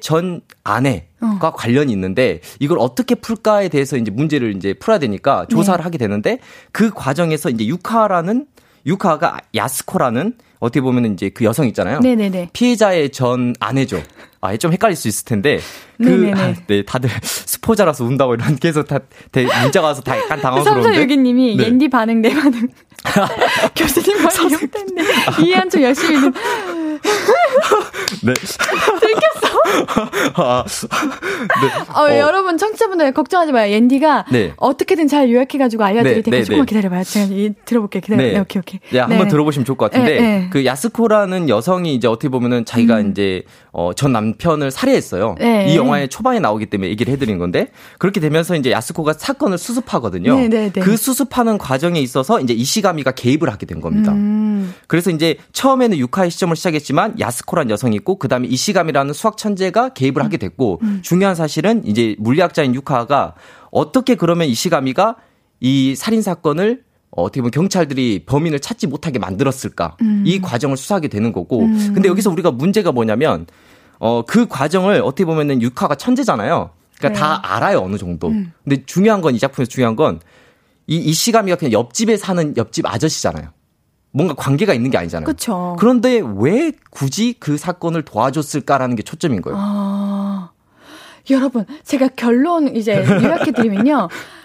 전 0.00 0.40
아내가 0.64 1.48
어. 1.48 1.52
관련이 1.52 1.92
있는데 1.92 2.40
이걸 2.58 2.78
어떻게 2.78 3.14
풀까에 3.14 3.68
대해서 3.68 3.96
이제 3.96 4.10
문제를 4.10 4.54
이제 4.56 4.74
풀어야 4.74 4.98
되니까 4.98 5.46
조사를 5.48 5.78
네. 5.78 5.82
하게 5.82 5.98
되는데 5.98 6.38
그 6.72 6.90
과정에서 6.90 7.50
이제 7.50 7.66
유카라는 7.66 8.46
유카가 8.86 9.38
야스코라는 9.54 10.34
어떻게 10.58 10.80
보면 10.80 11.12
이제 11.12 11.28
그 11.28 11.44
여성 11.44 11.66
있잖아요. 11.66 12.00
네네네. 12.00 12.50
피해자의 12.52 13.10
전 13.10 13.54
아내죠. 13.58 14.02
아, 14.40 14.56
좀 14.56 14.72
헷갈릴 14.72 14.96
수 14.96 15.08
있을 15.08 15.24
텐데. 15.24 15.60
그. 16.02 16.32
아, 16.34 16.54
네, 16.66 16.82
다들 16.84 17.10
스포자라서 17.22 18.04
운다고 18.04 18.34
이런 18.34 18.56
계속 18.60 18.86
다, 18.86 18.98
대, 19.30 19.46
문자가 19.62 19.88
와서 19.88 20.02
다 20.02 20.16
약간 20.16 20.40
당황스러운데. 20.40 20.82
삼사유기님이 20.84 21.56
네. 21.56 21.64
옌디 21.64 21.88
반응 21.88 22.20
내 22.22 22.34
반응. 22.34 22.68
교수님 23.74 24.22
말이 24.22 24.42
못했네. 24.42 25.02
이해한 25.42 25.70
척 25.70 25.82
열심히. 25.82 26.20
네. 28.22 28.34
들켰어? 29.00 29.31
아, 30.34 30.64
네. 30.66 31.68
어, 31.94 32.02
어, 32.02 32.18
여러분, 32.18 32.58
청취자분들 32.58 33.12
걱정하지 33.12 33.52
마요. 33.52 33.72
옌디가 33.72 34.26
네. 34.30 34.52
어떻게든 34.56 35.08
잘 35.08 35.30
요약해가지고 35.30 35.84
알려드릴 35.84 36.16
네, 36.16 36.22
테니까 36.22 36.38
네, 36.38 36.44
조금만 36.44 36.66
네. 36.66 36.68
기다려봐요. 36.70 37.04
제가 37.04 37.26
들어볼게요. 37.64 38.00
기다려요. 38.00 38.32
네. 38.32 38.38
오케이, 38.38 38.60
오케이. 38.60 38.80
네, 38.90 38.98
한번 38.98 39.28
들어보시면 39.28 39.64
좋을 39.64 39.76
것 39.76 39.90
같은데, 39.90 40.48
그 40.50 40.64
야스코라는 40.64 41.48
여성이 41.48 41.94
이제 41.94 42.08
어떻게 42.08 42.28
보면은 42.28 42.64
자기가 42.64 43.00
음. 43.00 43.10
이제, 43.10 43.42
어, 43.72 43.94
전 43.94 44.12
남편을 44.12 44.70
살해했어요. 44.70 45.34
이 45.68 45.76
영화의 45.76 46.08
초반에 46.08 46.40
나오기 46.40 46.66
때문에 46.66 46.90
얘기를 46.90 47.10
해드린 47.12 47.38
건데, 47.38 47.68
그렇게 47.98 48.20
되면서 48.20 48.54
이제 48.54 48.70
야스코가 48.70 49.14
사건을 49.14 49.56
수습하거든요. 49.56 50.36
그 50.82 50.96
수습하는 50.96 51.56
과정에 51.56 51.98
있어서 52.00 52.40
이제 52.40 52.52
이시가미가 52.52 53.12
개입을 53.12 53.50
하게 53.50 53.64
된 53.64 53.80
겁니다. 53.80 54.12
음. 54.12 54.74
그래서 54.86 55.10
이제 55.10 55.36
처음에는 55.52 55.96
유카의 55.96 56.30
시점을 56.30 56.54
시작했지만 56.54 57.18
야스코란 57.18 57.70
여성이 57.70 57.96
있고 57.96 58.18
그 58.18 58.28
다음에 58.28 58.46
이시감이라는 58.46 59.14
수학 59.14 59.38
천재가 59.38 59.90
개입을 59.94 60.22
하게 60.22 60.36
됐고 60.36 60.80
음. 60.82 61.00
중요한 61.02 61.34
사실은 61.34 61.82
이제 61.86 62.14
물리학자인 62.18 62.74
유카가 62.74 63.34
어떻게 63.70 64.16
그러면 64.16 64.48
이시가미가 64.48 65.16
이 65.60 65.94
살인 65.96 66.20
사건을 66.20 66.82
어떻게 67.14 67.40
보면 67.40 67.50
경찰들이 67.50 68.24
범인을 68.26 68.60
찾지 68.60 68.86
못하게 68.86 69.18
만들었을까 69.18 69.96
음. 70.02 70.24
이 70.26 70.40
과정을 70.40 70.76
수사하게 70.76 71.08
되는 71.08 71.32
거고 71.32 71.60
음. 71.64 71.92
근데 71.94 72.08
여기서 72.08 72.30
우리가 72.30 72.50
문제가 72.50 72.90
뭐냐면 72.92 73.46
어 73.98 74.22
그 74.26 74.46
과정을 74.48 75.00
어떻게 75.02 75.24
보면은 75.24 75.62
유카가 75.62 75.94
천재잖아요. 75.94 76.70
그러니까 76.98 77.08
네. 77.08 77.14
다 77.14 77.54
알아요 77.54 77.80
어느 77.80 77.96
정도. 77.98 78.28
음. 78.28 78.52
근데 78.64 78.84
중요한 78.86 79.20
건 79.20 79.34
이 79.34 79.38
작품에서 79.38 79.68
중요한 79.68 79.96
건 79.96 80.20
이 80.88 80.96
이시가미가 80.96 81.56
그냥 81.56 81.72
옆집에 81.72 82.16
사는 82.16 82.56
옆집 82.56 82.84
아저씨잖아요. 82.86 83.48
뭔가 84.10 84.34
관계가 84.34 84.74
있는 84.74 84.90
게 84.90 84.98
아니잖아요. 84.98 85.24
그쵸. 85.26 85.76
그런데 85.78 86.20
왜 86.36 86.72
굳이 86.90 87.34
그 87.38 87.56
사건을 87.56 88.02
도와줬을까라는 88.02 88.96
게 88.96 89.02
초점인 89.02 89.40
거예요. 89.42 89.56
아, 89.60 90.50
여러분, 91.30 91.64
제가 91.84 92.08
결론 92.16 92.74
이제 92.76 92.96
요약해 93.06 93.52
드리면요. 93.52 94.08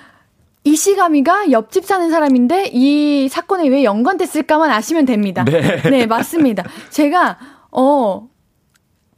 이시가미가 0.68 1.52
옆집 1.52 1.86
사는 1.86 2.10
사람인데 2.10 2.72
이 2.74 3.30
사건에 3.30 3.68
왜 3.68 3.84
연관됐을까만 3.84 4.70
아시면 4.72 5.06
됩니다. 5.06 5.44
네, 5.46 5.82
네 5.90 6.06
맞습니다. 6.06 6.64
제가 6.90 7.38
어, 7.72 8.28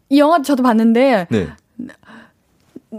이 0.10 0.20
영화 0.20 0.42
저도 0.42 0.64
봤는데 0.64 1.28
네. 1.30 1.48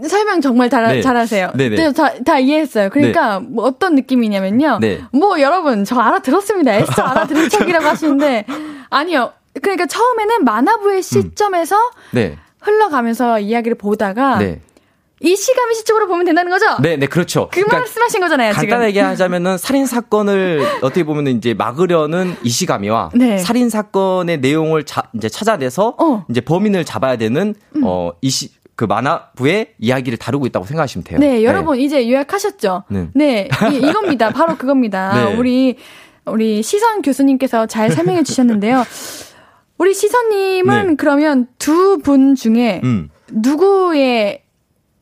설명 0.07 0.39
정말 0.41 0.69
잘, 0.69 0.87
네. 0.87 1.01
잘하세요. 1.01 1.51
네네. 1.55 1.75
네. 1.75 1.91
다, 1.91 2.13
다 2.23 2.39
이해했어요. 2.39 2.89
그러니까 2.89 3.39
네. 3.39 3.47
뭐 3.49 3.65
어떤 3.65 3.95
느낌이냐면요. 3.95 4.79
네. 4.79 5.01
뭐 5.11 5.41
여러분 5.41 5.83
저 5.83 5.99
알아들었습니다. 5.99 6.75
애써 6.75 7.01
알아들은 7.03 7.47
척이라고 7.49 7.85
하시는데 7.85 8.45
아니요. 8.89 9.33
그러니까 9.61 9.85
처음에는 9.85 10.45
만화부의 10.45 10.97
음. 10.97 11.01
시점에서 11.01 11.75
음. 12.15 12.37
흘러가면서 12.61 13.39
이야기를 13.39 13.77
보다가 13.77 14.37
네. 14.39 14.61
이 15.23 15.35
시감의 15.35 15.75
시점으로 15.75 16.07
보면 16.07 16.25
된다는 16.25 16.49
거죠? 16.49 16.65
네, 16.81 16.97
네, 16.97 17.05
그렇죠. 17.05 17.47
그 17.51 17.61
그러니까 17.61 17.77
말씀하신 17.79 18.19
거잖아요, 18.21 18.53
간단하게 18.53 18.93
지금. 18.93 19.07
하자면은 19.07 19.57
살인 19.59 19.85
사건을 19.85 20.65
어떻게 20.81 21.03
보면 21.03 21.27
이제 21.27 21.53
막으려는 21.53 22.35
이 22.43 22.49
시감이와 22.49 23.11
네. 23.13 23.37
살인 23.37 23.69
사건의 23.69 24.39
내용을 24.39 24.83
자, 24.85 25.03
이제 25.13 25.29
찾아내서 25.29 25.95
어. 25.99 26.25
이제 26.29 26.41
범인을 26.41 26.85
잡아야 26.85 27.17
되는 27.17 27.53
음. 27.75 27.81
어, 27.85 28.13
이시 28.21 28.49
그 28.75 28.85
만화부의 28.85 29.73
이야기를 29.77 30.17
다루고 30.17 30.47
있다고 30.47 30.65
생각하시면 30.65 31.03
돼요. 31.03 31.19
네, 31.19 31.43
여러분 31.43 31.77
네. 31.77 31.83
이제 31.83 32.09
요약하셨죠? 32.09 32.85
네, 32.89 33.09
네 33.13 33.49
이, 33.71 33.75
이겁니다. 33.77 34.31
바로 34.33 34.57
그겁니다. 34.57 35.13
네. 35.13 35.35
우리 35.35 35.77
우리 36.25 36.63
시선 36.63 37.03
교수님께서 37.03 37.67
잘 37.67 37.91
설명해 37.91 38.23
주셨는데요. 38.23 38.83
우리 39.77 39.93
시선님은 39.93 40.87
네. 40.87 40.95
그러면 40.95 41.47
두 41.59 41.99
분 42.03 42.33
중에 42.33 42.81
음. 42.83 43.09
누구의 43.31 44.40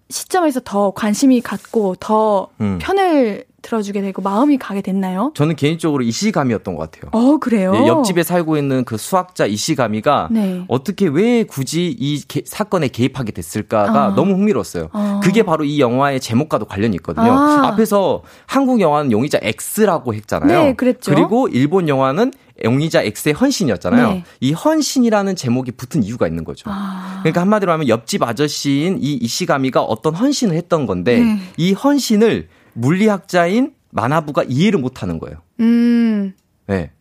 시점에서 0.10 0.60
더 0.64 0.92
관심이 0.92 1.42
갖고 1.42 1.96
더 2.00 2.50
음. 2.62 2.80
편을 2.82 3.46
들어주게 3.62 4.02
되고 4.02 4.22
마음이 4.22 4.58
가게 4.58 4.82
됐나요? 4.82 5.32
저는 5.36 5.56
개인적으로 5.56 6.02
이시감이었던 6.04 6.76
것 6.76 6.92
같아요. 6.92 7.12
어, 7.12 7.38
그래요? 7.38 7.74
네, 7.74 7.88
옆집에 7.88 8.24
살고 8.24 8.58
있는 8.58 8.86
그 8.86 8.98
수학자 8.98 9.46
이시감이가 9.46 10.30
네. 10.32 10.64
어떻게 10.68 11.08
왜 11.08 11.44
굳이 11.44 11.96
이 12.00 12.22
게, 12.26 12.42
사건에 12.46 12.88
개입하게 12.88 13.34
됐을까가 13.34 14.08
어. 14.08 14.16
너무 14.16 14.34
흥미로웠어요. 14.34 14.90
어. 14.94 15.20
그게 15.22 15.44
바로 15.44 15.66
이 15.66 15.80
영화의 15.80 16.20
제목과도 16.22 16.66
관련이 16.66 16.96
있거든요. 16.98 17.32
아. 17.32 17.68
앞에서 17.68 18.24
한국 18.46 18.80
영화는 18.80 19.12
용의자 19.12 19.40
X라고 19.42 20.14
했잖아요. 20.14 20.64
네, 20.64 20.74
그랬죠. 20.74 21.14
그리고 21.14 21.48
일본 21.50 21.90
영화는 21.90 22.32
용의자 22.64 23.04
X의 23.04 23.34
헌신이었잖아요. 23.34 24.12
네. 24.12 24.24
이 24.40 24.52
헌신이라는 24.52 25.36
제목이 25.36 25.72
붙은 25.72 26.04
이유가 26.04 26.28
있는 26.28 26.44
거죠. 26.44 26.70
아. 26.70 27.20
그러니까 27.22 27.42
한마디로 27.42 27.72
하면 27.72 27.88
옆집 27.88 28.24
아저씨인 28.24 29.00
이 29.02 29.14
이시가미가 29.14 29.82
어떤 29.82 30.16
헌신을 30.16 30.56
했던 30.56 30.86
건데 30.86 31.20
네. 31.20 31.40
이 31.58 31.74
헌신을 31.74 32.48
물리학자인 32.74 33.74
만화부가 33.92 34.44
이해를 34.44 34.80
못 34.80 35.02
하는 35.02 35.20
거예요. 35.20 35.38
음. 35.60 36.34
네. 36.68 36.92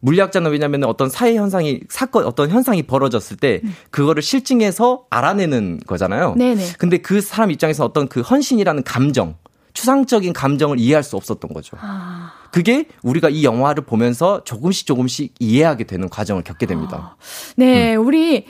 물리학자는 0.00 0.50
왜냐면 0.50 0.84
어떤 0.84 1.08
사회 1.08 1.34
현상이 1.34 1.80
사건 1.88 2.24
어떤 2.24 2.50
현상이 2.50 2.82
벌어졌을 2.84 3.36
때 3.36 3.60
음. 3.64 3.74
그거를 3.90 4.22
실증해서 4.22 5.04
알아내는 5.10 5.80
거잖아요. 5.86 6.34
네네. 6.36 6.74
근데 6.78 6.98
그 6.98 7.20
사람 7.20 7.50
입장에서 7.50 7.84
어떤 7.84 8.06
그 8.06 8.20
헌신이라는 8.20 8.84
감정, 8.84 9.36
추상적인 9.76 10.32
감정을 10.32 10.80
이해할 10.80 11.02
수 11.02 11.16
없었던 11.16 11.52
거죠. 11.52 11.76
아. 11.78 12.32
그게 12.50 12.86
우리가 13.02 13.28
이 13.28 13.44
영화를 13.44 13.84
보면서 13.84 14.42
조금씩 14.42 14.86
조금씩 14.86 15.34
이해하게 15.38 15.84
되는 15.84 16.08
과정을 16.08 16.42
겪게 16.42 16.64
됩니다. 16.64 17.16
아. 17.18 17.22
네, 17.56 17.94
음. 17.94 18.06
우리 18.06 18.46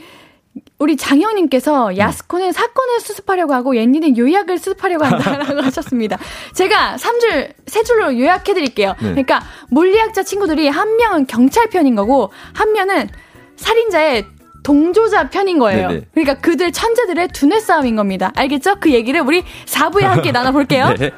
우리 0.78 0.96
장영님께서 0.96 1.88
음. 1.90 1.96
야스코는 1.98 2.52
사건을 2.52 3.00
수습하려고 3.00 3.54
하고 3.54 3.76
옌니는 3.76 4.16
요약을 4.16 4.58
수습하려고 4.58 5.04
한다라고 5.04 5.62
하셨습니다. 5.66 6.16
제가 6.54 6.96
3줄, 6.96 7.52
3줄로 7.66 8.16
요약해드릴게요. 8.18 8.94
네. 9.00 9.08
그러니까 9.10 9.42
물리학자 9.70 10.22
친구들이 10.22 10.68
한 10.68 10.96
명은 10.96 11.26
경찰 11.26 11.68
편인 11.68 11.96
거고 11.96 12.30
한 12.54 12.72
명은 12.72 13.08
살인자의 13.56 14.26
동조자 14.66 15.30
편인 15.30 15.60
거예요. 15.60 15.88
네네. 15.90 16.00
그러니까 16.12 16.34
그들 16.40 16.72
천재들의 16.72 17.28
두뇌 17.28 17.60
싸움인 17.60 17.94
겁니다. 17.94 18.32
알겠죠? 18.34 18.80
그 18.80 18.92
얘기를 18.92 19.20
우리 19.20 19.44
4부에 19.64 20.02
함께 20.02 20.32
나눠볼게요. 20.32 20.92
네. 20.98 21.12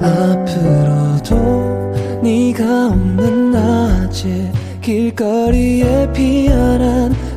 앞으로도 0.00 1.34
네가 2.22 2.86
없는 2.86 3.50
낮에 3.50 4.50
길거리에 4.80 6.10
피어난 6.14 7.12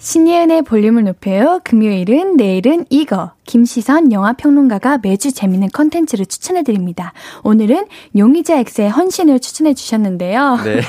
신예은의 0.00 0.62
볼륨을 0.62 1.04
높여요. 1.04 1.60
금요일은 1.62 2.38
내일은 2.38 2.86
이거. 2.88 3.32
김시선 3.44 4.12
영화평론가가 4.12 5.00
매주 5.02 5.30
재밌는 5.30 5.68
컨텐츠를 5.74 6.24
추천해드립니다. 6.24 7.12
오늘은 7.44 7.84
용의자 8.16 8.56
X의 8.60 8.88
헌신을 8.88 9.40
추천해 9.40 9.74
주셨는데요. 9.74 10.58
네. 10.64 10.80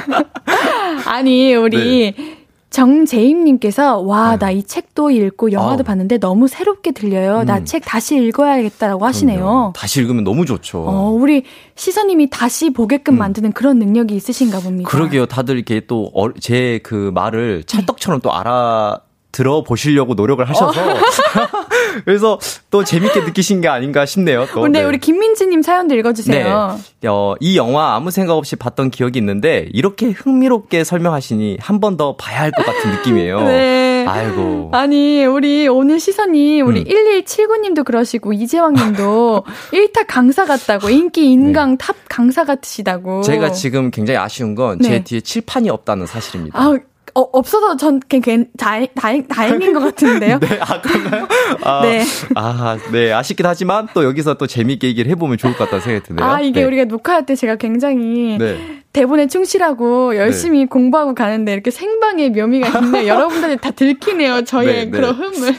아니, 1.04 1.54
우리 1.54 2.14
네. 2.16 2.39
정재임님께서 2.70 3.98
와, 4.00 4.32
네. 4.32 4.38
나이 4.38 4.62
책도 4.62 5.10
읽고 5.10 5.52
영화도 5.52 5.80
아. 5.80 5.84
봤는데 5.84 6.18
너무 6.18 6.48
새롭게 6.48 6.92
들려요. 6.92 7.40
음. 7.40 7.46
나책 7.46 7.82
다시 7.84 8.16
읽어야겠다고 8.16 9.04
하시네요. 9.04 9.38
그럼요. 9.40 9.72
다시 9.74 10.00
읽으면 10.00 10.24
너무 10.24 10.46
좋죠. 10.46 10.84
어, 10.86 11.10
우리 11.10 11.42
시선님이 11.74 12.30
다시 12.30 12.70
보게끔 12.70 13.14
음. 13.14 13.18
만드는 13.18 13.52
그런 13.52 13.78
능력이 13.78 14.14
있으신가 14.14 14.60
봅니다. 14.60 14.88
그러게요. 14.88 15.26
다들 15.26 15.56
이렇게 15.56 15.80
또 15.86 16.10
제 16.40 16.80
그 16.82 17.10
말을 17.14 17.64
찰떡처럼 17.64 18.20
또 18.20 18.32
알아 18.32 19.00
들어보시려고 19.32 20.14
노력을 20.14 20.44
하셔서 20.48 20.80
어. 20.80 20.94
그래서 22.04 22.38
또 22.70 22.84
재밌게 22.84 23.20
느끼신 23.20 23.60
게 23.60 23.68
아닌가 23.68 24.06
싶네요. 24.06 24.46
또. 24.54 24.66
네, 24.68 24.80
네. 24.80 24.84
우리 24.84 24.98
김민지님 24.98 25.62
사연도 25.62 25.94
읽어주세요. 25.96 26.78
네. 27.00 27.08
어, 27.08 27.34
이 27.40 27.56
영화 27.56 27.94
아무 27.94 28.10
생각 28.10 28.34
없이 28.34 28.56
봤던 28.56 28.90
기억이 28.90 29.18
있는데 29.18 29.68
이렇게 29.72 30.10
흥미롭게 30.10 30.84
설명하시니 30.84 31.58
한 31.60 31.80
번 31.80 31.96
더 31.96 32.14
봐야 32.16 32.40
할 32.40 32.52
것 32.52 32.64
같은 32.64 32.90
느낌이에요. 32.96 33.40
네. 33.40 33.80
네. 34.00 34.06
아이고. 34.06 34.70
아니, 34.72 35.24
우리 35.26 35.68
오늘 35.68 36.00
시선이 36.00 36.62
우리 36.62 36.80
음. 36.80 36.84
1179님도 36.84 37.84
그러시고 37.84 38.32
이재왕 38.32 38.72
님도 38.74 39.44
1타 39.72 40.04
강사 40.08 40.44
같다고 40.46 40.88
인기 40.88 41.30
인강 41.30 41.76
탑 41.76 41.96
강사 42.08 42.44
같으시다고. 42.44 43.22
제가 43.22 43.52
지금 43.52 43.90
굉장히 43.90 44.18
아쉬운 44.18 44.54
건 44.54 44.77
제 44.77 44.88
네. 44.88 45.04
뒤에 45.04 45.20
칠판이 45.20 45.68
없다는 45.68 46.06
사실입니다. 46.06 46.58
아, 46.58 46.78
어, 47.14 47.20
없어서 47.20 47.76
전 47.76 48.00
그냥 48.08 48.46
다행, 48.56 48.86
다행, 48.94 49.26
다행인 49.26 49.72
것 49.72 49.80
같은데요. 49.80 50.38
네, 50.40 50.58
아, 50.60 50.80
그런가요? 50.80 51.28
아, 51.62 51.82
네. 51.82 52.04
아, 52.34 52.78
네, 52.92 53.12
아쉽긴 53.12 53.46
하지만 53.46 53.88
또 53.94 54.04
여기서 54.04 54.34
또 54.34 54.46
재밌게 54.46 54.88
얘기를 54.88 55.10
해보면 55.10 55.38
좋을 55.38 55.54
것 55.54 55.64
같다는 55.64 55.82
생각이 55.82 56.06
드네요. 56.06 56.26
아, 56.26 56.40
이게 56.40 56.60
네. 56.60 56.66
우리가 56.66 56.84
녹화할 56.84 57.26
때 57.26 57.34
제가 57.34 57.56
굉장히 57.56 58.38
네. 58.38 58.82
대본에 58.92 59.28
충실하고 59.28 60.16
열심히 60.16 60.66
공부하고 60.66 61.14
가는데 61.14 61.52
이렇게 61.52 61.70
생방의 61.70 62.30
묘미가 62.30 62.80
있네요. 62.80 63.06
여러분들이 63.14 63.56
다 63.58 63.70
들키네요. 63.70 64.42
저의 64.44 64.66
네, 64.66 64.84
네. 64.86 64.90
그런 64.90 65.14
허물. 65.14 65.54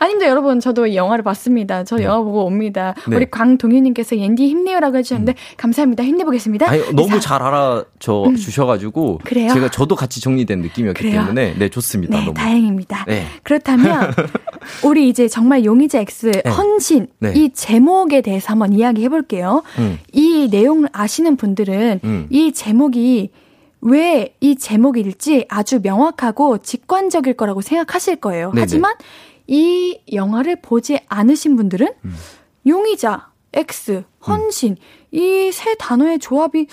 아닙니다, 0.00 0.28
여러분. 0.28 0.58
저도 0.58 0.88
이 0.88 0.96
영화를 0.96 1.22
봤습니다. 1.22 1.84
저 1.84 2.02
영화 2.02 2.18
보고 2.18 2.44
옵니다. 2.44 2.94
네. 3.08 3.16
우리 3.16 3.30
광동희님께서 3.30 4.16
옌디 4.18 4.48
힘내요라고 4.48 4.96
해주셨는데 4.98 5.34
감사합니다. 5.56 6.02
힘내보겠습니다. 6.02 6.68
아니, 6.68 6.82
너무 6.94 7.20
자, 7.20 7.20
잘 7.20 7.42
알아줘 7.42 8.32
주셔가지고 8.36 9.20
그래요? 9.24 9.52
제가 9.52 9.70
저도 9.70 9.94
같이 9.94 10.20
정리된 10.20 10.60
느낌이었기 10.60 11.00
그래요? 11.00 11.20
때문에 11.20 11.54
네 11.56 11.68
좋습니다. 11.68 12.18
네, 12.18 12.24
너무. 12.24 12.34
다행입니다. 12.34 13.04
네. 13.06 13.26
그렇다면 13.44 14.12
우리 14.84 15.08
이제 15.08 15.28
정말 15.28 15.64
용의자 15.64 16.00
X 16.00 16.42
헌신 16.46 17.08
네. 17.18 17.32
이 17.34 17.50
제목에 17.52 18.20
대해서 18.20 18.52
한번 18.52 18.72
이야기해 18.72 19.08
볼게요. 19.08 19.62
음. 19.78 19.98
이 20.12 20.48
내용을 20.50 20.88
아시는 20.92 21.36
분들은 21.36 22.00
음. 22.04 22.26
이 22.30 22.52
제목이 22.52 23.30
왜 23.80 24.34
이 24.40 24.56
제목일지 24.56 25.46
아주 25.48 25.80
명확하고 25.82 26.58
직관적일 26.58 27.34
거라고 27.34 27.60
생각하실 27.60 28.16
거예요. 28.16 28.50
네네. 28.50 28.60
하지만 28.62 28.94
이 29.46 30.00
영화를 30.12 30.60
보지 30.62 30.98
않으신 31.08 31.56
분들은 31.56 31.88
음. 32.04 32.14
용의자, 32.66 33.28
X, 33.52 34.04
헌신 34.26 34.76
이 35.12 35.50
세 35.52 35.74
단어의 35.76 36.18
조합이 36.18 36.66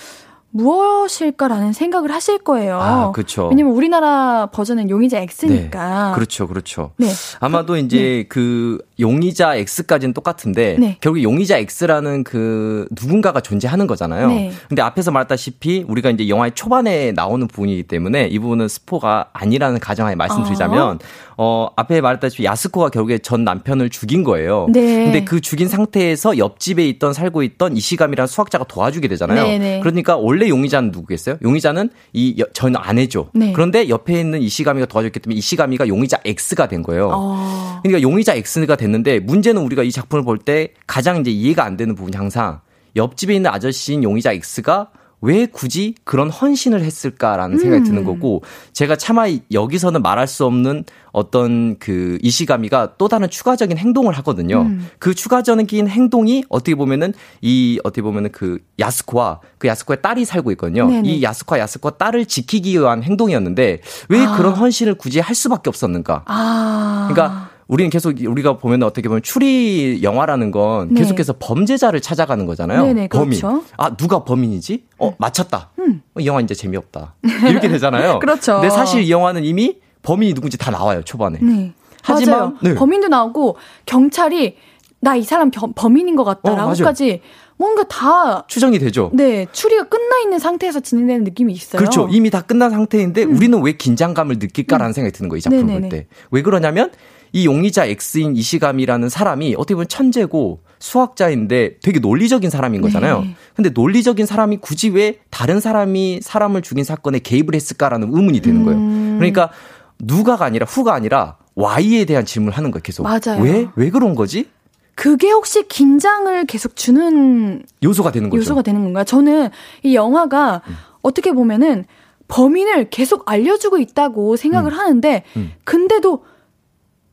무엇일까라는 0.52 1.72
생각을 1.72 2.12
하실 2.12 2.38
거예요. 2.38 2.78
아, 2.80 3.12
그쵸. 3.12 3.48
왜냐면 3.48 3.72
우리나라 3.72 4.46
버전은 4.52 4.90
용의자 4.90 5.18
X니까. 5.18 6.08
네. 6.08 6.14
그렇죠, 6.14 6.46
그렇죠. 6.46 6.92
네. 6.98 7.08
아마도 7.40 7.76
이제 7.76 8.26
그 8.28 8.78
용의자 9.02 9.56
X까지는 9.56 10.14
똑같은데 10.14 10.76
네. 10.78 10.96
결국 11.00 11.22
용의자 11.22 11.58
X라는 11.58 12.24
그 12.24 12.86
누군가가 12.90 13.40
존재하는 13.40 13.86
거잖아요. 13.86 14.28
네. 14.28 14.52
근데 14.68 14.80
앞에서 14.80 15.10
말했다시피 15.10 15.84
우리가 15.88 16.10
이제 16.10 16.28
영화의 16.28 16.52
초반에 16.54 17.12
나오는 17.12 17.46
부분이기 17.46 17.82
때문에 17.82 18.28
이 18.28 18.38
부분은 18.38 18.68
스포가 18.68 19.30
아니라는 19.32 19.80
가정하에 19.80 20.14
말씀드리자면 20.14 20.98
어 21.36 21.68
앞에 21.76 22.00
말했다시피 22.00 22.44
야스코가 22.44 22.90
결국에 22.90 23.18
전 23.18 23.44
남편을 23.44 23.90
죽인 23.90 24.22
거예요. 24.22 24.68
네. 24.70 25.04
근데 25.04 25.24
그 25.24 25.40
죽인 25.40 25.68
상태에서 25.68 26.38
옆집에 26.38 26.86
있던 26.88 27.12
살고 27.12 27.42
있던 27.42 27.76
이시감이라는 27.76 28.26
수학자가 28.26 28.64
도와주게 28.64 29.08
되잖아요. 29.08 29.42
네, 29.42 29.58
네. 29.58 29.80
그러니까 29.80 30.16
원래 30.16 30.48
용의자는 30.48 30.90
누구겠어요? 30.92 31.38
용의자는 31.42 31.90
이 32.12 32.42
전 32.52 32.76
아내죠. 32.76 33.28
네. 33.34 33.52
그런데 33.52 33.88
옆에 33.88 34.20
있는 34.20 34.40
이시가미가 34.42 34.86
도와줬기 34.86 35.20
때문에 35.20 35.38
이시가미가 35.38 35.88
용의자 35.88 36.20
X가 36.24 36.68
된 36.68 36.82
거예요. 36.82 37.10
어. 37.12 37.80
그러니까 37.82 38.02
용의자 38.02 38.34
X가 38.34 38.76
됐는데 38.92 39.20
문제는 39.20 39.62
우리가 39.62 39.82
이 39.82 39.90
작품을 39.90 40.24
볼 40.24 40.38
때 40.38 40.74
가장 40.86 41.20
이제 41.20 41.30
이해가 41.30 41.64
안 41.64 41.76
되는 41.76 41.94
부분이 41.94 42.16
항상 42.16 42.60
옆집에 42.96 43.34
있는 43.34 43.50
아저씨인 43.50 44.02
용의자 44.02 44.32
X가 44.32 44.88
왜 45.24 45.46
굳이 45.46 45.94
그런 46.02 46.30
헌신을 46.30 46.82
했을까라는 46.82 47.58
생각이 47.58 47.82
음. 47.82 47.84
드는 47.84 48.04
거고 48.04 48.42
제가 48.72 48.96
차마 48.96 49.26
여기서는 49.52 50.02
말할 50.02 50.26
수 50.26 50.44
없는 50.44 50.84
어떤 51.12 51.78
그 51.78 52.18
이시가미가 52.22 52.94
또 52.98 53.06
다른 53.06 53.30
추가적인 53.30 53.78
행동을 53.78 54.14
하거든요. 54.14 54.62
음. 54.62 54.88
그 54.98 55.14
추가적인 55.14 55.86
행동이 55.86 56.42
어떻게 56.48 56.74
보면은 56.74 57.14
이 57.40 57.78
어떻게 57.84 58.02
보면은 58.02 58.32
그 58.32 58.58
야스코와 58.80 59.40
그 59.58 59.68
야스코의 59.68 60.02
딸이 60.02 60.24
살고 60.24 60.50
있거든요. 60.52 60.88
네네. 60.88 61.08
이 61.08 61.22
야스코와 61.22 61.60
야스코 61.60 61.90
딸을 61.90 62.26
지키기 62.26 62.72
위한 62.72 63.04
행동이었는데 63.04 63.80
왜 64.08 64.20
아. 64.24 64.36
그런 64.36 64.54
헌신을 64.54 64.94
굳이 64.94 65.20
할 65.20 65.36
수밖에 65.36 65.70
없었는가? 65.70 66.24
아. 66.26 67.08
그러니까 67.08 67.51
우리는 67.68 67.90
계속 67.90 68.14
우리가 68.20 68.58
보면 68.58 68.82
어떻게 68.82 69.08
보면 69.08 69.22
추리 69.22 70.00
영화라는 70.02 70.50
건 70.50 70.88
네. 70.90 71.00
계속해서 71.00 71.34
범죄자를 71.38 72.00
찾아가는 72.00 72.44
거잖아요. 72.46 72.82
네네, 72.84 73.08
범인. 73.08 73.38
그렇죠. 73.40 73.56
음. 73.58 73.62
아 73.78 73.94
누가 73.96 74.24
범인이지? 74.24 74.84
어 74.98 75.14
맞췄다. 75.18 75.70
어, 75.78 76.20
이 76.20 76.26
영화 76.26 76.40
이제 76.40 76.54
재미없다. 76.54 77.14
이렇게 77.48 77.68
되잖아요. 77.68 78.18
그렇죠. 78.20 78.54
근데 78.54 78.70
사실 78.70 79.02
이 79.02 79.10
영화는 79.10 79.44
이미 79.44 79.78
범인이 80.02 80.34
누군지 80.34 80.58
다 80.58 80.70
나와요 80.70 81.02
초반에. 81.02 81.38
네. 81.40 81.72
하지만-. 82.02 82.58
네. 82.62 82.74
범인도 82.74 83.08
나오고 83.08 83.56
경찰이 83.86 84.56
나 85.00 85.16
이 85.16 85.22
사람 85.24 85.50
범- 85.50 85.72
범인인 85.74 86.14
것 86.14 86.22
어, 86.22 86.34
같다라고까지 86.34 87.22
뭔가 87.56 87.82
다 87.84 88.44
추정이 88.48 88.78
되죠. 88.78 89.10
네, 89.14 89.46
추리가 89.52 89.84
끝나 89.84 90.18
있는 90.22 90.38
상태에서 90.38 90.80
진행되는 90.80 91.24
느낌이 91.24 91.52
있어요. 91.52 91.78
그렇죠. 91.78 92.08
이미 92.10 92.30
다 92.30 92.40
끝난 92.42 92.70
상태인데 92.70 93.24
우리는 93.24 93.60
왜 93.62 93.72
긴장감을 93.72 94.36
느낄까라는 94.38 94.92
생각이 94.92 95.12
드는 95.16 95.28
거예요. 95.28 95.38
이 95.38 95.40
작품을 95.42 95.62
음. 95.64 95.66
네네네. 95.66 95.88
볼 95.88 95.98
때. 95.98 96.06
왜 96.30 96.42
그러냐면 96.42 96.90
이 97.32 97.46
용의자 97.46 97.86
X인 97.86 98.36
이시감이라는 98.36 99.08
사람이 99.08 99.54
어떻게 99.56 99.74
보면 99.74 99.88
천재고 99.88 100.60
수학자인데 100.78 101.78
되게 101.82 101.98
논리적인 101.98 102.50
사람인 102.50 102.80
거잖아요. 102.82 103.22
네. 103.22 103.36
근데 103.54 103.70
논리적인 103.70 104.26
사람이 104.26 104.58
굳이 104.58 104.90
왜 104.90 105.18
다른 105.30 105.60
사람이 105.60 106.20
사람을 106.22 106.62
죽인 106.62 106.84
사건에 106.84 107.18
개입을 107.18 107.54
했을까라는 107.54 108.10
의문이 108.12 108.40
드는 108.40 108.64
거예요. 108.64 108.78
음. 108.78 109.16
그러니까 109.18 109.50
누가가 109.98 110.44
아니라 110.44 110.66
후가 110.68 110.92
아니라 110.92 111.36
Y에 111.54 112.04
대한 112.04 112.24
질문을 112.24 112.56
하는 112.56 112.70
거예요. 112.70 112.82
계속. 112.82 113.04
맞아요. 113.04 113.40
왜? 113.42 113.68
왜 113.76 113.90
그런 113.90 114.14
거지? 114.14 114.48
그게 114.94 115.30
혹시 115.30 115.66
긴장을 115.68 116.44
계속 116.46 116.76
주는 116.76 117.62
요소가 117.82 118.12
되는 118.12 118.28
거죠. 118.28 118.40
요소가 118.40 118.62
되는 118.62 118.82
건가요? 118.82 119.04
저는 119.04 119.48
이 119.82 119.94
영화가 119.94 120.62
음. 120.66 120.74
어떻게 121.00 121.32
보면은 121.32 121.84
범인을 122.28 122.90
계속 122.90 123.30
알려주고 123.30 123.78
있다고 123.78 124.36
생각을 124.36 124.76
하는데, 124.76 125.22
음. 125.36 125.52
근데도 125.64 126.24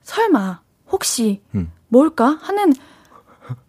설마 0.09 0.61
혹시 0.91 1.41
음. 1.53 1.71
뭘까 1.87 2.37
하는 2.41 2.73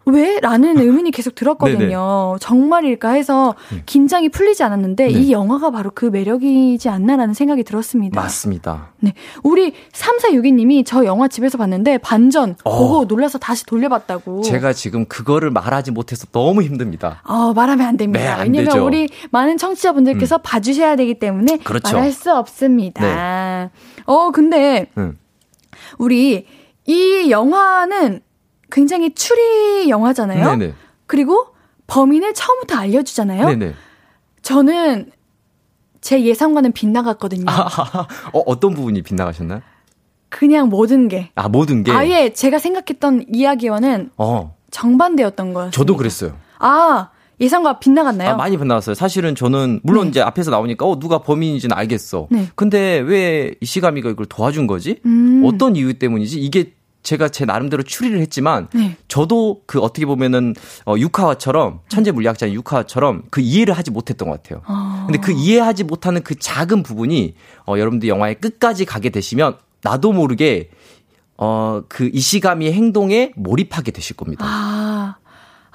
왜? 0.06 0.40
라는 0.40 0.76
의문이 0.80 1.10
계속 1.10 1.34
들었거든요. 1.34 2.36
정말일까 2.40 3.10
해서 3.10 3.54
음. 3.72 3.82
긴장이 3.84 4.30
풀리지 4.30 4.62
않았는데 4.62 5.06
네. 5.06 5.10
이 5.10 5.32
영화가 5.32 5.70
바로 5.70 5.90
그 5.94 6.06
매력이지 6.06 6.88
않나라는 6.88 7.34
생각이 7.34 7.62
들었습니다. 7.62 8.20
맞습니다. 8.20 8.92
네. 9.00 9.12
우리 9.42 9.74
3462님이 9.92 10.84
저 10.86 11.04
영화 11.04 11.28
집에서 11.28 11.58
봤는데 11.58 11.98
반전 11.98 12.56
어. 12.64 12.78
보고 12.78 13.04
놀라서 13.04 13.38
다시 13.38 13.64
돌려봤다고. 13.66 14.40
제가 14.42 14.72
지금 14.72 15.04
그거를 15.06 15.50
말하지 15.50 15.90
못해서 15.92 16.26
너무 16.32 16.62
힘듭니다. 16.62 17.22
어, 17.24 17.52
말하면 17.52 17.86
안 17.86 17.96
됩니다. 17.98 18.20
네, 18.20 18.28
안 18.28 18.40
왜냐면 18.40 18.64
되죠. 18.64 18.78
음. 18.78 18.86
우리 18.86 19.08
많은 19.30 19.58
청취자분들께서 19.58 20.38
봐주셔야 20.38 20.96
되기 20.96 21.18
때문에 21.18 21.58
그렇죠. 21.58 21.94
말할 21.96 22.12
수 22.12 22.32
없습니다. 22.34 23.70
어, 24.06 24.30
근데 24.30 24.86
음. 24.96 25.18
우리 25.98 26.46
이 26.86 27.30
영화는 27.30 28.20
굉장히 28.70 29.14
추리 29.14 29.88
영화잖아요. 29.88 30.56
네네. 30.56 30.74
그리고 31.06 31.48
범인을 31.86 32.34
처음부터 32.34 32.76
알려주잖아요. 32.76 33.46
네네. 33.48 33.74
저는 34.42 35.10
제 36.00 36.22
예상과는 36.22 36.72
빗나갔거든요. 36.72 37.46
어, 38.32 38.38
어떤 38.46 38.74
부분이 38.74 39.02
빗나가셨나요? 39.02 39.60
그냥 40.28 40.68
모든 40.68 41.08
게. 41.08 41.30
아, 41.34 41.48
모든 41.48 41.82
게. 41.82 41.90
아예 41.92 42.32
제가 42.32 42.58
생각했던 42.58 43.26
이야기와는 43.32 44.10
어, 44.16 44.54
정반대였던 44.70 45.52
거예요. 45.52 45.70
저도 45.72 45.96
그랬어요. 45.96 46.36
아, 46.58 47.10
예상과 47.40 47.78
빗나갔나요? 47.78 48.30
아, 48.30 48.36
많이 48.36 48.56
빗나갔어요. 48.56 48.94
사실은 48.94 49.34
저는, 49.34 49.80
물론 49.82 50.08
이제 50.08 50.20
앞에서 50.20 50.50
나오니까, 50.50 50.86
어, 50.86 50.98
누가 50.98 51.18
범인인지는 51.18 51.76
알겠어. 51.76 52.28
네. 52.30 52.48
근데 52.54 52.98
왜 52.98 53.54
이시가미가 53.60 54.10
이걸 54.10 54.26
도와준 54.26 54.66
거지? 54.66 55.00
음. 55.06 55.42
어떤 55.46 55.74
이유 55.74 55.94
때문이지? 55.94 56.40
이게 56.40 56.74
제가 57.02 57.30
제 57.30 57.46
나름대로 57.46 57.82
추리를 57.82 58.20
했지만, 58.20 58.68
네. 58.74 58.96
저도 59.08 59.62
그 59.64 59.80
어떻게 59.80 60.04
보면은, 60.04 60.54
어, 60.84 60.96
유카와처럼, 60.98 61.80
천재 61.88 62.10
물리학자인 62.10 62.52
유카와처럼 62.52 63.22
그 63.30 63.40
이해를 63.40 63.72
하지 63.72 63.90
못했던 63.90 64.28
것 64.28 64.42
같아요. 64.42 64.60
아. 64.66 65.04
근데 65.06 65.18
그 65.18 65.32
이해하지 65.32 65.84
못하는 65.84 66.22
그 66.22 66.34
작은 66.38 66.82
부분이 66.82 67.34
어, 67.66 67.78
여러분들 67.78 68.08
영화의 68.08 68.34
끝까지 68.34 68.84
가게 68.84 69.08
되시면 69.08 69.56
나도 69.82 70.12
모르게 70.12 70.68
어, 71.42 71.82
그 71.88 72.10
이시가미의 72.12 72.74
행동에 72.74 73.32
몰입하게 73.34 73.92
되실 73.92 74.14
겁니다. 74.14 74.44
아, 74.46 74.89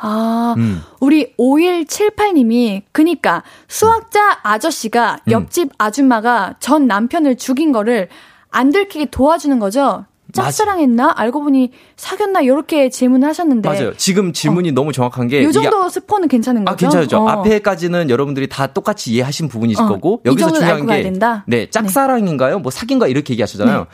아, 0.08 0.54
음. 0.58 0.84
우리 1.00 1.34
5178님이, 1.38 2.84
그니까, 2.92 3.42
수학자 3.68 4.40
아저씨가 4.44 5.18
음. 5.28 5.32
옆집 5.32 5.72
아줌마가 5.80 6.56
전 6.60 6.86
남편을 6.86 7.38
죽인 7.38 7.72
거를 7.72 8.08
안 8.52 8.72
들키게 8.72 9.06
도와주는 9.06 9.58
거죠? 9.58 10.06
짝사랑했나? 10.32 11.14
알고 11.16 11.42
보니 11.42 11.72
사귀었나? 11.96 12.42
이렇게 12.42 12.90
질문을 12.90 13.28
하셨는데. 13.30 13.68
맞아요. 13.68 13.94
지금 13.98 14.32
질문이 14.32 14.74
너무 14.74 14.92
정확한 14.92 15.28
게이 15.28 15.44
이게 15.44 15.52
정도 15.52 15.90
스포는 15.90 16.28
괜찮은 16.28 16.66
거죠? 16.66 16.74
아, 16.74 16.76
괜찮죠. 16.78 17.18
어. 17.24 17.30
앞에까지는 17.30 18.10
여러분들이 18.10 18.48
다 18.48 18.68
똑같이 18.68 19.14
이해하신 19.14 19.48
부분이실 19.48 19.84
어, 19.84 19.88
거고 19.88 20.22
이 20.26 20.30
여기서 20.30 20.52
중요한 20.52 20.86
게 20.86 21.04
된다? 21.04 21.44
네, 21.48 21.70
짝사랑인가요? 21.70 22.60
뭐 22.60 22.70
사귄가 22.70 23.08
이렇게 23.08 23.34
얘기하시잖아요. 23.34 23.80
네. 23.80 23.86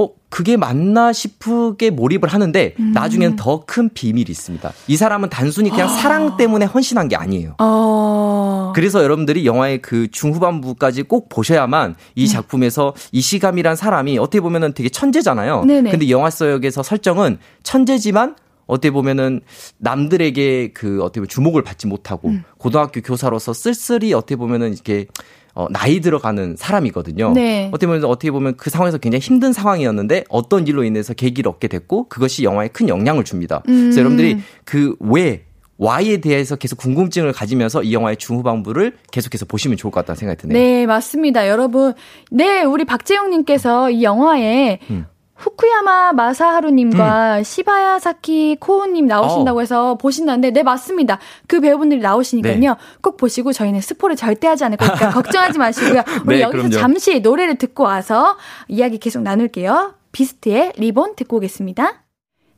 어, 0.00 0.10
그게 0.30 0.56
맞나 0.56 1.12
싶게 1.12 1.90
몰입을 1.90 2.28
하는데 2.28 2.74
음. 2.78 2.92
나중에는 2.92 3.36
더큰 3.36 3.90
비밀이 3.92 4.26
있습니다. 4.30 4.72
이 4.86 4.96
사람은 4.96 5.28
단순히 5.28 5.68
그냥 5.70 5.88
사랑 5.88 6.36
때문에 6.36 6.64
헌신한 6.64 7.08
게 7.08 7.16
아니에요. 7.16 7.56
어. 7.58 8.72
그래서 8.74 9.02
여러분들이 9.02 9.44
영화의 9.44 9.82
그 9.82 10.08
중후반부까지 10.10 11.02
꼭 11.02 11.28
보셔야만 11.28 11.96
이 12.14 12.24
음. 12.24 12.26
작품에서 12.26 12.94
이시감이란 13.12 13.76
사람이 13.76 14.18
어떻게 14.18 14.40
보면은 14.40 14.72
되게 14.72 14.88
천재잖아요. 14.88 15.64
네네. 15.64 15.90
근데 15.90 16.08
영화 16.08 16.30
속에서 16.30 16.82
설정은 16.82 17.38
천재지만 17.62 18.36
어떻게 18.66 18.92
보면은 18.92 19.40
남들에게 19.78 20.70
그 20.72 21.02
어떻게 21.02 21.20
보면 21.20 21.28
주목을 21.28 21.62
받지 21.62 21.88
못하고 21.88 22.28
음. 22.28 22.44
고등학교 22.56 23.00
교사로서 23.00 23.52
쓸쓸히 23.52 24.14
어떻게 24.14 24.36
보면은 24.36 24.72
이렇게 24.72 25.06
어, 25.54 25.66
나이 25.70 26.00
들어가는 26.00 26.56
사람이거든요. 26.56 27.32
네. 27.32 27.68
어떻게 27.72 27.86
보면 27.86 28.04
어떻게 28.04 28.30
보면 28.30 28.56
그 28.56 28.70
상황에서 28.70 28.98
굉장히 28.98 29.20
힘든 29.20 29.52
상황이었는데 29.52 30.24
어떤 30.28 30.66
일로 30.66 30.84
인해서 30.84 31.14
계기를 31.14 31.50
얻게 31.50 31.68
됐고 31.68 32.08
그것이 32.08 32.44
영화에 32.44 32.68
큰 32.68 32.88
영향을 32.88 33.24
줍니다. 33.24 33.62
음. 33.68 33.82
그래서 33.84 34.00
여러분들이 34.00 34.38
그왜 34.64 35.44
Y에 35.80 36.18
대해서 36.18 36.56
계속 36.56 36.76
궁금증을 36.76 37.32
가지면서 37.32 37.82
이 37.82 37.94
영화의 37.94 38.18
중후반부를 38.18 38.98
계속해서 39.10 39.46
보시면 39.46 39.78
좋을 39.78 39.90
것 39.90 40.00
같다는 40.00 40.18
생각이 40.18 40.42
드네요. 40.42 40.58
네, 40.58 40.84
맞습니다. 40.84 41.48
여러분. 41.48 41.94
네, 42.30 42.62
우리 42.64 42.84
박재용님께서 42.84 43.90
이 43.90 44.02
영화에 44.02 44.78
음. 44.90 45.06
후쿠야마 45.40 46.12
마사하루님과 46.12 47.42
시바야사키 47.42 48.58
코우님 48.60 49.06
나오신다고 49.06 49.58
어. 49.58 49.60
해서 49.60 49.94
보신다는데, 49.96 50.50
네, 50.50 50.62
맞습니다. 50.62 51.18
그 51.46 51.60
배우분들이 51.60 52.00
나오시니까요. 52.00 52.58
네. 52.58 52.68
꼭 53.00 53.16
보시고 53.16 53.52
저희는 53.52 53.80
스포를 53.80 54.16
절대 54.16 54.46
하지 54.46 54.64
않을 54.64 54.76
거니까 54.76 55.08
걱정하지 55.10 55.58
마시고요. 55.58 56.02
우리 56.26 56.36
네, 56.36 56.42
여기서 56.42 56.68
그럼요. 56.68 56.70
잠시 56.70 57.20
노래를 57.20 57.56
듣고 57.56 57.84
와서 57.84 58.36
이야기 58.68 58.98
계속 58.98 59.22
나눌게요. 59.22 59.94
비스트의 60.12 60.74
리본 60.76 61.16
듣고 61.16 61.38
오겠습니다. 61.38 62.02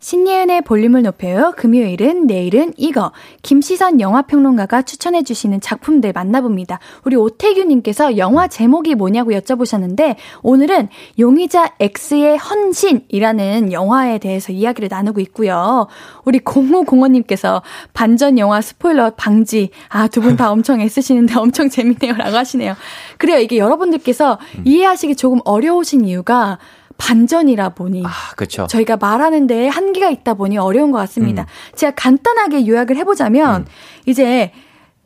신예은의 0.03 0.63
볼륨을 0.63 1.03
높여요. 1.03 1.55
금요일은 1.57 2.27
내일은 2.27 2.73
이거 2.77 3.13
김시선 3.43 4.01
영화평론가가 4.01 4.83
추천해주시는 4.83 5.61
작품들 5.61 6.13
만나봅니다. 6.13 6.81
우리 7.05 7.15
오태규님께서 7.15 8.19
영화 8.19 8.49
제목이 8.49 8.97
뭐냐고 8.97 9.31
여쭤보셨는데 9.31 10.17
오늘은 10.43 10.89
용의자 11.21 11.75
X의 11.79 12.37
헌신이라는 12.37 13.73
영화에 13.73 14.19
대해서 14.19 14.53
이야기를 14.53 14.89
나누고 14.91 15.21
있고요. 15.21 15.87
우리 16.25 16.41
0505님께서 16.41 17.63
반전 17.93 18.39
영화 18.41 18.61
스포일러 18.61 19.11
방지 19.11 19.71
아 19.89 20.09
두 20.09 20.21
분 20.21 20.37
다 20.37 20.51
엄청 20.51 20.81
애쓰시는데 20.81 21.39
엄청 21.39 21.69
재밌네요라고 21.69 22.37
하시네요. 22.37 22.75
그래요 23.19 23.39
이게 23.39 23.57
여러분들께서 23.59 24.39
이해하시기 24.65 25.15
조금 25.15 25.39
어려우신 25.45 26.05
이유가 26.07 26.59
반전이라 26.97 27.71
보니 27.71 28.03
아, 28.07 28.11
그렇죠. 28.37 28.67
저희가 28.67 28.97
말하는데 28.97 29.69
한계가 29.69 30.11
있다 30.11 30.35
보니 30.35 30.59
어려운 30.59 30.91
것 30.91 30.99
같습니다. 30.99 31.47
제가 31.75 31.93
간단하게 31.97 32.67
요약을 32.67 32.97
해보자면 32.97 33.67
이제 34.07 34.53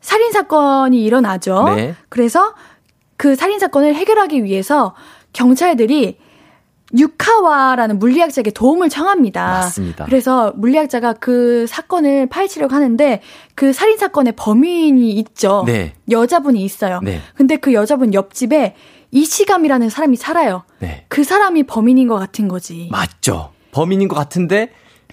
살인 0.01 0.31
사건이 0.31 1.03
일어나죠. 1.03 1.63
네. 1.75 1.95
그래서 2.09 2.53
그 3.17 3.35
살인 3.35 3.59
사건을 3.59 3.95
해결하기 3.95 4.43
위해서 4.43 4.95
경찰들이 5.33 6.19
유카와라는 6.97 7.99
물리학자에게 7.99 8.51
도움을 8.51 8.89
청합니다. 8.89 9.45
맞습니다. 9.45 10.05
그래서 10.05 10.53
물리학자가 10.55 11.13
그 11.13 11.65
사건을 11.67 12.27
파헤치려고 12.27 12.73
하는데 12.73 13.21
그 13.55 13.73
살인 13.73 13.97
사건의 13.97 14.33
범인이 14.37 15.11
있죠. 15.11 15.63
네. 15.65 15.93
여자분이 16.09 16.63
있어요. 16.63 17.01
네. 17.03 17.19
근데 17.35 17.57
그 17.57 17.73
여자분 17.73 18.13
옆집에 18.13 18.75
이시감이라는 19.11 19.89
사람이 19.89 20.17
살아요. 20.17 20.63
네. 20.79 21.05
그 21.07 21.23
사람이 21.23 21.63
범인인 21.63 22.07
것 22.07 22.15
같은 22.17 22.47
거지. 22.47 22.89
맞죠. 22.91 23.51
범인인 23.71 24.07
것 24.07 24.15
같은데 24.15 24.71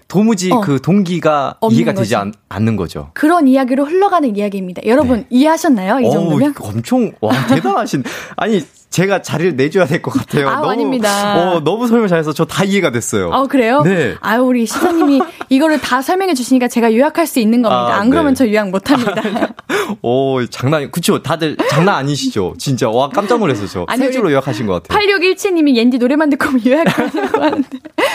도무지 0.09 0.53
어. 0.53 0.61
그 0.61 0.81
동기가 0.81 1.59
이해가 1.71 1.93
되지 1.93 2.01
거지. 2.01 2.17
않, 2.17 2.33
않는 2.49 2.77
거죠. 2.77 3.11
그런 3.15 3.49
이야기로 3.49 3.85
흘러가는 3.85 4.37
이야기입니다. 4.37 4.83
여러분 4.85 5.21
네. 5.21 5.27
이해하셨나요? 5.31 6.01
이 6.01 6.11
정도면? 6.11 6.55
어우, 6.61 6.69
엄청 6.69 7.13
와 7.21 7.33
대단하신. 7.47 8.05
아니 8.37 8.63
제가 8.91 9.23
자리를 9.23 9.57
내줘야 9.57 9.87
될 9.87 10.01
것 10.03 10.13
같아요. 10.13 10.49
아, 10.49 10.57
너무, 10.57 10.71
아닙니다. 10.71 11.37
어, 11.57 11.61
너무 11.61 11.89
설명 11.89 12.07
잘해서 12.09 12.33
저 12.33 12.45
다 12.45 12.63
이해가 12.63 12.93
됐어요. 12.93 13.31
아 13.33 13.45
그래요? 13.47 13.83
네. 13.83 14.15
아유 14.21 14.43
우리 14.43 14.67
시사님이 14.67 15.21
이거를 15.49 15.81
다 15.81 16.01
설명해 16.03 16.35
주시니까 16.35 16.69
제가 16.69 16.95
요약할 16.95 17.27
수 17.27 17.41
있는 17.41 17.63
겁니다. 17.63 17.97
아, 17.97 18.01
안 18.01 18.11
그러면 18.11 18.35
네. 18.35 18.39
저 18.39 18.49
요약 18.49 18.71
못 18.71 18.91
합니다. 18.91 19.15
오 20.03 20.45
장난 20.47 20.91
그쵸 20.91 21.23
다들 21.23 21.57
장난 21.71 21.97
아니시죠 21.97 22.55
진짜 22.59 22.89
와 22.89 23.09
깜짝 23.09 23.39
놀랐어요 23.39 23.67
저 23.67 23.85
아니, 23.89 24.07
우리 24.07 24.33
요약하신 24.33 24.67
것 24.67 24.83
같아요 24.83 24.99
8617님이 25.19 25.75
옌디 25.77 25.99
노래만 25.99 26.31
듣고 26.31 26.47
요약하려고 26.65 27.43
하는데 27.43 27.69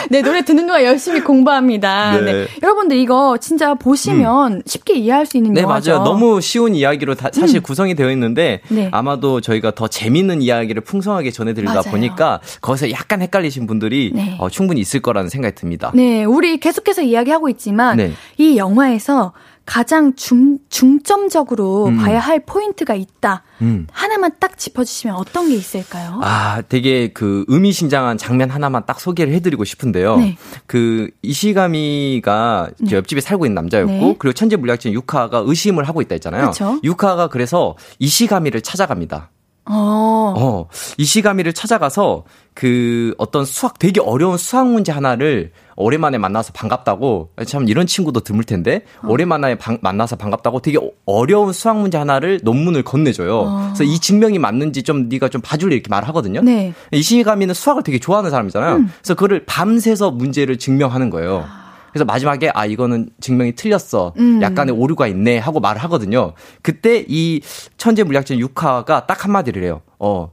네 0.09 0.21
노래 0.21 0.43
듣는 0.43 0.65
동안 0.65 0.83
열심히 0.83 1.19
공부합니다. 1.21 2.17
네. 2.21 2.33
네. 2.33 2.47
여러분들 2.63 2.97
이거 2.97 3.37
진짜 3.39 3.73
보시면 3.73 4.63
쉽게 4.65 4.93
이해할 4.95 5.25
수 5.25 5.37
있는 5.37 5.53
네 5.53 5.61
영화죠. 5.61 5.91
맞아요 5.91 6.03
너무 6.03 6.39
쉬운 6.41 6.73
이야기로 6.75 7.15
다, 7.15 7.29
사실 7.33 7.61
구성이 7.61 7.95
되어 7.95 8.09
있는데 8.11 8.61
네. 8.69 8.89
아마도 8.91 9.41
저희가 9.41 9.71
더 9.71 9.87
재밌는 9.87 10.41
이야기 10.41 10.68
를 10.73 10.81
풍성하게 10.81 11.31
전해드리다 11.31 11.73
맞아요. 11.73 11.91
보니까 11.91 12.39
거기서 12.61 12.91
약간 12.91 13.21
헷갈리신 13.21 13.67
분들이 13.67 14.11
네. 14.13 14.35
어, 14.39 14.49
충분히 14.49 14.81
있을 14.81 14.99
거라는 14.99 15.29
생각이 15.29 15.55
듭니다 15.55 15.91
네, 15.95 16.23
우리 16.23 16.59
계속해서 16.59 17.01
이야기하고 17.01 17.49
있지만 17.49 17.97
네. 17.97 18.13
이 18.37 18.57
영화에서 18.57 19.33
가장 19.69 20.15
중, 20.15 20.57
중점적으로 20.69 21.85
음. 21.85 21.97
봐야 21.97 22.19
할 22.19 22.39
포인트가 22.39 22.95
있다. 22.95 23.43
음. 23.61 23.85
하나만 23.91 24.31
딱 24.39 24.57
짚어주시면 24.57 25.15
어떤 25.15 25.47
게 25.47 25.53
있을까요? 25.53 26.19
아, 26.23 26.63
되게 26.67 27.09
그 27.09 27.45
의미심장한 27.47 28.17
장면 28.17 28.49
하나만 28.49 28.87
딱 28.87 28.99
소개를 28.99 29.31
해드리고 29.33 29.65
싶은데요. 29.65 30.17
네. 30.17 30.37
그 30.65 31.11
이시가미가 31.21 32.69
저 32.89 32.95
옆집에 32.95 33.21
살고 33.21 33.45
있는 33.45 33.53
남자였고, 33.53 33.91
네. 33.91 34.15
그리고 34.17 34.33
천재 34.33 34.55
물리학자인 34.55 34.95
유카가 34.95 35.43
의심을 35.45 35.83
하고 35.87 36.01
있다 36.01 36.15
했잖아요. 36.15 36.49
그쵸. 36.49 36.79
유카가 36.83 37.27
그래서 37.27 37.75
이시가미를 37.99 38.61
찾아갑니다. 38.61 39.29
어, 39.69 40.33
어, 40.35 40.65
이시가미를 40.97 41.53
찾아가서 41.53 42.23
그 42.55 43.13
어떤 43.17 43.45
수학 43.45 43.79
되게 43.79 44.01
어려운 44.01 44.37
수학 44.37 44.67
문제 44.67 44.91
하나를 44.91 45.51
오랜만에 45.77 46.17
만나서 46.17 46.51
반갑다고 46.53 47.29
참 47.45 47.69
이런 47.69 47.87
친구도 47.87 48.19
드물 48.21 48.43
텐데 48.43 48.81
어. 49.01 49.07
오랜만에 49.07 49.55
방- 49.57 49.77
만나서 49.81 50.17
반갑다고 50.17 50.59
되게 50.61 50.77
어- 50.77 50.89
어려운 51.05 51.53
수학 51.53 51.77
문제 51.79 51.97
하나를 51.97 52.41
논문을 52.43 52.83
건네줘요. 52.83 53.37
어. 53.39 53.63
그래서 53.73 53.83
이 53.85 53.99
증명이 53.99 54.39
맞는지 54.39 54.83
좀 54.83 55.07
네가 55.07 55.29
좀 55.29 55.39
봐줄래 55.41 55.75
이렇게 55.75 55.87
말을 55.89 56.07
하거든요. 56.09 56.41
네. 56.41 56.73
이시가미는 56.91 57.53
수학을 57.53 57.83
되게 57.83 57.99
좋아하는 57.99 58.29
사람이잖아요. 58.31 58.75
음. 58.75 58.89
그래서 58.97 59.13
그거를 59.13 59.45
밤새서 59.45 60.11
문제를 60.11 60.57
증명하는 60.57 61.09
거예요. 61.11 61.45
그래서 61.91 62.05
마지막에 62.05 62.51
아 62.53 62.65
이거는 62.65 63.09
증명이 63.19 63.53
틀렸어. 63.55 64.13
음. 64.17 64.41
약간의 64.41 64.75
오류가 64.75 65.07
있네 65.07 65.37
하고 65.39 65.59
말을 65.59 65.81
하거든요. 65.83 66.33
그때 66.61 67.05
이 67.07 67.41
천재 67.77 68.03
물리학자인 68.03 68.39
유카가 68.39 69.05
딱 69.07 69.23
한마디를 69.25 69.63
해요. 69.63 69.81
어 69.99 70.31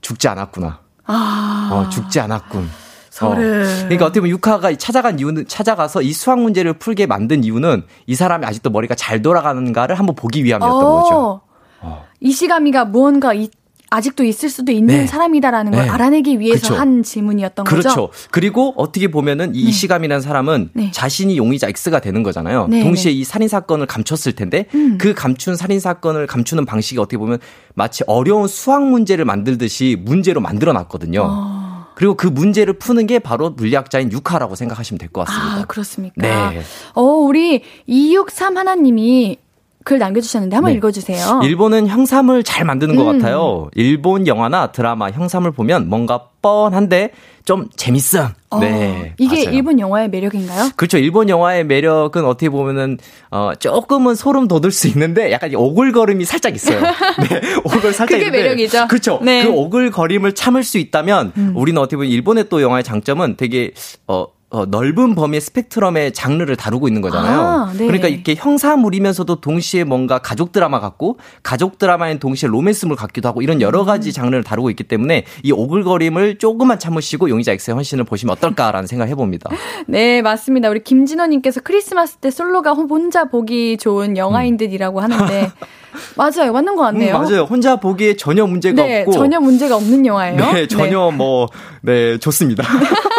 죽지 0.00 0.28
않았구나. 0.28 0.80
아, 1.04 1.70
어 1.72 1.88
죽지 1.88 2.20
않았군. 2.20 2.62
어. 2.64 3.34
그러니까 3.34 4.06
어떻게 4.06 4.20
보면 4.20 4.30
유카가 4.30 4.74
찾아간 4.76 5.18
이유는 5.18 5.46
찾아가서 5.46 6.02
이 6.02 6.12
수학 6.12 6.40
문제를 6.40 6.74
풀게 6.74 7.06
만든 7.06 7.44
이유는 7.44 7.84
이 8.06 8.14
사람이 8.14 8.46
아직도 8.46 8.70
머리가 8.70 8.94
잘 8.94 9.20
돌아가는가를 9.22 9.98
한번 9.98 10.14
보기 10.16 10.42
위함이었던 10.44 10.80
거죠. 10.80 11.40
어. 11.82 12.04
이시가미가 12.20 12.86
무언가 12.86 13.34
이- 13.34 13.50
아직도 13.92 14.24
있을 14.24 14.48
수도 14.48 14.72
있는 14.72 14.94
네. 14.94 15.06
사람이다라는 15.06 15.72
걸 15.72 15.84
네. 15.84 15.88
알아내기 15.90 16.40
위해서 16.40 16.68
그쵸. 16.68 16.74
한 16.74 17.02
질문이었던 17.02 17.66
그렇죠. 17.66 17.88
거죠. 17.88 18.10
그리고 18.30 18.72
어떻게 18.78 19.10
보면은 19.10 19.54
이 19.54 19.60
이시감이라는 19.60 20.22
사람은 20.22 20.70
네. 20.72 20.90
자신이 20.92 21.36
용의자 21.36 21.68
X가 21.68 22.00
되는 22.00 22.22
거잖아요. 22.22 22.68
네, 22.68 22.82
동시에 22.82 23.12
네. 23.12 23.18
이 23.18 23.24
살인 23.24 23.48
사건을 23.48 23.86
감췄을 23.86 24.32
텐데 24.32 24.66
음. 24.74 24.96
그 24.98 25.12
감춘 25.12 25.56
살인 25.56 25.78
사건을 25.78 26.26
감추는 26.26 26.64
방식이 26.64 26.98
어떻게 26.98 27.18
보면 27.18 27.38
마치 27.74 28.02
어려운 28.06 28.48
수학 28.48 28.82
문제를 28.82 29.26
만들듯이 29.26 29.96
문제로 30.00 30.40
만들어 30.40 30.72
놨거든요. 30.72 31.20
어. 31.22 31.86
그리고 31.94 32.14
그 32.14 32.26
문제를 32.26 32.78
푸는 32.78 33.06
게 33.06 33.18
바로 33.18 33.50
물리학자인 33.50 34.10
유카라고 34.10 34.54
생각하시면 34.54 34.98
될 34.98 35.10
것 35.10 35.26
같습니다. 35.26 35.60
아, 35.60 35.64
그렇습니까? 35.66 36.50
네. 36.50 36.62
어, 36.94 37.02
우리 37.02 37.62
263 37.86 38.56
하나님이 38.56 39.36
글 39.84 39.98
남겨주셨는데 39.98 40.56
한번 40.56 40.72
네. 40.72 40.76
읽어주세요. 40.76 41.40
일본은 41.42 41.86
형사물 41.88 42.42
잘 42.42 42.64
만드는 42.64 42.96
것 42.96 43.08
음. 43.08 43.18
같아요. 43.18 43.68
일본 43.74 44.26
영화나 44.26 44.72
드라마 44.72 45.10
형사물 45.10 45.52
보면 45.52 45.88
뭔가 45.88 46.28
뻔한데 46.42 47.10
좀 47.44 47.68
재밌음. 47.76 48.28
어, 48.50 48.58
네. 48.60 49.14
이게 49.18 49.44
맞아요. 49.44 49.56
일본 49.56 49.78
영화의 49.80 50.08
매력인가요? 50.10 50.70
그렇죠. 50.76 50.98
일본 50.98 51.28
영화의 51.28 51.64
매력은 51.64 52.24
어떻게 52.24 52.48
보면은 52.48 52.98
어 53.30 53.52
조금은 53.58 54.14
소름 54.14 54.48
돋을 54.48 54.70
수 54.70 54.86
있는데 54.88 55.32
약간 55.32 55.50
이 55.50 55.56
오글거림이 55.56 56.24
살짝 56.24 56.54
있어요. 56.54 56.80
네, 57.28 57.40
오글 57.64 57.92
살짝 57.92 58.08
그게 58.08 58.26
있는데 58.26 58.42
매력이죠. 58.42 58.86
그렇죠. 58.88 59.20
네. 59.22 59.44
그 59.44 59.50
오글거림을 59.50 60.34
참을 60.34 60.62
수 60.62 60.78
있다면 60.78 61.32
음. 61.36 61.52
우리는 61.56 61.80
어떻게 61.80 61.96
보면 61.96 62.10
일본의 62.10 62.48
또 62.48 62.62
영화의 62.62 62.84
장점은 62.84 63.36
되게 63.36 63.72
어 64.06 64.26
어, 64.52 64.66
넓은 64.66 65.14
범위의 65.14 65.40
스펙트럼의 65.40 66.12
장르를 66.12 66.56
다루고 66.56 66.86
있는 66.86 67.00
거잖아요. 67.00 67.40
아, 67.40 67.72
네. 67.72 67.86
그러니까 67.86 68.08
이렇게 68.08 68.34
형사물이면서도 68.34 69.40
동시에 69.40 69.84
뭔가 69.84 70.18
가족 70.18 70.52
드라마 70.52 70.78
같고 70.78 71.16
가족 71.42 71.78
드라마인 71.78 72.18
동시에 72.18 72.50
로맨스물 72.50 72.94
같기도 72.94 73.30
하고 73.30 73.40
이런 73.40 73.62
여러 73.62 73.84
가지 73.86 74.10
음. 74.10 74.12
장르를 74.12 74.44
다루고 74.44 74.68
있기 74.68 74.84
때문에 74.84 75.24
이 75.42 75.52
오글거림을 75.52 76.36
조금만 76.36 76.78
참으시고 76.78 77.30
용의자 77.30 77.52
X의 77.52 77.74
헌신을 77.74 78.04
보시면 78.04 78.36
어떨까라는 78.36 78.86
생각을 78.86 79.10
해봅니다. 79.10 79.50
네, 79.88 80.20
맞습니다. 80.20 80.68
우리 80.68 80.84
김진호님께서 80.84 81.62
크리스마스 81.62 82.16
때 82.16 82.30
솔로가 82.30 82.72
혼자 82.72 83.24
보기 83.24 83.78
좋은 83.78 84.18
영화인 84.18 84.58
듯이라고 84.58 85.00
하는데, 85.00 85.50
맞아요. 86.16 86.52
맞는 86.52 86.76
것 86.76 86.82
같네요. 86.82 87.16
음, 87.16 87.22
맞아요. 87.22 87.42
혼자 87.44 87.76
보기에 87.76 88.16
전혀 88.16 88.46
문제가 88.46 88.82
네, 88.82 89.00
없고 89.00 89.12
전혀 89.12 89.40
문제가 89.40 89.76
없는 89.76 90.04
영화예요. 90.04 90.52
네, 90.52 90.66
전혀 90.66 91.10
뭐 91.10 91.48
네, 91.80 92.18
좋습니다. 92.18 92.64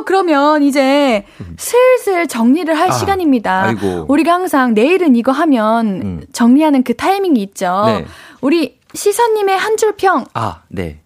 어, 0.00 0.04
그러면 0.04 0.62
이제 0.62 1.24
슬슬 1.56 2.26
정리를 2.26 2.72
할 2.78 2.88
아, 2.88 2.92
시간입니다. 2.92 3.62
아이고. 3.64 4.06
우리가 4.08 4.32
항상 4.34 4.74
내일은 4.74 5.16
이거 5.16 5.32
하면 5.32 5.86
음. 5.86 6.20
정리하는 6.32 6.82
그 6.82 6.94
타이밍이 6.94 7.40
있죠. 7.42 7.84
네. 7.86 8.04
우리 8.40 8.78
시선님의 8.94 9.56
한 9.56 9.76
줄 9.76 9.92
평, 9.96 10.24
아, 10.34 10.62
네. 10.68 10.98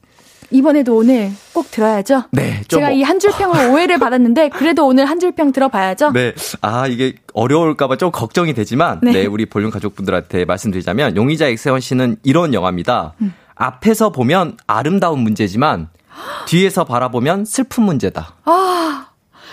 이번에도 0.50 0.94
오늘 0.96 1.30
꼭 1.52 1.70
들어야죠. 1.70 2.24
네, 2.30 2.60
좀 2.68 2.78
제가 2.78 2.88
뭐- 2.90 2.96
이한 2.96 3.18
줄 3.18 3.32
평으로 3.32 3.72
오해를 3.74 3.98
받았는데, 3.98 4.50
그래도 4.50 4.86
오늘 4.86 5.06
한 5.06 5.18
줄평 5.18 5.50
들어봐야죠. 5.52 6.12
네. 6.12 6.32
아, 6.60 6.86
이게 6.86 7.14
어려울까봐 7.32 7.96
좀 7.96 8.10
걱정이 8.12 8.54
되지만, 8.54 9.00
네. 9.02 9.12
네. 9.12 9.26
우리 9.26 9.46
볼륨 9.46 9.70
가족분들한테 9.70 10.44
말씀드리자면, 10.44 11.16
용의자 11.16 11.46
엑세원 11.48 11.80
씨는 11.80 12.16
이런 12.22 12.54
영화입니다. 12.54 13.14
음. 13.22 13.34
앞에서 13.56 14.10
보면 14.12 14.56
아름다운 14.66 15.20
문제지만, 15.20 15.88
뒤에서 16.46 16.84
바라보면 16.84 17.44
슬픈 17.44 17.84
문제다. 17.84 18.34
아, 18.44 19.06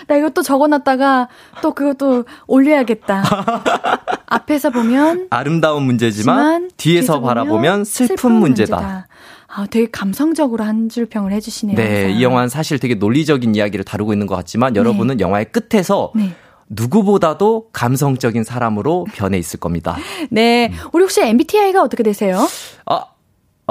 나 0.06 0.16
이거 0.16 0.30
또 0.30 0.42
적어놨다가 0.42 1.28
또 1.62 1.72
그것도 1.74 2.24
올려야겠다. 2.46 3.22
앞에서 4.26 4.70
보면 4.70 5.26
아름다운 5.30 5.82
문제지만, 5.84 6.70
뒤에서 6.76 7.20
보면 7.20 7.28
바라보면 7.28 7.84
슬픈, 7.84 8.32
문제다. 8.32 9.06
아, 9.54 9.66
되게 9.70 9.86
감성적으로 9.90 10.64
한 10.64 10.88
줄 10.88 11.04
평을 11.06 11.32
해주시네요. 11.32 11.76
네, 11.76 12.02
항상. 12.04 12.10
이 12.18 12.22
영화는 12.22 12.48
사실 12.48 12.78
되게 12.78 12.94
논리적인 12.94 13.54
이야기를 13.54 13.84
다루고 13.84 14.12
있는 14.14 14.26
것 14.26 14.34
같지만, 14.34 14.74
여러분은 14.76 15.20
영화의 15.20 15.46
끝에서 15.52 16.10
네. 16.14 16.32
누구보다도 16.70 17.68
감성적인 17.72 18.44
사람으로 18.44 19.04
변해 19.12 19.36
있을 19.38 19.60
겁니다. 19.60 19.96
네, 20.30 20.72
우리 20.92 21.02
혹시 21.02 21.20
MBTI가 21.22 21.82
어떻게 21.82 22.02
되세요? 22.02 22.48
아, 22.86 23.04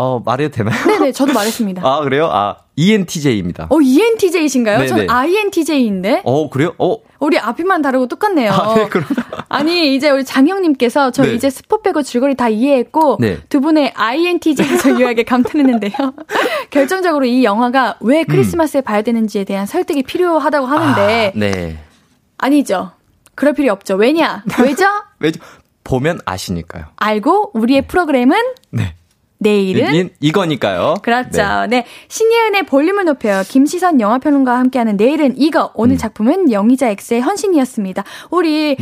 어, 0.02 0.20
말해도 0.26 0.56
되나요? 0.56 0.76
네네, 0.88 1.12
저도 1.12 1.32
말했습니다. 1.32 1.84
아, 1.86 2.02
그래요? 2.02 2.28
아, 2.32 2.58
ENTJ입니다. 2.76 3.68
어, 3.70 3.80
ENTJ신가요? 3.80 4.88
전 4.88 4.98
네네. 4.98 5.14
INTJ인데? 5.14 6.22
어, 6.26 6.50
그래요? 6.50 6.74
어, 6.80 6.98
우리 7.20 7.38
앞이만 7.38 7.84
다르고 7.84 8.08
똑같네요. 8.08 8.52
아, 8.52 8.74
네, 8.74 8.88
그럼. 8.88 9.06
아니, 9.48 9.96
이제 9.96 10.10
우리 10.10 10.26
장영님께서 10.26 11.12
저 11.12 11.22
네. 11.24 11.36
이제 11.36 11.52
스포 11.52 11.84
빼고 11.84 12.02
줄거리 12.02 12.34
다 12.34 12.50
이해했고, 12.50 13.18
네. 13.20 13.38
두 13.48 13.62
분의 13.62 13.92
INTJ에서 13.96 15.00
유하게 15.00 15.22
감탄했는데요. 15.22 15.94
결정적으로 16.72 17.26
이 17.26 17.44
영화가 17.44 17.98
왜 18.00 18.24
크리스마스에 18.24 18.82
봐야 18.82 19.04
되는지에 19.04 19.44
대한 19.44 19.68
설득이 19.68 20.02
필요하다고 20.02 20.66
하는데, 20.66 21.34
아, 21.36 21.40
네. 21.40 21.78
아니죠. 22.40 22.90
그럴 23.36 23.54
필요 23.54 23.72
없죠. 23.72 23.96
왜냐? 23.98 24.44
왜죠? 24.64 24.86
왜, 25.20 25.32
보면 25.84 26.20
아시니까요. 26.26 26.86
알고 26.96 27.52
우리의 27.54 27.84
프로그램은 27.84 28.36
네. 28.72 28.96
내일은 29.42 29.94
이, 29.96 30.10
이거니까요. 30.20 30.96
그렇죠. 31.02 31.66
네. 31.68 31.86
신예은의 32.08 32.64
볼륨을 32.68 33.06
높여요. 33.06 33.42
김시선 33.48 34.00
영화평론가와 34.00 34.60
함께하는 34.60 34.98
내일은 34.98 35.34
이거. 35.36 35.66
음. 35.66 35.70
오늘 35.74 35.98
작품은 35.98 36.52
영희자 36.52 36.90
X의 36.90 37.22
헌신이었습니다. 37.22 38.04
우리 38.30 38.78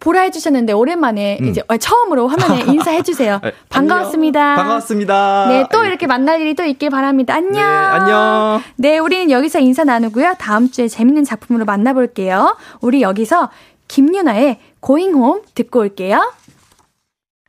보라 0.00 0.22
해주셨는데 0.22 0.72
오랜만에 0.72 1.38
이제 1.42 1.62
처음으로 1.78 2.28
화면에 2.28 2.60
인사해주세요. 2.72 3.40
네, 3.42 3.52
반가웠습니다. 3.68 4.56
반갑습니다. 4.56 5.46
네, 5.48 5.66
또 5.72 5.84
이렇게 5.84 6.06
만날 6.06 6.40
일이 6.40 6.54
또 6.54 6.64
있길 6.64 6.90
바랍니다. 6.90 7.34
안녕. 7.34 7.52
네, 7.52 7.60
안녕. 7.62 8.62
네, 8.76 8.98
우리는 8.98 9.30
여기서 9.30 9.60
인사 9.60 9.84
나누고요. 9.84 10.34
다음 10.38 10.70
주에 10.70 10.88
재밌는 10.88 11.24
작품으로 11.24 11.64
만나볼게요. 11.64 12.56
우리 12.80 13.02
여기서 13.02 13.50
김유나의 13.88 14.58
Going 14.84 15.16
Home 15.18 15.40
듣고 15.54 15.80
올게요. 15.80 16.32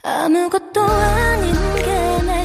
아무것도 0.04 0.82
아닌 0.82 1.81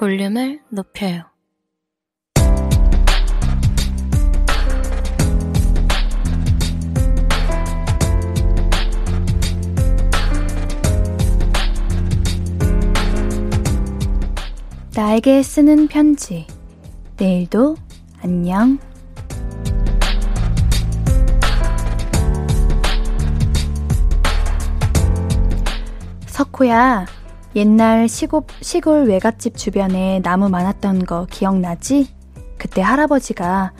볼륨을 0.00 0.60
높여요. 0.70 1.24
나에게 14.96 15.42
쓰는 15.42 15.86
편지. 15.86 16.46
내일도 17.18 17.76
안녕. 18.22 18.78
석호야, 26.24 27.04
옛날 27.56 28.08
시골, 28.08 28.42
시골 28.60 29.04
외갓집 29.04 29.56
주변에 29.56 30.20
나무 30.22 30.48
많았던 30.48 31.04
거 31.04 31.26
기억나지? 31.28 32.08
그때 32.58 32.80
할아버지가 32.80 33.72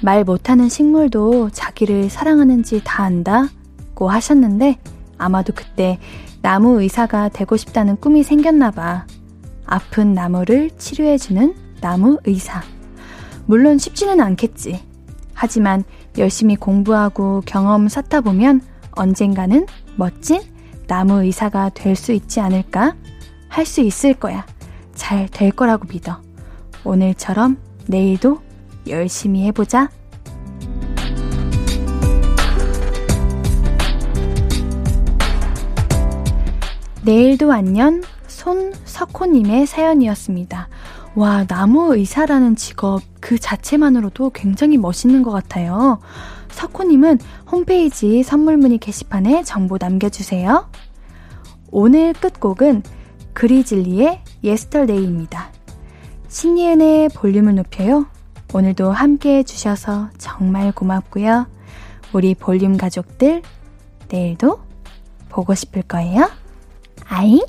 말 0.00 0.24
못하는 0.24 0.68
식물도 0.68 1.50
자기를 1.50 2.08
사랑하는지 2.08 2.80
다 2.84 3.02
안다고 3.02 4.08
하셨는데 4.08 4.78
아마도 5.18 5.52
그때 5.54 5.98
나무 6.40 6.80
의사가 6.80 7.28
되고 7.28 7.56
싶다는 7.56 7.96
꿈이 7.96 8.22
생겼나 8.22 8.70
봐. 8.70 9.06
아픈 9.66 10.14
나무를 10.14 10.70
치료해주는 10.78 11.54
나무 11.82 12.18
의사. 12.24 12.62
물론 13.44 13.76
쉽지는 13.76 14.20
않겠지. 14.20 14.80
하지만 15.34 15.84
열심히 16.16 16.56
공부하고 16.56 17.42
경험 17.44 17.88
쌓다 17.88 18.22
보면 18.22 18.62
언젠가는 18.92 19.66
멋진 19.96 20.40
나무 20.86 21.22
의사가 21.22 21.70
될 21.70 21.94
수 21.94 22.12
있지 22.12 22.40
않을까? 22.40 22.94
할 23.48 23.66
수 23.66 23.80
있을 23.80 24.14
거야. 24.14 24.46
잘 24.94 25.28
될 25.28 25.50
거라고 25.52 25.86
믿어. 25.88 26.20
오늘처럼 26.84 27.56
내일도 27.86 28.40
열심히 28.88 29.44
해보자. 29.46 29.88
내일도 37.04 37.52
안녕 37.52 38.02
손석호님의 38.26 39.66
사연이었습니다. 39.66 40.68
와, 41.14 41.44
나무 41.46 41.96
의사라는 41.96 42.56
직업 42.56 43.02
그 43.20 43.38
자체만으로도 43.38 44.30
굉장히 44.30 44.76
멋있는 44.76 45.22
것 45.22 45.30
같아요. 45.30 46.00
석호님은 46.50 47.18
홈페이지 47.50 48.22
선물문의 48.22 48.78
게시판에 48.78 49.42
정보 49.42 49.78
남겨주세요. 49.80 50.68
오늘 51.70 52.12
끝곡은 52.12 52.82
그리즐리의 53.38 54.20
Yesterday입니다. 54.42 55.52
신예은의 56.26 57.10
볼륨을 57.10 57.54
높여요. 57.54 58.06
오늘도 58.52 58.90
함께 58.90 59.36
해주셔서 59.36 60.10
정말 60.18 60.72
고맙고요. 60.72 61.46
우리 62.12 62.34
볼륨 62.34 62.76
가족들, 62.76 63.42
내일도 64.08 64.60
보고 65.28 65.54
싶을 65.54 65.82
거예요. 65.82 66.28
아잉? 67.04 67.40